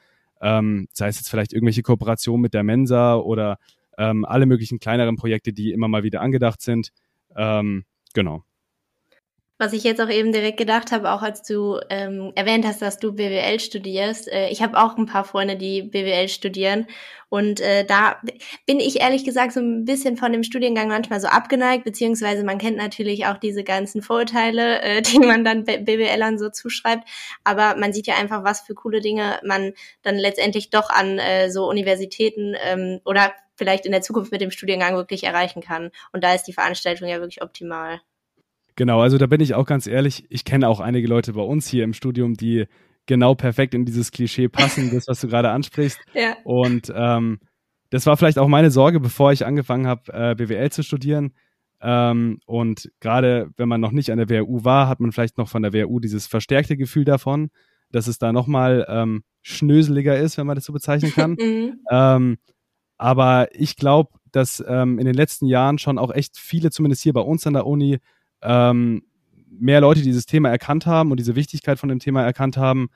ähm, 0.44 0.88
sei 0.92 1.08
es 1.08 1.16
jetzt 1.16 1.30
vielleicht 1.30 1.54
irgendwelche 1.54 1.82
Kooperationen 1.82 2.42
mit 2.42 2.52
der 2.52 2.62
Mensa 2.62 3.16
oder 3.16 3.58
ähm, 3.96 4.26
alle 4.26 4.44
möglichen 4.44 4.78
kleineren 4.78 5.16
Projekte, 5.16 5.54
die 5.54 5.72
immer 5.72 5.88
mal 5.88 6.02
wieder 6.02 6.20
angedacht 6.20 6.60
sind. 6.60 6.90
Ähm, 7.34 7.84
genau. 8.12 8.44
Was 9.56 9.72
ich 9.72 9.84
jetzt 9.84 10.00
auch 10.00 10.10
eben 10.10 10.32
direkt 10.32 10.58
gedacht 10.58 10.90
habe, 10.90 11.12
auch 11.12 11.22
als 11.22 11.44
du 11.44 11.78
ähm, 11.88 12.32
erwähnt 12.34 12.66
hast, 12.66 12.82
dass 12.82 12.98
du 12.98 13.12
BWL 13.12 13.60
studierst. 13.60 14.26
Äh, 14.26 14.48
ich 14.48 14.62
habe 14.62 14.76
auch 14.76 14.96
ein 14.96 15.06
paar 15.06 15.24
Freunde, 15.24 15.56
die 15.56 15.82
BWL 15.82 16.28
studieren. 16.28 16.88
Und 17.28 17.60
äh, 17.60 17.84
da 17.84 18.20
bin 18.66 18.80
ich 18.80 19.00
ehrlich 19.00 19.24
gesagt 19.24 19.52
so 19.52 19.60
ein 19.60 19.84
bisschen 19.84 20.16
von 20.16 20.32
dem 20.32 20.42
Studiengang 20.42 20.88
manchmal 20.88 21.20
so 21.20 21.28
abgeneigt, 21.28 21.84
beziehungsweise 21.84 22.42
man 22.42 22.58
kennt 22.58 22.76
natürlich 22.76 23.26
auch 23.26 23.38
diese 23.38 23.62
ganzen 23.62 24.02
Vorurteile, 24.02 24.82
äh, 24.82 25.02
die 25.02 25.20
man 25.20 25.44
dann 25.44 25.64
BWLern 25.64 26.36
so 26.36 26.50
zuschreibt. 26.50 27.08
Aber 27.44 27.76
man 27.76 27.92
sieht 27.92 28.08
ja 28.08 28.16
einfach, 28.16 28.42
was 28.42 28.62
für 28.62 28.74
coole 28.74 29.00
Dinge 29.00 29.38
man 29.44 29.72
dann 30.02 30.16
letztendlich 30.16 30.70
doch 30.70 30.90
an 30.90 31.18
äh, 31.20 31.48
so 31.50 31.68
Universitäten 31.68 32.56
ähm, 32.60 33.00
oder 33.04 33.32
vielleicht 33.54 33.86
in 33.86 33.92
der 33.92 34.02
Zukunft 34.02 34.32
mit 34.32 34.40
dem 34.40 34.50
Studiengang 34.50 34.96
wirklich 34.96 35.22
erreichen 35.22 35.62
kann. 35.62 35.92
Und 36.12 36.24
da 36.24 36.34
ist 36.34 36.44
die 36.44 36.52
Veranstaltung 36.52 37.08
ja 37.08 37.20
wirklich 37.20 37.42
optimal. 37.42 38.00
Genau, 38.76 39.00
also 39.00 39.18
da 39.18 39.26
bin 39.26 39.40
ich 39.40 39.54
auch 39.54 39.66
ganz 39.66 39.86
ehrlich, 39.86 40.24
ich 40.30 40.44
kenne 40.44 40.68
auch 40.68 40.80
einige 40.80 41.06
Leute 41.06 41.32
bei 41.32 41.42
uns 41.42 41.68
hier 41.68 41.84
im 41.84 41.92
Studium, 41.92 42.34
die 42.34 42.66
genau 43.06 43.34
perfekt 43.34 43.74
in 43.74 43.84
dieses 43.84 44.10
Klischee 44.10 44.48
passen, 44.48 44.90
das, 44.92 45.06
was 45.06 45.20
du 45.20 45.28
gerade 45.28 45.50
ansprichst. 45.50 45.98
Ja. 46.14 46.36
Und 46.44 46.92
ähm, 46.94 47.38
das 47.90 48.06
war 48.06 48.16
vielleicht 48.16 48.38
auch 48.38 48.48
meine 48.48 48.70
Sorge, 48.70 49.00
bevor 49.00 49.32
ich 49.32 49.46
angefangen 49.46 49.86
habe, 49.86 50.12
äh, 50.12 50.34
BWL 50.34 50.70
zu 50.70 50.82
studieren. 50.82 51.32
Ähm, 51.80 52.40
und 52.46 52.90
gerade 53.00 53.50
wenn 53.56 53.68
man 53.68 53.80
noch 53.80 53.92
nicht 53.92 54.10
an 54.10 54.18
der 54.18 54.30
WHU 54.30 54.64
war, 54.64 54.88
hat 54.88 55.00
man 55.00 55.12
vielleicht 55.12 55.38
noch 55.38 55.48
von 55.48 55.62
der 55.62 55.72
WHU 55.72 56.00
dieses 56.00 56.26
verstärkte 56.26 56.76
Gefühl 56.76 57.04
davon, 57.04 57.50
dass 57.90 58.06
es 58.06 58.18
da 58.18 58.32
nochmal 58.32 58.86
ähm, 58.88 59.22
schnöseliger 59.42 60.18
ist, 60.18 60.38
wenn 60.38 60.46
man 60.46 60.56
das 60.56 60.64
so 60.64 60.72
bezeichnen 60.72 61.12
kann. 61.12 61.36
Mhm. 61.38 61.80
ähm, 61.90 62.38
aber 62.96 63.48
ich 63.52 63.76
glaube, 63.76 64.10
dass 64.32 64.64
ähm, 64.66 64.98
in 64.98 65.04
den 65.04 65.14
letzten 65.14 65.46
Jahren 65.46 65.78
schon 65.78 65.98
auch 65.98 66.12
echt 66.12 66.38
viele, 66.38 66.70
zumindest 66.70 67.02
hier 67.02 67.12
bei 67.12 67.20
uns 67.20 67.46
an 67.46 67.52
der 67.52 67.66
Uni, 67.66 67.98
ähm, 68.44 69.02
mehr 69.50 69.80
Leute 69.80 70.02
dieses 70.02 70.26
Thema 70.26 70.50
erkannt 70.50 70.86
haben 70.86 71.10
und 71.10 71.18
diese 71.18 71.36
Wichtigkeit 71.36 71.78
von 71.78 71.88
dem 71.88 71.98
Thema 71.98 72.22
erkannt 72.22 72.56
haben. 72.56 72.88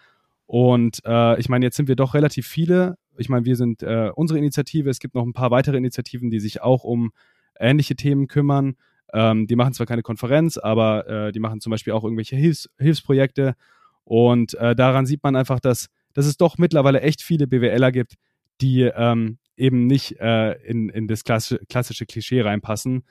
Und 0.47 1.01
äh, 1.05 1.39
ich 1.39 1.49
meine, 1.49 1.65
jetzt 1.65 1.77
sind 1.77 1.89
wir 1.89 1.97
doch 1.97 2.15
relativ 2.15 2.47
viele. 2.47 2.97
Ich 3.17 3.29
meine, 3.29 3.45
wir 3.45 3.57
sind 3.57 3.83
äh, 3.83 4.11
unsere 4.15 4.39
Initiative. 4.39 4.89
Es 4.89 4.99
gibt 4.99 5.15
noch 5.15 5.25
ein 5.25 5.33
paar 5.33 5.51
weitere 5.51 5.77
Initiativen, 5.77 6.31
die 6.31 6.41
sich 6.41 6.63
auch 6.63 6.85
um 6.85 7.13
ähnliche 7.59 7.97
Themen 7.97 8.29
kümmern. 8.29 8.77
Ähm, 9.13 9.47
die 9.47 9.57
machen 9.57 9.73
zwar 9.73 9.87
keine 9.87 10.03
Konferenz, 10.03 10.59
aber 10.59 11.09
äh, 11.09 11.33
die 11.33 11.41
machen 11.41 11.61
zum 11.61 11.71
Beispiel 11.71 11.93
auch 11.93 12.05
irgendwelche 12.05 12.37
Hilfs 12.37 12.69
Hilfsprojekte. 12.79 13.55
Und 14.05 14.55
äh, 14.55 14.75
daran 14.75 15.07
sieht 15.07 15.23
man 15.23 15.37
einfach, 15.37 15.61
dass, 15.61 15.89
dass 16.15 16.27
es 16.27 16.37
doch 16.37 16.57
mittlerweile 16.59 17.03
echt 17.03 17.23
viele 17.23 17.47
BWLer 17.47 17.93
gibt, 17.93 18.15
die 18.61 18.83
ähm, 18.83 19.39
eben 19.57 19.87
nicht 19.87 20.19
äh, 20.21 20.53
in, 20.63 20.89
in 20.89 21.09
das 21.09 21.25
klassische, 21.25 21.61
klassische 21.69 22.07
Klischee 22.07 22.41
reinpassen 22.41 23.05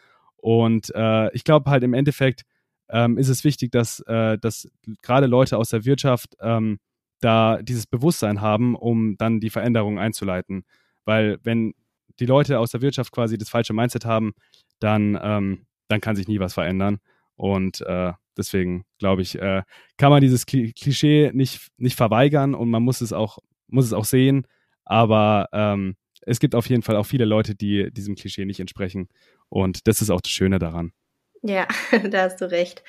und 0.47 0.95
äh, 0.95 1.29
ich 1.35 1.43
glaube 1.43 1.69
halt 1.69 1.83
im 1.83 1.93
Endeffekt 1.93 2.43
ähm, 2.87 3.17
ist 3.17 3.27
es 3.27 3.43
wichtig, 3.43 3.69
dass, 3.69 3.99
äh, 4.07 4.37
dass 4.37 4.69
gerade 5.01 5.27
Leute 5.27 5.57
aus 5.57 5.71
der 5.71 5.83
Wirtschaft 5.83 6.37
ähm, 6.39 6.79
da 7.19 7.61
dieses 7.61 7.85
Bewusstsein 7.85 8.39
haben, 8.39 8.73
um 8.73 9.17
dann 9.17 9.41
die 9.41 9.49
Veränderungen 9.49 9.97
einzuleiten. 9.97 10.63
Weil 11.03 11.37
wenn 11.43 11.73
die 12.21 12.25
Leute 12.25 12.59
aus 12.59 12.71
der 12.71 12.81
Wirtschaft 12.81 13.11
quasi 13.11 13.37
das 13.37 13.49
falsche 13.49 13.73
Mindset 13.73 14.05
haben, 14.05 14.31
dann, 14.79 15.19
ähm, 15.21 15.65
dann 15.89 15.99
kann 15.99 16.15
sich 16.15 16.29
nie 16.29 16.39
was 16.39 16.53
verändern. 16.53 16.99
Und 17.35 17.81
äh, 17.81 18.13
deswegen 18.37 18.85
glaube 18.99 19.23
ich, 19.23 19.37
äh, 19.37 19.63
kann 19.97 20.11
man 20.11 20.21
dieses 20.21 20.45
Klischee 20.45 21.31
nicht, 21.33 21.67
nicht 21.75 21.97
verweigern 21.97 22.55
und 22.55 22.69
man 22.69 22.83
muss 22.83 23.01
es 23.01 23.11
auch, 23.11 23.39
muss 23.67 23.83
es 23.83 23.91
auch 23.91 24.05
sehen. 24.05 24.47
Aber 24.85 25.49
ähm, 25.51 25.97
es 26.21 26.39
gibt 26.39 26.55
auf 26.55 26.67
jeden 26.69 26.83
Fall 26.83 26.97
auch 26.97 27.05
viele 27.05 27.25
Leute, 27.25 27.55
die 27.55 27.91
diesem 27.91 28.15
Klischee 28.15 28.45
nicht 28.45 28.59
entsprechen. 28.59 29.07
Und 29.49 29.87
das 29.87 30.01
ist 30.01 30.09
auch 30.09 30.21
das 30.21 30.31
Schöne 30.31 30.59
daran. 30.59 30.91
Ja, 31.41 31.67
da 32.09 32.23
hast 32.23 32.41
du 32.41 32.49
recht. 32.49 32.83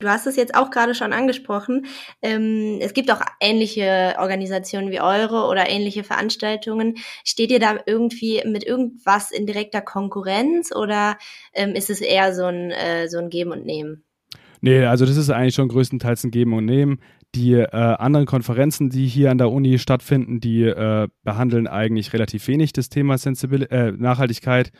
Du 0.00 0.08
hast 0.08 0.26
es 0.26 0.36
jetzt 0.36 0.54
auch 0.54 0.70
gerade 0.70 0.94
schon 0.94 1.12
angesprochen. 1.12 1.84
Ähm, 2.22 2.78
es 2.80 2.94
gibt 2.94 3.12
auch 3.12 3.20
ähnliche 3.38 4.14
Organisationen 4.18 4.90
wie 4.90 5.00
eure 5.00 5.46
oder 5.46 5.68
ähnliche 5.68 6.04
Veranstaltungen. 6.04 6.94
Steht 7.22 7.50
ihr 7.50 7.60
da 7.60 7.78
irgendwie 7.84 8.42
mit 8.46 8.64
irgendwas 8.64 9.30
in 9.30 9.44
direkter 9.44 9.82
Konkurrenz 9.82 10.74
oder 10.74 11.18
ähm, 11.52 11.74
ist 11.74 11.90
es 11.90 12.00
eher 12.00 12.34
so 12.34 12.46
ein, 12.46 12.70
äh, 12.70 13.08
so 13.08 13.18
ein 13.18 13.28
Geben 13.28 13.52
und 13.52 13.66
Nehmen? 13.66 14.02
Nee, 14.62 14.84
also 14.84 15.04
das 15.04 15.18
ist 15.18 15.30
eigentlich 15.30 15.54
schon 15.54 15.68
größtenteils 15.68 16.24
ein 16.24 16.30
Geben 16.30 16.54
und 16.54 16.64
Nehmen. 16.64 17.00
Die 17.34 17.52
äh, 17.52 17.68
anderen 17.70 18.26
Konferenzen, 18.26 18.88
die 18.88 19.06
hier 19.06 19.30
an 19.30 19.38
der 19.38 19.50
Uni 19.50 19.78
stattfinden, 19.78 20.40
die 20.40 20.64
äh, 20.64 21.08
behandeln 21.22 21.66
eigentlich 21.66 22.12
relativ 22.14 22.48
wenig 22.48 22.72
das 22.72 22.88
Thema 22.88 23.18
Sensibil 23.18 23.64
äh, 23.64 23.92
Nachhaltigkeit 23.92 24.72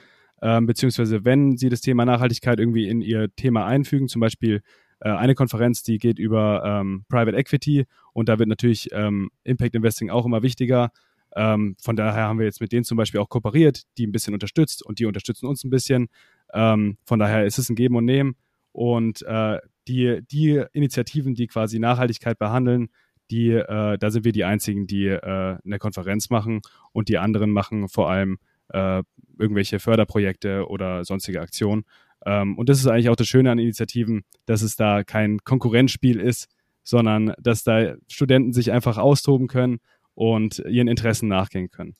ähm, 0.42 0.66
beziehungsweise 0.66 1.24
wenn 1.24 1.56
sie 1.56 1.68
das 1.68 1.80
Thema 1.80 2.04
Nachhaltigkeit 2.04 2.58
irgendwie 2.58 2.88
in 2.88 3.00
ihr 3.00 3.34
Thema 3.34 3.66
einfügen, 3.66 4.08
zum 4.08 4.20
Beispiel 4.20 4.62
äh, 5.00 5.10
eine 5.10 5.34
Konferenz, 5.34 5.82
die 5.82 5.98
geht 5.98 6.18
über 6.18 6.62
ähm, 6.64 7.04
Private 7.08 7.36
Equity 7.36 7.86
und 8.12 8.28
da 8.28 8.38
wird 8.38 8.48
natürlich 8.48 8.88
ähm, 8.92 9.30
Impact 9.44 9.74
Investing 9.74 10.10
auch 10.10 10.26
immer 10.26 10.42
wichtiger. 10.42 10.90
Ähm, 11.36 11.76
von 11.80 11.96
daher 11.96 12.24
haben 12.24 12.38
wir 12.38 12.46
jetzt 12.46 12.60
mit 12.60 12.72
denen 12.72 12.84
zum 12.84 12.96
Beispiel 12.96 13.20
auch 13.20 13.28
kooperiert, 13.28 13.82
die 13.98 14.06
ein 14.06 14.12
bisschen 14.12 14.34
unterstützt 14.34 14.84
und 14.84 14.98
die 14.98 15.06
unterstützen 15.06 15.46
uns 15.46 15.64
ein 15.64 15.70
bisschen. 15.70 16.08
Ähm, 16.52 16.98
von 17.04 17.18
daher 17.18 17.46
ist 17.46 17.58
es 17.58 17.68
ein 17.68 17.76
Geben 17.76 17.96
und 17.96 18.04
Nehmen 18.04 18.34
und 18.72 19.22
äh, 19.22 19.58
die, 19.88 20.20
die 20.30 20.62
Initiativen, 20.72 21.34
die 21.34 21.46
quasi 21.46 21.78
Nachhaltigkeit 21.78 22.38
behandeln, 22.38 22.88
die, 23.30 23.50
äh, 23.50 23.96
da 23.98 24.10
sind 24.10 24.24
wir 24.24 24.32
die 24.32 24.44
einzigen, 24.44 24.86
die 24.86 25.06
äh, 25.06 25.56
eine 25.64 25.78
Konferenz 25.78 26.30
machen 26.30 26.62
und 26.92 27.08
die 27.08 27.18
anderen 27.18 27.50
machen 27.50 27.88
vor 27.88 28.10
allem 28.10 28.38
äh, 28.72 29.02
irgendwelche 29.38 29.78
Förderprojekte 29.78 30.68
oder 30.68 31.04
sonstige 31.04 31.40
Aktionen. 31.40 31.84
Ähm, 32.26 32.58
und 32.58 32.68
das 32.68 32.78
ist 32.78 32.86
eigentlich 32.86 33.08
auch 33.08 33.16
das 33.16 33.28
Schöne 33.28 33.50
an 33.50 33.58
Initiativen, 33.58 34.24
dass 34.46 34.62
es 34.62 34.76
da 34.76 35.04
kein 35.04 35.38
Konkurrenzspiel 35.44 36.20
ist, 36.20 36.48
sondern 36.82 37.34
dass 37.38 37.64
da 37.64 37.94
Studenten 38.08 38.52
sich 38.52 38.72
einfach 38.72 38.98
austoben 38.98 39.48
können 39.48 39.80
und 40.14 40.58
ihren 40.58 40.88
Interessen 40.88 41.28
nachgehen 41.28 41.70
können. 41.70 41.96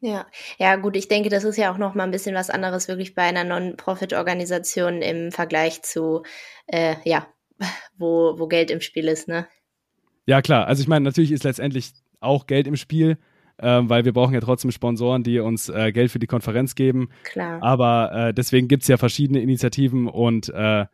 Ja, 0.00 0.26
ja, 0.58 0.76
gut, 0.76 0.96
ich 0.96 1.08
denke, 1.08 1.30
das 1.30 1.44
ist 1.44 1.56
ja 1.56 1.72
auch 1.72 1.78
noch 1.78 1.94
mal 1.94 2.04
ein 2.04 2.10
bisschen 2.10 2.34
was 2.34 2.50
anderes 2.50 2.88
wirklich 2.88 3.14
bei 3.14 3.22
einer 3.22 3.42
Non-Profit-Organisation 3.42 5.00
im 5.00 5.32
Vergleich 5.32 5.80
zu, 5.82 6.24
äh, 6.66 6.96
ja, 7.04 7.26
wo, 7.96 8.38
wo 8.38 8.46
Geld 8.46 8.70
im 8.70 8.82
Spiel 8.82 9.08
ist, 9.08 9.28
ne? 9.28 9.48
Ja, 10.26 10.42
klar. 10.42 10.66
Also 10.66 10.82
ich 10.82 10.88
meine, 10.88 11.04
natürlich 11.04 11.32
ist 11.32 11.44
letztendlich 11.44 11.92
auch 12.20 12.46
Geld 12.46 12.66
im 12.66 12.76
Spiel, 12.76 13.18
ähm, 13.58 13.88
weil 13.88 14.04
wir 14.04 14.12
brauchen 14.12 14.34
ja 14.34 14.40
trotzdem 14.40 14.70
Sponsoren, 14.70 15.22
die 15.22 15.38
uns 15.38 15.68
äh, 15.68 15.92
Geld 15.92 16.10
für 16.10 16.18
die 16.18 16.26
Konferenz 16.26 16.74
geben. 16.74 17.08
Klar. 17.22 17.62
Aber 17.62 18.12
äh, 18.12 18.34
deswegen 18.34 18.68
gibt 18.68 18.82
es 18.82 18.88
ja 18.88 18.96
verschiedene 18.96 19.40
Initiativen 19.40 20.08
und 20.08 20.48
äh, 20.48 20.86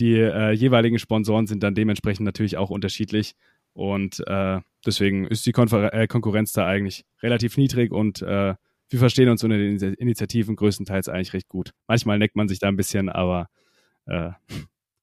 die 0.00 0.16
äh, 0.16 0.50
jeweiligen 0.52 0.98
Sponsoren 0.98 1.46
sind 1.46 1.62
dann 1.62 1.74
dementsprechend 1.74 2.24
natürlich 2.24 2.56
auch 2.56 2.70
unterschiedlich. 2.70 3.34
Und 3.72 4.22
äh, 4.26 4.60
deswegen 4.84 5.26
ist 5.26 5.46
die 5.46 5.52
Konfer 5.52 5.94
äh, 5.94 6.06
Konkurrenz 6.06 6.52
da 6.52 6.66
eigentlich 6.66 7.04
relativ 7.22 7.56
niedrig 7.56 7.92
und 7.92 8.20
wir 8.20 8.98
verstehen 8.98 9.30
uns 9.30 9.42
unter 9.42 9.56
den 9.56 9.78
Initiativen 9.94 10.54
größtenteils 10.54 11.08
eigentlich 11.08 11.32
recht 11.32 11.48
gut. 11.48 11.70
Manchmal 11.86 12.18
neckt 12.18 12.36
man 12.36 12.48
sich 12.48 12.58
da 12.58 12.68
ein 12.68 12.76
bisschen, 12.76 13.08
aber 13.08 13.48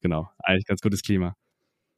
genau, 0.01 0.29
eigentlich 0.38 0.65
ganz 0.65 0.81
gutes 0.81 1.01
Klima. 1.01 1.35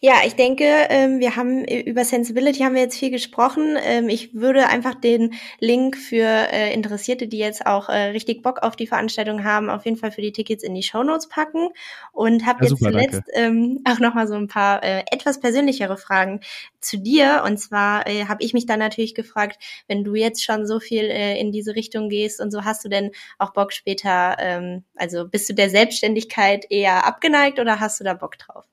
Ja, 0.04 0.16
ich 0.26 0.34
denke, 0.34 0.66
ähm, 0.90 1.20
wir 1.20 1.36
haben 1.36 1.64
äh, 1.64 1.82
über 1.82 2.04
Sensibility 2.04 2.62
haben 2.62 2.74
wir 2.74 2.82
jetzt 2.82 2.98
viel 2.98 3.12
gesprochen. 3.12 3.78
Ähm, 3.80 4.10
ich 4.10 4.34
würde 4.34 4.66
einfach 4.66 4.96
den 4.96 5.36
Link 5.60 5.96
für 5.96 6.26
äh, 6.26 6.74
Interessierte, 6.74 7.28
die 7.28 7.38
jetzt 7.38 7.68
auch 7.68 7.88
äh, 7.88 8.06
richtig 8.06 8.42
Bock 8.42 8.64
auf 8.64 8.76
die 8.76 8.88
Veranstaltung 8.88 9.44
haben, 9.44 9.70
auf 9.70 9.86
jeden 9.86 9.98
Fall 9.98 10.12
für 10.12 10.24
die 10.24 10.32
Tickets 10.32 10.64
in 10.64 10.74
die 10.74 10.82
Show 10.82 11.04
Notes 11.04 11.30
packen 11.30 11.70
und 12.14 12.48
habe 12.48 12.66
ja, 12.66 12.72
jetzt 12.72 12.80
super, 12.80 12.92
zuletzt 12.92 13.22
ähm, 13.34 13.84
auch 13.88 14.00
noch 14.00 14.16
mal 14.16 14.28
so 14.28 14.34
ein 14.34 14.48
paar 14.48 14.82
etwas 14.82 15.40
persönlichere 15.40 15.98
Fragen 15.98 16.40
zu 16.80 16.98
dir. 16.98 17.44
Und 17.46 17.60
zwar 17.60 18.06
habe 18.28 18.44
ich 18.44 18.54
mich 18.54 18.66
dann 18.66 18.80
natürlich 18.80 19.14
gefragt, 19.14 19.62
wenn 19.88 20.04
du 20.04 20.16
jetzt 20.16 20.44
schon 20.44 20.66
so 20.66 20.80
viel 20.80 21.04
in 21.04 21.52
diese 21.52 21.76
Richtung 21.76 22.10
gehst 22.10 22.42
und 22.42 22.50
so, 22.50 22.66
hast 22.66 22.84
du 22.84 22.90
denn 22.90 23.12
auch 23.38 23.54
Bock 23.54 23.72
später? 23.72 24.80
Also 24.96 25.28
bist 25.28 25.50
du 25.50 25.54
der 25.54 25.70
Selbstständigkeit 25.70 26.66
eher 26.70 27.06
abgeneigt 27.06 27.60
oder 27.60 27.80
hast 27.80 28.00
du 28.00 28.04
da 28.04 28.16
Bock 28.16 28.38
drauf? 28.40 28.71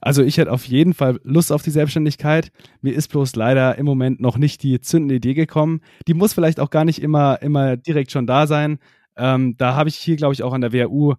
Also 0.00 0.22
ich 0.22 0.38
hätte 0.38 0.52
auf 0.52 0.64
jeden 0.64 0.94
Fall 0.94 1.20
Lust 1.22 1.52
auf 1.52 1.62
die 1.62 1.70
Selbstständigkeit. 1.70 2.50
Mir 2.80 2.94
ist 2.94 3.08
bloß 3.08 3.36
leider 3.36 3.78
im 3.78 3.86
Moment 3.86 4.20
noch 4.20 4.38
nicht 4.38 4.62
die 4.62 4.80
zündende 4.80 5.16
Idee 5.16 5.34
gekommen. 5.34 5.80
Die 6.06 6.14
muss 6.14 6.32
vielleicht 6.32 6.60
auch 6.60 6.70
gar 6.70 6.84
nicht 6.84 7.00
immer, 7.00 7.40
immer 7.42 7.76
direkt 7.76 8.10
schon 8.10 8.26
da 8.26 8.46
sein. 8.46 8.78
Ähm, 9.16 9.56
da 9.56 9.74
habe 9.74 9.88
ich 9.88 9.96
hier, 9.96 10.16
glaube 10.16 10.34
ich, 10.34 10.42
auch 10.42 10.52
an 10.52 10.60
der 10.60 10.72
WHU 10.72 11.14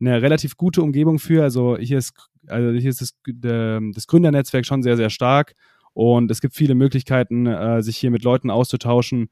eine 0.00 0.20
relativ 0.20 0.56
gute 0.56 0.82
Umgebung 0.82 1.18
für. 1.18 1.42
Also 1.42 1.76
hier 1.78 1.98
ist, 1.98 2.12
also 2.46 2.70
hier 2.78 2.90
ist 2.90 3.00
das, 3.00 3.14
das 3.24 4.06
Gründernetzwerk 4.06 4.66
schon 4.66 4.82
sehr, 4.82 4.96
sehr 4.96 5.10
stark 5.10 5.54
und 5.94 6.30
es 6.30 6.40
gibt 6.40 6.54
viele 6.54 6.74
Möglichkeiten, 6.74 7.46
äh, 7.46 7.82
sich 7.82 7.96
hier 7.96 8.10
mit 8.10 8.24
Leuten 8.24 8.50
auszutauschen, 8.50 9.28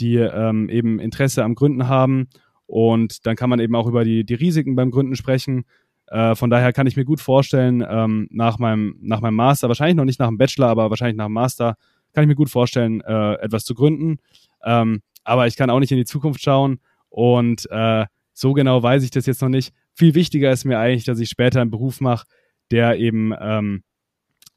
die 0.00 0.16
ähm, 0.16 0.68
eben 0.68 0.98
Interesse 0.98 1.44
am 1.44 1.54
Gründen 1.54 1.88
haben. 1.88 2.28
Und 2.66 3.26
dann 3.26 3.36
kann 3.36 3.50
man 3.50 3.60
eben 3.60 3.74
auch 3.74 3.86
über 3.86 4.04
die, 4.04 4.24
die 4.24 4.34
Risiken 4.34 4.76
beim 4.76 4.90
Gründen 4.90 5.16
sprechen. 5.16 5.64
Äh, 6.10 6.34
von 6.34 6.50
daher 6.50 6.72
kann 6.72 6.86
ich 6.88 6.96
mir 6.96 7.04
gut 7.04 7.20
vorstellen, 7.20 7.84
ähm, 7.88 8.28
nach, 8.30 8.58
meinem, 8.58 8.96
nach 9.00 9.20
meinem 9.20 9.36
Master, 9.36 9.68
wahrscheinlich 9.68 9.96
noch 9.96 10.04
nicht 10.04 10.18
nach 10.18 10.28
dem 10.28 10.38
Bachelor, 10.38 10.66
aber 10.66 10.90
wahrscheinlich 10.90 11.16
nach 11.16 11.26
dem 11.26 11.32
Master, 11.32 11.76
kann 12.12 12.24
ich 12.24 12.28
mir 12.28 12.34
gut 12.34 12.50
vorstellen, 12.50 13.00
äh, 13.02 13.34
etwas 13.34 13.64
zu 13.64 13.74
gründen. 13.74 14.18
Ähm, 14.64 15.02
aber 15.22 15.46
ich 15.46 15.56
kann 15.56 15.70
auch 15.70 15.78
nicht 15.78 15.92
in 15.92 15.98
die 15.98 16.04
Zukunft 16.04 16.42
schauen 16.42 16.80
und 17.08 17.70
äh, 17.70 18.06
so 18.32 18.52
genau 18.52 18.82
weiß 18.82 19.04
ich 19.04 19.10
das 19.12 19.26
jetzt 19.26 19.40
noch 19.40 19.48
nicht. 19.48 19.72
Viel 19.94 20.14
wichtiger 20.14 20.50
ist 20.50 20.64
mir 20.64 20.80
eigentlich, 20.80 21.04
dass 21.04 21.20
ich 21.20 21.28
später 21.28 21.60
einen 21.60 21.70
Beruf 21.70 22.00
mache, 22.00 22.26
der 22.72 22.98
eben 22.98 23.32
ähm, 23.38 23.84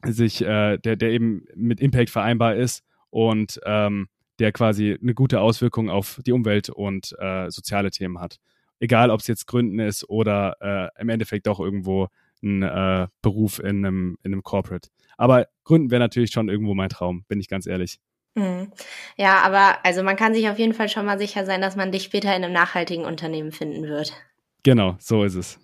sich, 0.04 0.42
äh, 0.42 0.78
der, 0.78 0.96
der 0.96 1.10
eben 1.10 1.44
mit 1.54 1.80
Impact 1.80 2.10
vereinbar 2.10 2.56
ist 2.56 2.82
und 3.10 3.60
ähm, 3.64 4.08
der 4.40 4.50
quasi 4.50 4.98
eine 5.00 5.14
gute 5.14 5.40
Auswirkung 5.40 5.88
auf 5.88 6.20
die 6.26 6.32
Umwelt 6.32 6.68
und 6.68 7.14
äh, 7.20 7.48
soziale 7.50 7.92
Themen 7.92 8.20
hat 8.20 8.38
egal 8.80 9.10
ob 9.10 9.20
es 9.20 9.26
jetzt 9.26 9.46
Gründen 9.46 9.78
ist 9.78 10.08
oder 10.08 10.56
äh, 10.60 11.00
im 11.00 11.08
Endeffekt 11.08 11.48
auch 11.48 11.60
irgendwo 11.60 12.08
ein 12.42 12.62
äh, 12.62 13.08
Beruf 13.22 13.58
in 13.58 13.84
einem, 13.84 14.18
in 14.22 14.32
einem 14.32 14.42
Corporate. 14.42 14.90
Aber 15.16 15.46
Gründen 15.64 15.90
wäre 15.90 16.00
natürlich 16.00 16.30
schon 16.30 16.48
irgendwo 16.48 16.74
mein 16.74 16.88
Traum, 16.88 17.24
bin 17.28 17.40
ich 17.40 17.48
ganz 17.48 17.66
ehrlich. 17.66 17.98
Mhm. 18.34 18.72
Ja, 19.16 19.42
aber 19.42 19.84
also 19.84 20.02
man 20.02 20.16
kann 20.16 20.34
sich 20.34 20.48
auf 20.48 20.58
jeden 20.58 20.74
Fall 20.74 20.88
schon 20.88 21.06
mal 21.06 21.18
sicher 21.18 21.46
sein, 21.46 21.60
dass 21.60 21.76
man 21.76 21.92
dich 21.92 22.02
später 22.02 22.34
in 22.34 22.44
einem 22.44 22.52
nachhaltigen 22.52 23.04
Unternehmen 23.04 23.52
finden 23.52 23.84
wird. 23.84 24.12
Genau, 24.64 24.96
so 24.98 25.24
ist 25.24 25.36
es. 25.36 25.60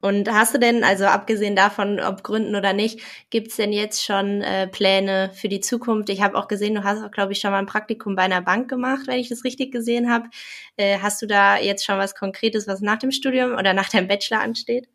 Und 0.00 0.30
hast 0.32 0.54
du 0.54 0.58
denn, 0.58 0.82
also 0.82 1.04
abgesehen 1.04 1.54
davon, 1.54 2.00
ob 2.00 2.22
Gründen 2.22 2.54
oder 2.54 2.72
nicht, 2.72 3.00
gibt's 3.28 3.56
denn 3.56 3.72
jetzt 3.72 4.04
schon 4.04 4.40
äh, 4.40 4.66
Pläne 4.66 5.30
für 5.34 5.48
die 5.48 5.60
Zukunft? 5.60 6.08
Ich 6.08 6.22
habe 6.22 6.38
auch 6.38 6.48
gesehen, 6.48 6.74
du 6.74 6.84
hast 6.84 7.02
auch, 7.02 7.10
glaube 7.10 7.32
ich, 7.32 7.40
schon 7.40 7.50
mal 7.50 7.58
ein 7.58 7.66
Praktikum 7.66 8.16
bei 8.16 8.22
einer 8.22 8.40
Bank 8.40 8.68
gemacht, 8.70 9.02
wenn 9.06 9.18
ich 9.18 9.28
das 9.28 9.44
richtig 9.44 9.72
gesehen 9.72 10.10
habe. 10.10 10.28
Äh, 10.76 10.98
hast 11.00 11.20
du 11.20 11.26
da 11.26 11.58
jetzt 11.58 11.84
schon 11.84 11.98
was 11.98 12.14
Konkretes, 12.14 12.66
was 12.66 12.80
nach 12.80 12.98
dem 12.98 13.10
Studium 13.10 13.52
oder 13.52 13.74
nach 13.74 13.90
deinem 13.90 14.08
Bachelor 14.08 14.40
ansteht? 14.40 14.88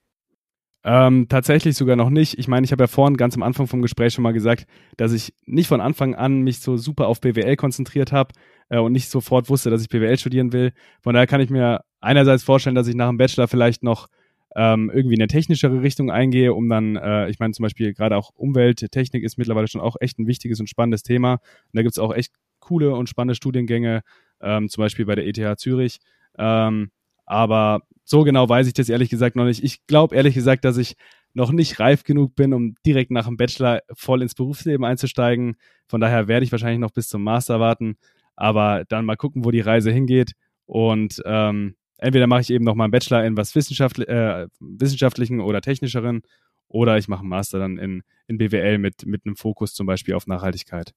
Ähm, 0.83 1.27
tatsächlich 1.29 1.75
sogar 1.75 1.95
noch 1.95 2.11
nicht. 2.11 2.37
Ich 2.37 2.47
meine, 2.47 2.63
ich 2.63 2.71
habe 2.71 2.83
ja 2.83 2.87
vorhin 2.87 3.17
ganz 3.17 3.35
am 3.35 3.41
Anfang 3.41 3.65
vom 3.65 3.81
Gespräch 3.81 4.13
schon 4.13 4.21
mal 4.23 4.33
gesagt, 4.33 4.67
dass 4.97 5.13
ich 5.13 5.33
nicht 5.45 5.67
von 5.67 5.81
Anfang 5.81 6.13
an 6.13 6.41
mich 6.41 6.59
so 6.59 6.77
super 6.77 7.07
auf 7.07 7.21
BWL 7.21 7.55
konzentriert 7.55 8.11
habe 8.11 8.33
äh, 8.69 8.77
und 8.77 8.91
nicht 8.91 9.09
sofort 9.09 9.49
wusste, 9.49 9.71
dass 9.71 9.81
ich 9.81 9.89
BWL 9.89 10.17
studieren 10.19 10.53
will. 10.53 10.73
Von 11.01 11.13
daher 11.13 11.25
kann 11.25 11.41
ich 11.41 11.49
mir 11.49 11.81
einerseits 12.01 12.43
vorstellen, 12.43 12.75
dass 12.75 12.87
ich 12.87 12.93
nach 12.93 13.09
dem 13.09 13.17
Bachelor 13.17 13.47
vielleicht 13.47 13.81
noch 13.81 14.07
ähm, 14.55 14.89
irgendwie 14.93 15.15
in 15.15 15.21
eine 15.21 15.27
technischere 15.27 15.81
Richtung 15.81 16.09
eingehe, 16.09 16.53
um 16.53 16.69
dann, 16.69 16.95
äh, 16.95 17.29
ich 17.29 17.39
meine 17.39 17.53
zum 17.53 17.63
Beispiel 17.63 17.93
gerade 17.93 18.15
auch 18.15 18.31
Umwelttechnik 18.35 19.23
ist 19.23 19.37
mittlerweile 19.37 19.67
schon 19.67 19.81
auch 19.81 19.97
echt 19.99 20.17
ein 20.17 20.27
wichtiges 20.27 20.59
und 20.59 20.69
spannendes 20.69 21.03
Thema. 21.03 21.33
Und 21.33 21.73
da 21.73 21.81
gibt 21.81 21.93
es 21.93 21.99
auch 21.99 22.13
echt 22.13 22.33
coole 22.59 22.95
und 22.95 23.09
spannende 23.09 23.35
Studiengänge, 23.35 24.01
ähm, 24.41 24.69
zum 24.69 24.81
Beispiel 24.81 25.05
bei 25.05 25.15
der 25.15 25.27
ETH 25.27 25.59
Zürich. 25.59 25.99
Ähm, 26.37 26.91
aber 27.25 27.81
so 28.05 28.23
genau 28.23 28.47
weiß 28.47 28.67
ich 28.67 28.73
das 28.73 28.89
ehrlich 28.89 29.09
gesagt 29.09 29.35
noch 29.35 29.45
nicht. 29.45 29.63
Ich 29.63 29.85
glaube 29.87 30.15
ehrlich 30.15 30.35
gesagt, 30.35 30.63
dass 30.63 30.77
ich 30.77 30.95
noch 31.33 31.51
nicht 31.51 31.79
reif 31.79 32.03
genug 32.03 32.35
bin, 32.35 32.53
um 32.53 32.75
direkt 32.85 33.11
nach 33.11 33.25
dem 33.25 33.35
Bachelor 33.35 33.81
voll 33.93 34.21
ins 34.21 34.35
Berufsleben 34.35 34.85
einzusteigen. 34.85 35.57
Von 35.87 35.99
daher 35.99 36.29
werde 36.29 36.45
ich 36.45 36.51
wahrscheinlich 36.51 36.79
noch 36.79 36.91
bis 36.91 37.09
zum 37.09 37.23
Master 37.23 37.59
warten, 37.59 37.97
aber 38.37 38.85
dann 38.87 39.05
mal 39.05 39.17
gucken, 39.17 39.43
wo 39.43 39.51
die 39.51 39.59
Reise 39.59 39.91
hingeht. 39.91 40.31
Und 40.65 41.21
ähm, 41.25 41.75
entweder 42.05 42.27
mache 42.27 42.41
ich 42.41 42.49
eben 42.49 42.63
noch 42.63 42.75
mal 42.75 42.85
einen 42.85 42.91
Bachelor 42.91 43.23
in 43.25 43.35
was 43.35 43.55
Wissenschaftli 43.55 44.05
äh, 44.05 44.47
wissenschaftlichen 44.59 45.39
oder 45.39 45.61
technischeren 45.61 46.21
oder 46.67 46.97
ich 46.97 47.07
mache 47.07 47.21
einen 47.21 47.29
Master 47.29 47.59
dann 47.59 47.77
in, 47.77 48.03
in 48.27 48.37
BWL 48.37 48.77
mit, 48.77 49.05
mit 49.05 49.25
einem 49.25 49.35
Fokus 49.35 49.73
zum 49.73 49.87
Beispiel 49.87 50.13
auf 50.13 50.27
Nachhaltigkeit. 50.27 50.93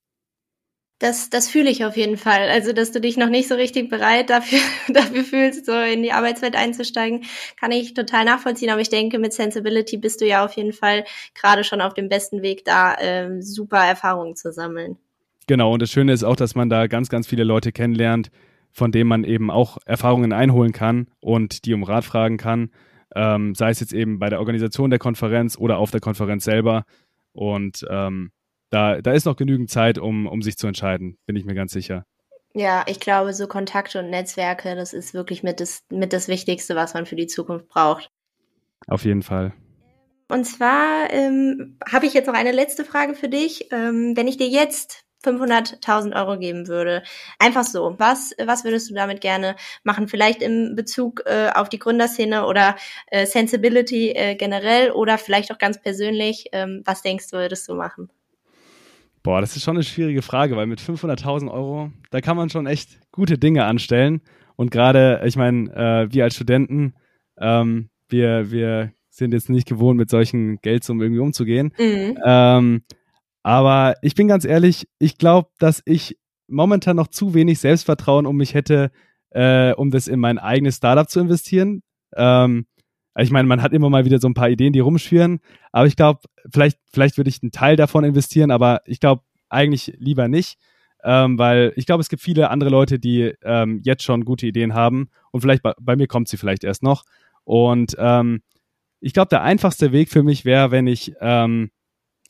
Das, 1.00 1.30
das 1.30 1.48
fühle 1.48 1.70
ich 1.70 1.84
auf 1.84 1.96
jeden 1.96 2.16
Fall. 2.16 2.48
Also, 2.48 2.72
dass 2.72 2.90
du 2.90 3.00
dich 3.00 3.16
noch 3.16 3.28
nicht 3.28 3.46
so 3.46 3.54
richtig 3.54 3.88
bereit 3.88 4.30
dafür, 4.30 4.58
dafür 4.88 5.22
fühlst, 5.22 5.64
so 5.64 5.72
in 5.72 6.02
die 6.02 6.12
Arbeitswelt 6.12 6.56
einzusteigen, 6.56 7.24
kann 7.58 7.70
ich 7.70 7.94
total 7.94 8.24
nachvollziehen. 8.24 8.70
Aber 8.70 8.80
ich 8.80 8.90
denke, 8.90 9.20
mit 9.20 9.32
Sensibility 9.32 9.96
bist 9.96 10.20
du 10.20 10.26
ja 10.26 10.44
auf 10.44 10.54
jeden 10.54 10.72
Fall 10.72 11.04
gerade 11.34 11.62
schon 11.62 11.80
auf 11.80 11.94
dem 11.94 12.08
besten 12.08 12.42
Weg, 12.42 12.64
da 12.64 12.96
ähm, 12.98 13.42
super 13.42 13.78
Erfahrungen 13.78 14.34
zu 14.34 14.52
sammeln. 14.52 14.96
Genau, 15.46 15.72
und 15.72 15.80
das 15.80 15.92
Schöne 15.92 16.12
ist 16.12 16.24
auch, 16.24 16.36
dass 16.36 16.56
man 16.56 16.68
da 16.68 16.88
ganz, 16.88 17.08
ganz 17.08 17.28
viele 17.28 17.44
Leute 17.44 17.70
kennenlernt, 17.70 18.30
von 18.72 18.92
dem 18.92 19.06
man 19.06 19.24
eben 19.24 19.50
auch 19.50 19.78
Erfahrungen 19.84 20.32
einholen 20.32 20.72
kann 20.72 21.08
und 21.20 21.64
die 21.64 21.74
um 21.74 21.82
Rat 21.82 22.04
fragen 22.04 22.36
kann, 22.36 22.70
ähm, 23.14 23.54
sei 23.54 23.70
es 23.70 23.80
jetzt 23.80 23.92
eben 23.92 24.18
bei 24.18 24.28
der 24.28 24.38
Organisation 24.38 24.90
der 24.90 24.98
Konferenz 24.98 25.56
oder 25.58 25.78
auf 25.78 25.90
der 25.90 26.00
Konferenz 26.00 26.44
selber. 26.44 26.84
Und 27.32 27.86
ähm, 27.90 28.30
da, 28.70 29.00
da 29.00 29.12
ist 29.12 29.24
noch 29.24 29.36
genügend 29.36 29.70
Zeit, 29.70 29.98
um, 29.98 30.26
um 30.26 30.42
sich 30.42 30.56
zu 30.56 30.66
entscheiden, 30.66 31.18
bin 31.26 31.36
ich 31.36 31.44
mir 31.44 31.54
ganz 31.54 31.72
sicher. 31.72 32.04
Ja, 32.54 32.84
ich 32.86 33.00
glaube, 33.00 33.32
so 33.34 33.46
Kontakte 33.46 33.98
und 34.00 34.10
Netzwerke, 34.10 34.74
das 34.74 34.92
ist 34.92 35.14
wirklich 35.14 35.42
mit 35.42 35.60
das, 35.60 35.84
mit 35.90 36.12
das 36.12 36.28
Wichtigste, 36.28 36.76
was 36.76 36.94
man 36.94 37.06
für 37.06 37.16
die 37.16 37.26
Zukunft 37.26 37.68
braucht. 37.68 38.10
Auf 38.86 39.04
jeden 39.04 39.22
Fall. 39.22 39.52
Und 40.28 40.44
zwar 40.44 41.10
ähm, 41.10 41.78
habe 41.90 42.06
ich 42.06 42.14
jetzt 42.14 42.26
noch 42.26 42.34
eine 42.34 42.52
letzte 42.52 42.84
Frage 42.84 43.14
für 43.14 43.28
dich. 43.28 43.68
Ähm, 43.72 44.16
wenn 44.16 44.28
ich 44.28 44.36
dir 44.36 44.48
jetzt 44.48 45.04
500.000 45.24 46.14
Euro 46.14 46.38
geben 46.38 46.68
würde. 46.68 47.02
Einfach 47.38 47.64
so. 47.64 47.94
Was, 47.98 48.32
was 48.42 48.64
würdest 48.64 48.90
du 48.90 48.94
damit 48.94 49.20
gerne 49.20 49.56
machen? 49.82 50.08
Vielleicht 50.08 50.42
im 50.42 50.74
Bezug 50.76 51.22
äh, 51.26 51.50
auf 51.54 51.68
die 51.68 51.78
Gründerszene 51.78 52.46
oder 52.46 52.76
äh, 53.08 53.26
Sensibility 53.26 54.10
äh, 54.10 54.34
generell 54.36 54.92
oder 54.92 55.18
vielleicht 55.18 55.52
auch 55.52 55.58
ganz 55.58 55.80
persönlich. 55.80 56.46
Ähm, 56.52 56.82
was 56.84 57.02
denkst 57.02 57.30
du, 57.30 57.36
würdest 57.38 57.68
du 57.68 57.74
machen? 57.74 58.10
Boah, 59.22 59.40
das 59.40 59.56
ist 59.56 59.64
schon 59.64 59.76
eine 59.76 59.84
schwierige 59.84 60.22
Frage, 60.22 60.56
weil 60.56 60.66
mit 60.66 60.80
500.000 60.80 61.50
Euro, 61.50 61.90
da 62.10 62.20
kann 62.20 62.36
man 62.36 62.50
schon 62.50 62.66
echt 62.66 62.98
gute 63.10 63.38
Dinge 63.38 63.64
anstellen. 63.64 64.22
Und 64.56 64.70
gerade, 64.70 65.22
ich 65.24 65.36
meine, 65.36 65.70
äh, 65.74 66.12
wir 66.12 66.24
als 66.24 66.36
Studenten, 66.36 66.94
ähm, 67.38 67.90
wir, 68.08 68.50
wir 68.50 68.92
sind 69.10 69.32
jetzt 69.32 69.50
nicht 69.50 69.68
gewohnt, 69.68 69.98
mit 69.98 70.10
solchen 70.10 70.58
Geldsummen 70.60 71.02
irgendwie 71.02 71.20
umzugehen. 71.20 71.72
Mhm. 71.78 72.18
Ähm, 72.24 72.82
aber 73.48 73.94
ich 74.02 74.14
bin 74.14 74.28
ganz 74.28 74.44
ehrlich, 74.44 74.86
ich 74.98 75.16
glaube, 75.16 75.48
dass 75.58 75.80
ich 75.86 76.18
momentan 76.48 76.96
noch 76.96 77.06
zu 77.06 77.32
wenig 77.32 77.60
Selbstvertrauen 77.60 78.26
um 78.26 78.36
mich 78.36 78.52
hätte, 78.52 78.90
äh, 79.30 79.72
um 79.72 79.90
das 79.90 80.06
in 80.06 80.20
mein 80.20 80.36
eigenes 80.38 80.76
Startup 80.76 81.08
zu 81.08 81.18
investieren. 81.18 81.82
Ähm, 82.14 82.66
ich 83.16 83.30
meine, 83.30 83.48
man 83.48 83.62
hat 83.62 83.72
immer 83.72 83.88
mal 83.88 84.04
wieder 84.04 84.18
so 84.18 84.28
ein 84.28 84.34
paar 84.34 84.50
Ideen, 84.50 84.74
die 84.74 84.80
rumschwirren, 84.80 85.40
aber 85.72 85.86
ich 85.86 85.96
glaube, 85.96 86.20
vielleicht, 86.52 86.78
vielleicht 86.92 87.16
würde 87.16 87.30
ich 87.30 87.42
einen 87.42 87.50
Teil 87.50 87.76
davon 87.76 88.04
investieren, 88.04 88.50
aber 88.50 88.82
ich 88.84 89.00
glaube 89.00 89.22
eigentlich 89.48 89.94
lieber 89.96 90.28
nicht, 90.28 90.58
ähm, 91.02 91.38
weil 91.38 91.72
ich 91.76 91.86
glaube, 91.86 92.02
es 92.02 92.10
gibt 92.10 92.20
viele 92.20 92.50
andere 92.50 92.68
Leute, 92.68 92.98
die 92.98 93.32
ähm, 93.42 93.80
jetzt 93.82 94.02
schon 94.02 94.26
gute 94.26 94.46
Ideen 94.46 94.74
haben 94.74 95.08
und 95.32 95.40
vielleicht 95.40 95.62
bei, 95.62 95.72
bei 95.80 95.96
mir 95.96 96.06
kommt 96.06 96.28
sie 96.28 96.36
vielleicht 96.36 96.64
erst 96.64 96.82
noch. 96.82 97.02
Und 97.44 97.96
ähm, 97.98 98.42
ich 99.00 99.14
glaube, 99.14 99.30
der 99.30 99.40
einfachste 99.40 99.90
Weg 99.90 100.10
für 100.10 100.22
mich 100.22 100.44
wäre, 100.44 100.70
wenn 100.70 100.86
ich 100.86 101.14
ähm, 101.22 101.70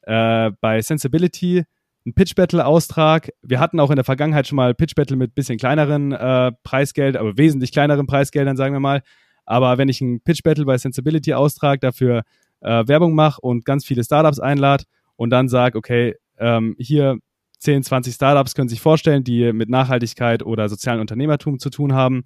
äh, 0.09 0.51
bei 0.61 0.81
Sensibility 0.81 1.65
ein 2.07 2.15
Pitch 2.15 2.35
Battle 2.35 2.65
Austrag. 2.65 3.31
Wir 3.43 3.61
hatten 3.61 3.79
auch 3.79 3.91
in 3.91 3.97
der 3.97 4.05
Vergangenheit 4.05 4.47
schon 4.47 4.57
mal 4.57 4.75
Pitch 4.75 4.95
Battle 4.95 5.17
mit 5.17 5.35
bisschen 5.35 5.59
kleineren 5.59 6.13
äh, 6.13 6.53
Preisgeld, 6.63 7.17
aber 7.17 7.37
wesentlich 7.37 7.73
kleineren 7.73 8.07
Preisgeldern, 8.07 8.57
sagen 8.57 8.75
wir 8.75 8.81
mal. 8.81 9.03
Aber 9.45 9.77
wenn 9.77 9.89
ich 9.89 10.01
ein 10.01 10.21
Pitch 10.23 10.43
Battle 10.43 10.65
bei 10.65 10.79
Sensibility 10.79 11.35
austrag, 11.35 11.81
dafür 11.81 12.23
äh, 12.61 12.87
Werbung 12.87 13.15
mache 13.15 13.41
und 13.43 13.67
ganz 13.67 13.85
viele 13.85 14.03
Startups 14.03 14.41
einlade 14.41 14.85
und 15.17 15.31
dann 15.31 15.49
sage, 15.49 15.77
okay, 15.77 16.15
ähm, 16.39 16.75
hier 16.79 17.19
10, 17.59 17.83
20 17.83 18.15
Startups 18.15 18.55
können 18.55 18.69
sich 18.69 18.81
vorstellen, 18.81 19.25
die 19.25 19.53
mit 19.53 19.69
Nachhaltigkeit 19.69 20.43
oder 20.43 20.69
sozialen 20.69 21.01
Unternehmertum 21.01 21.59
zu 21.59 21.69
tun 21.69 21.93
haben. 21.93 22.25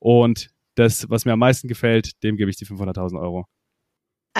Und 0.00 0.48
das, 0.74 1.08
was 1.10 1.24
mir 1.24 1.32
am 1.32 1.38
meisten 1.38 1.68
gefällt, 1.68 2.22
dem 2.24 2.36
gebe 2.36 2.50
ich 2.50 2.56
die 2.56 2.66
500.000 2.66 3.20
Euro. 3.20 3.46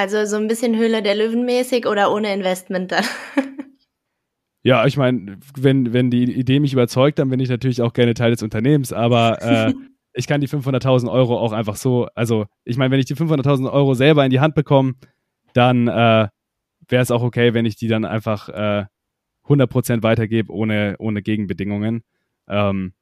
Also 0.00 0.24
so 0.24 0.36
ein 0.36 0.48
bisschen 0.48 0.78
Höhle 0.78 1.02
der 1.02 1.14
Löwen 1.14 1.44
mäßig 1.44 1.86
oder 1.86 2.10
ohne 2.10 2.32
Investment 2.32 2.90
dann? 2.90 3.04
Ja, 4.62 4.84
ich 4.84 4.98
meine, 4.98 5.38
wenn, 5.56 5.94
wenn 5.94 6.10
die 6.10 6.24
Idee 6.34 6.60
mich 6.60 6.74
überzeugt, 6.74 7.18
dann 7.18 7.30
bin 7.30 7.40
ich 7.40 7.48
natürlich 7.48 7.80
auch 7.80 7.94
gerne 7.94 8.12
Teil 8.12 8.32
des 8.32 8.42
Unternehmens, 8.42 8.92
aber 8.92 9.40
äh, 9.40 9.72
ich 10.12 10.26
kann 10.26 10.42
die 10.42 10.48
500.000 10.48 11.10
Euro 11.10 11.38
auch 11.38 11.52
einfach 11.52 11.76
so, 11.76 12.08
also 12.14 12.44
ich 12.64 12.76
meine, 12.76 12.90
wenn 12.90 13.00
ich 13.00 13.06
die 13.06 13.14
500.000 13.14 13.72
Euro 13.72 13.94
selber 13.94 14.22
in 14.22 14.30
die 14.30 14.40
Hand 14.40 14.54
bekomme, 14.54 14.96
dann 15.54 15.88
äh, 15.88 16.28
wäre 16.88 17.02
es 17.02 17.10
auch 17.10 17.22
okay, 17.22 17.54
wenn 17.54 17.64
ich 17.64 17.76
die 17.76 17.88
dann 17.88 18.04
einfach 18.04 18.50
äh, 18.50 18.84
100% 19.48 20.02
weitergebe, 20.02 20.52
ohne, 20.52 20.96
ohne 20.98 21.22
Gegenbedingungen. 21.22 22.02
Ähm, 22.46 22.92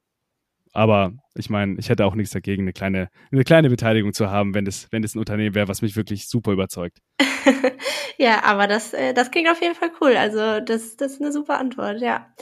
aber 0.72 1.14
ich 1.38 1.50
meine, 1.50 1.76
ich 1.78 1.88
hätte 1.88 2.04
auch 2.04 2.14
nichts 2.14 2.32
dagegen, 2.32 2.62
eine 2.62 2.72
kleine, 2.72 3.08
eine 3.30 3.44
kleine 3.44 3.70
Beteiligung 3.70 4.12
zu 4.12 4.30
haben, 4.30 4.54
wenn 4.54 4.64
das, 4.64 4.88
wenn 4.90 5.02
das 5.02 5.14
ein 5.14 5.18
Unternehmen 5.18 5.54
wäre, 5.54 5.68
was 5.68 5.82
mich 5.82 5.96
wirklich 5.96 6.28
super 6.28 6.52
überzeugt. 6.52 6.98
ja, 8.18 8.42
aber 8.44 8.66
das, 8.66 8.92
äh, 8.92 9.14
das 9.14 9.30
klingt 9.30 9.48
auf 9.48 9.60
jeden 9.62 9.74
Fall 9.74 9.90
cool. 10.00 10.16
Also 10.16 10.60
das, 10.60 10.96
das 10.96 11.12
ist 11.12 11.20
eine 11.20 11.32
super 11.32 11.58
Antwort, 11.58 12.00
ja. 12.00 12.32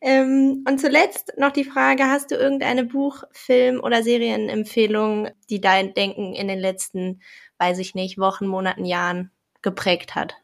Ähm, 0.00 0.64
und 0.68 0.80
zuletzt 0.80 1.32
noch 1.38 1.50
die 1.50 1.64
Frage, 1.64 2.04
hast 2.04 2.30
du 2.30 2.34
irgendeine 2.34 2.84
Buch-, 2.84 3.24
Film- 3.32 3.80
oder 3.80 4.02
Serienempfehlung, 4.02 5.30
die 5.48 5.60
dein 5.62 5.94
Denken 5.94 6.34
in 6.34 6.48
den 6.48 6.58
letzten, 6.58 7.22
weiß 7.58 7.78
ich 7.78 7.94
nicht, 7.94 8.18
Wochen, 8.18 8.46
Monaten, 8.46 8.84
Jahren 8.84 9.30
geprägt 9.62 10.14
hat? 10.14 10.36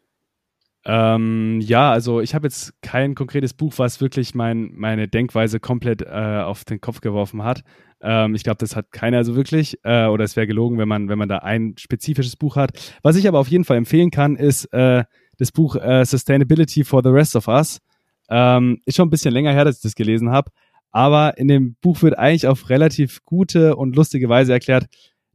Ähm, 0.92 1.60
ja, 1.60 1.92
also 1.92 2.20
ich 2.20 2.34
habe 2.34 2.48
jetzt 2.48 2.72
kein 2.82 3.14
konkretes 3.14 3.54
Buch, 3.54 3.74
was 3.76 4.00
wirklich 4.00 4.34
mein, 4.34 4.72
meine 4.74 5.06
Denkweise 5.06 5.60
komplett 5.60 6.02
äh, 6.02 6.42
auf 6.42 6.64
den 6.64 6.80
Kopf 6.80 7.00
geworfen 7.00 7.44
hat. 7.44 7.62
Ähm, 8.00 8.34
ich 8.34 8.42
glaube, 8.42 8.58
das 8.58 8.74
hat 8.74 8.90
keiner 8.90 9.22
so 9.22 9.36
wirklich. 9.36 9.78
Äh, 9.84 10.06
oder 10.06 10.24
es 10.24 10.34
wäre 10.34 10.48
gelogen, 10.48 10.78
wenn 10.78 10.88
man, 10.88 11.08
wenn 11.08 11.18
man 11.18 11.28
da 11.28 11.38
ein 11.38 11.74
spezifisches 11.78 12.34
Buch 12.34 12.56
hat. 12.56 12.72
Was 13.04 13.14
ich 13.14 13.28
aber 13.28 13.38
auf 13.38 13.46
jeden 13.46 13.62
Fall 13.62 13.76
empfehlen 13.76 14.10
kann, 14.10 14.34
ist 14.34 14.64
äh, 14.72 15.04
das 15.38 15.52
Buch 15.52 15.76
äh, 15.76 16.04
Sustainability 16.04 16.82
for 16.82 17.04
the 17.04 17.10
Rest 17.10 17.36
of 17.36 17.46
Us. 17.46 17.78
Ähm, 18.28 18.80
ist 18.84 18.96
schon 18.96 19.06
ein 19.06 19.10
bisschen 19.10 19.32
länger 19.32 19.52
her, 19.52 19.64
dass 19.64 19.76
ich 19.76 19.82
das 19.82 19.94
gelesen 19.94 20.30
habe. 20.30 20.50
Aber 20.90 21.38
in 21.38 21.46
dem 21.46 21.76
Buch 21.80 22.02
wird 22.02 22.18
eigentlich 22.18 22.48
auf 22.48 22.68
relativ 22.68 23.24
gute 23.24 23.76
und 23.76 23.94
lustige 23.94 24.28
Weise 24.28 24.54
erklärt, 24.54 24.86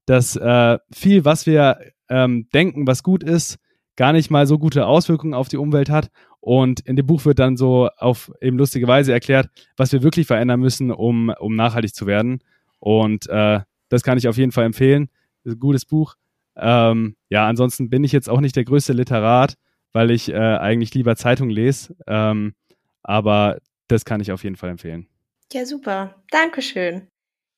dass 0.06 0.36
äh, 0.36 0.78
viel, 0.94 1.24
was 1.24 1.46
wir 1.46 1.80
ähm, 2.10 2.50
denken, 2.54 2.88
was 2.88 3.04
gut 3.04 3.24
ist, 3.24 3.58
gar 3.96 4.14
nicht 4.14 4.30
mal 4.30 4.48
so 4.48 4.58
gute 4.58 4.86
Auswirkungen 4.86 5.34
auf 5.34 5.48
die 5.48 5.58
Umwelt 5.58 5.90
hat. 5.90 6.10
Und 6.40 6.82
in 6.82 6.96
dem 6.96 7.06
Buch 7.06 7.26
wird 7.26 7.40
dann 7.40 7.58
so 7.58 7.90
auf 7.98 8.32
eben 8.42 8.58
lustige 8.58 8.88
Weise 8.88 9.14
erklärt, 9.14 9.50
was 9.78 9.92
wir 9.92 10.04
wirklich 10.04 10.28
verändern 10.28 10.60
müssen, 10.60 10.92
um, 10.92 11.34
um 11.40 11.56
nachhaltig 11.56 11.96
zu 11.96 12.06
werden. 12.06 12.40
Und 12.80 13.28
äh, 13.30 13.62
das 13.90 14.04
kann 14.04 14.18
ich 14.18 14.28
auf 14.28 14.38
jeden 14.38 14.52
Fall 14.52 14.66
empfehlen. 14.66 15.10
Ist 15.44 15.56
ein 15.56 15.60
gutes 15.60 15.86
Buch. 15.86 16.16
Ähm, 16.56 17.16
ja, 17.30 17.48
ansonsten 17.48 17.90
bin 17.90 18.04
ich 18.04 18.12
jetzt 18.12 18.30
auch 18.30 18.42
nicht 18.42 18.56
der 18.56 18.66
größte 18.66 18.94
Literat, 18.94 19.56
weil 19.92 20.12
ich 20.12 20.30
äh, 20.30 20.36
eigentlich 20.36 20.94
lieber 20.94 21.16
Zeitung 21.16 21.50
lese. 21.50 21.96
Ähm, 22.08 22.54
aber 23.02 23.60
das 23.88 24.06
kann 24.06 24.22
ich 24.22 24.32
auf 24.32 24.44
jeden 24.44 24.56
Fall 24.56 24.70
empfehlen. 24.70 25.08
Ja, 25.52 25.66
super. 25.66 26.16
Dankeschön. 26.32 27.08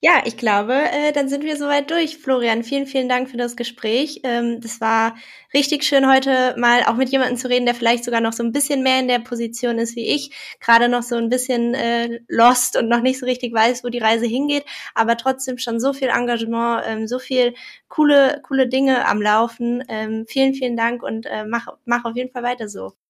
Ja, 0.03 0.21
ich 0.25 0.37
glaube, 0.37 0.73
äh, 0.75 1.11
dann 1.11 1.27
sind 1.27 1.43
wir 1.43 1.57
soweit 1.57 1.89
durch. 1.89 2.17
Florian, 2.19 2.63
vielen, 2.63 2.85
vielen 2.85 3.09
Dank 3.09 3.31
für 3.31 3.37
das 3.37 3.55
Gespräch. 3.55 4.21
Ähm, 4.23 4.61
das 4.61 4.79
war 4.79 5.15
richtig 5.55 5.83
schön, 5.85 6.07
heute 6.07 6.53
mal 6.55 6.83
auch 6.83 6.93
mit 6.95 7.09
jemandem 7.09 7.35
zu 7.37 7.49
reden, 7.49 7.65
der 7.65 7.73
vielleicht 7.73 8.03
sogar 8.03 8.21
noch 8.21 8.33
so 8.33 8.43
ein 8.43 8.51
bisschen 8.51 8.83
mehr 8.83 8.99
in 8.99 9.07
der 9.07 9.17
Position 9.19 9.79
ist 9.79 9.95
wie 9.95 10.07
ich, 10.07 10.29
gerade 10.59 10.87
noch 10.87 11.01
so 11.01 11.15
ein 11.15 11.29
bisschen 11.29 11.73
äh, 11.73 12.19
lost 12.27 12.77
und 12.77 12.89
noch 12.89 13.01
nicht 13.01 13.17
so 13.19 13.25
richtig 13.25 13.51
weiß, 13.55 13.83
wo 13.83 13.89
die 13.89 13.97
Reise 13.97 14.27
hingeht, 14.27 14.65
aber 14.93 15.17
trotzdem 15.17 15.57
schon 15.57 15.79
so 15.79 15.93
viel 15.93 16.09
Engagement, 16.09 16.83
ähm, 16.85 17.07
so 17.07 17.17
viel 17.17 17.55
coole, 17.87 18.39
coole 18.47 18.67
Dinge 18.67 19.03
am 19.07 19.19
Laufen. 19.19 19.83
Ähm, 19.89 20.25
vielen, 20.27 20.53
vielen 20.53 20.77
Dank 20.77 21.01
und 21.01 21.25
äh, 21.25 21.43
mach, 21.45 21.67
mach 21.85 22.05
auf 22.05 22.15
jeden 22.15 22.31
Fall 22.31 22.43
weiter 22.43 22.69
so. 22.69 23.06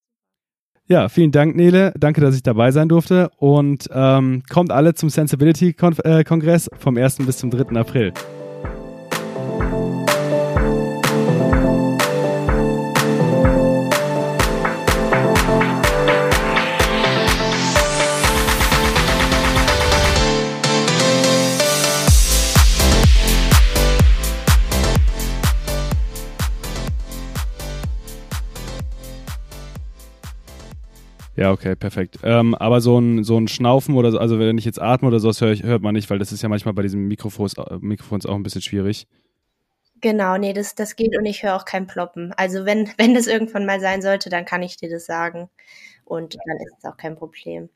Ja, 0.89 1.09
vielen 1.09 1.31
Dank, 1.31 1.55
Nele. 1.55 1.93
Danke, 1.99 2.21
dass 2.21 2.35
ich 2.35 2.43
dabei 2.43 2.71
sein 2.71 2.87
durfte. 2.87 3.29
Und 3.37 3.89
ähm, 3.93 4.43
kommt 4.49 4.71
alle 4.71 4.93
zum 4.93 5.09
Sensibility-Kongress 5.09 6.69
vom 6.79 6.97
1. 6.97 7.17
bis 7.17 7.37
zum 7.37 7.49
3. 7.49 7.77
April. 7.77 8.13
Ja, 31.37 31.51
okay, 31.51 31.75
perfekt. 31.75 32.17
Ähm, 32.23 32.55
aber 32.55 32.81
so 32.81 32.99
ein, 32.99 33.23
so 33.23 33.37
ein 33.37 33.47
Schnaufen 33.47 33.93
oder 33.95 34.11
so, 34.11 34.17
also 34.17 34.39
wenn 34.39 34.57
ich 34.57 34.65
jetzt 34.65 34.81
atme 34.81 35.07
oder 35.07 35.19
sowas, 35.19 35.39
hör 35.39 35.51
ich, 35.51 35.61
hört 35.61 35.83
man 35.83 35.93
nicht, 35.93 36.09
weil 36.09 36.17
das 36.17 36.31
ist 36.31 36.41
ja 36.41 36.49
manchmal 36.49 36.73
bei 36.73 36.81
diesen 36.81 37.07
Mikrofons, 37.07 37.53
äh, 37.59 37.77
Mikrofons 37.79 38.25
auch 38.25 38.33
ein 38.33 38.41
bisschen 38.41 38.63
schwierig. 38.63 39.07
Genau, 40.01 40.37
nee, 40.37 40.53
das, 40.53 40.73
das 40.73 40.95
geht 40.95 41.15
und 41.15 41.25
ich 41.27 41.43
höre 41.43 41.55
auch 41.55 41.65
kein 41.65 41.85
Ploppen. 41.85 42.33
Also 42.33 42.65
wenn, 42.65 42.89
wenn 42.97 43.13
das 43.13 43.27
irgendwann 43.27 43.67
mal 43.67 43.79
sein 43.79 44.01
sollte, 44.01 44.29
dann 44.29 44.45
kann 44.45 44.63
ich 44.63 44.77
dir 44.77 44.89
das 44.89 45.05
sagen. 45.05 45.49
Und 46.05 46.35
dann 46.35 46.57
ist 46.57 46.73
es 46.79 46.85
auch 46.85 46.97
kein 46.97 47.15
Problem. 47.15 47.69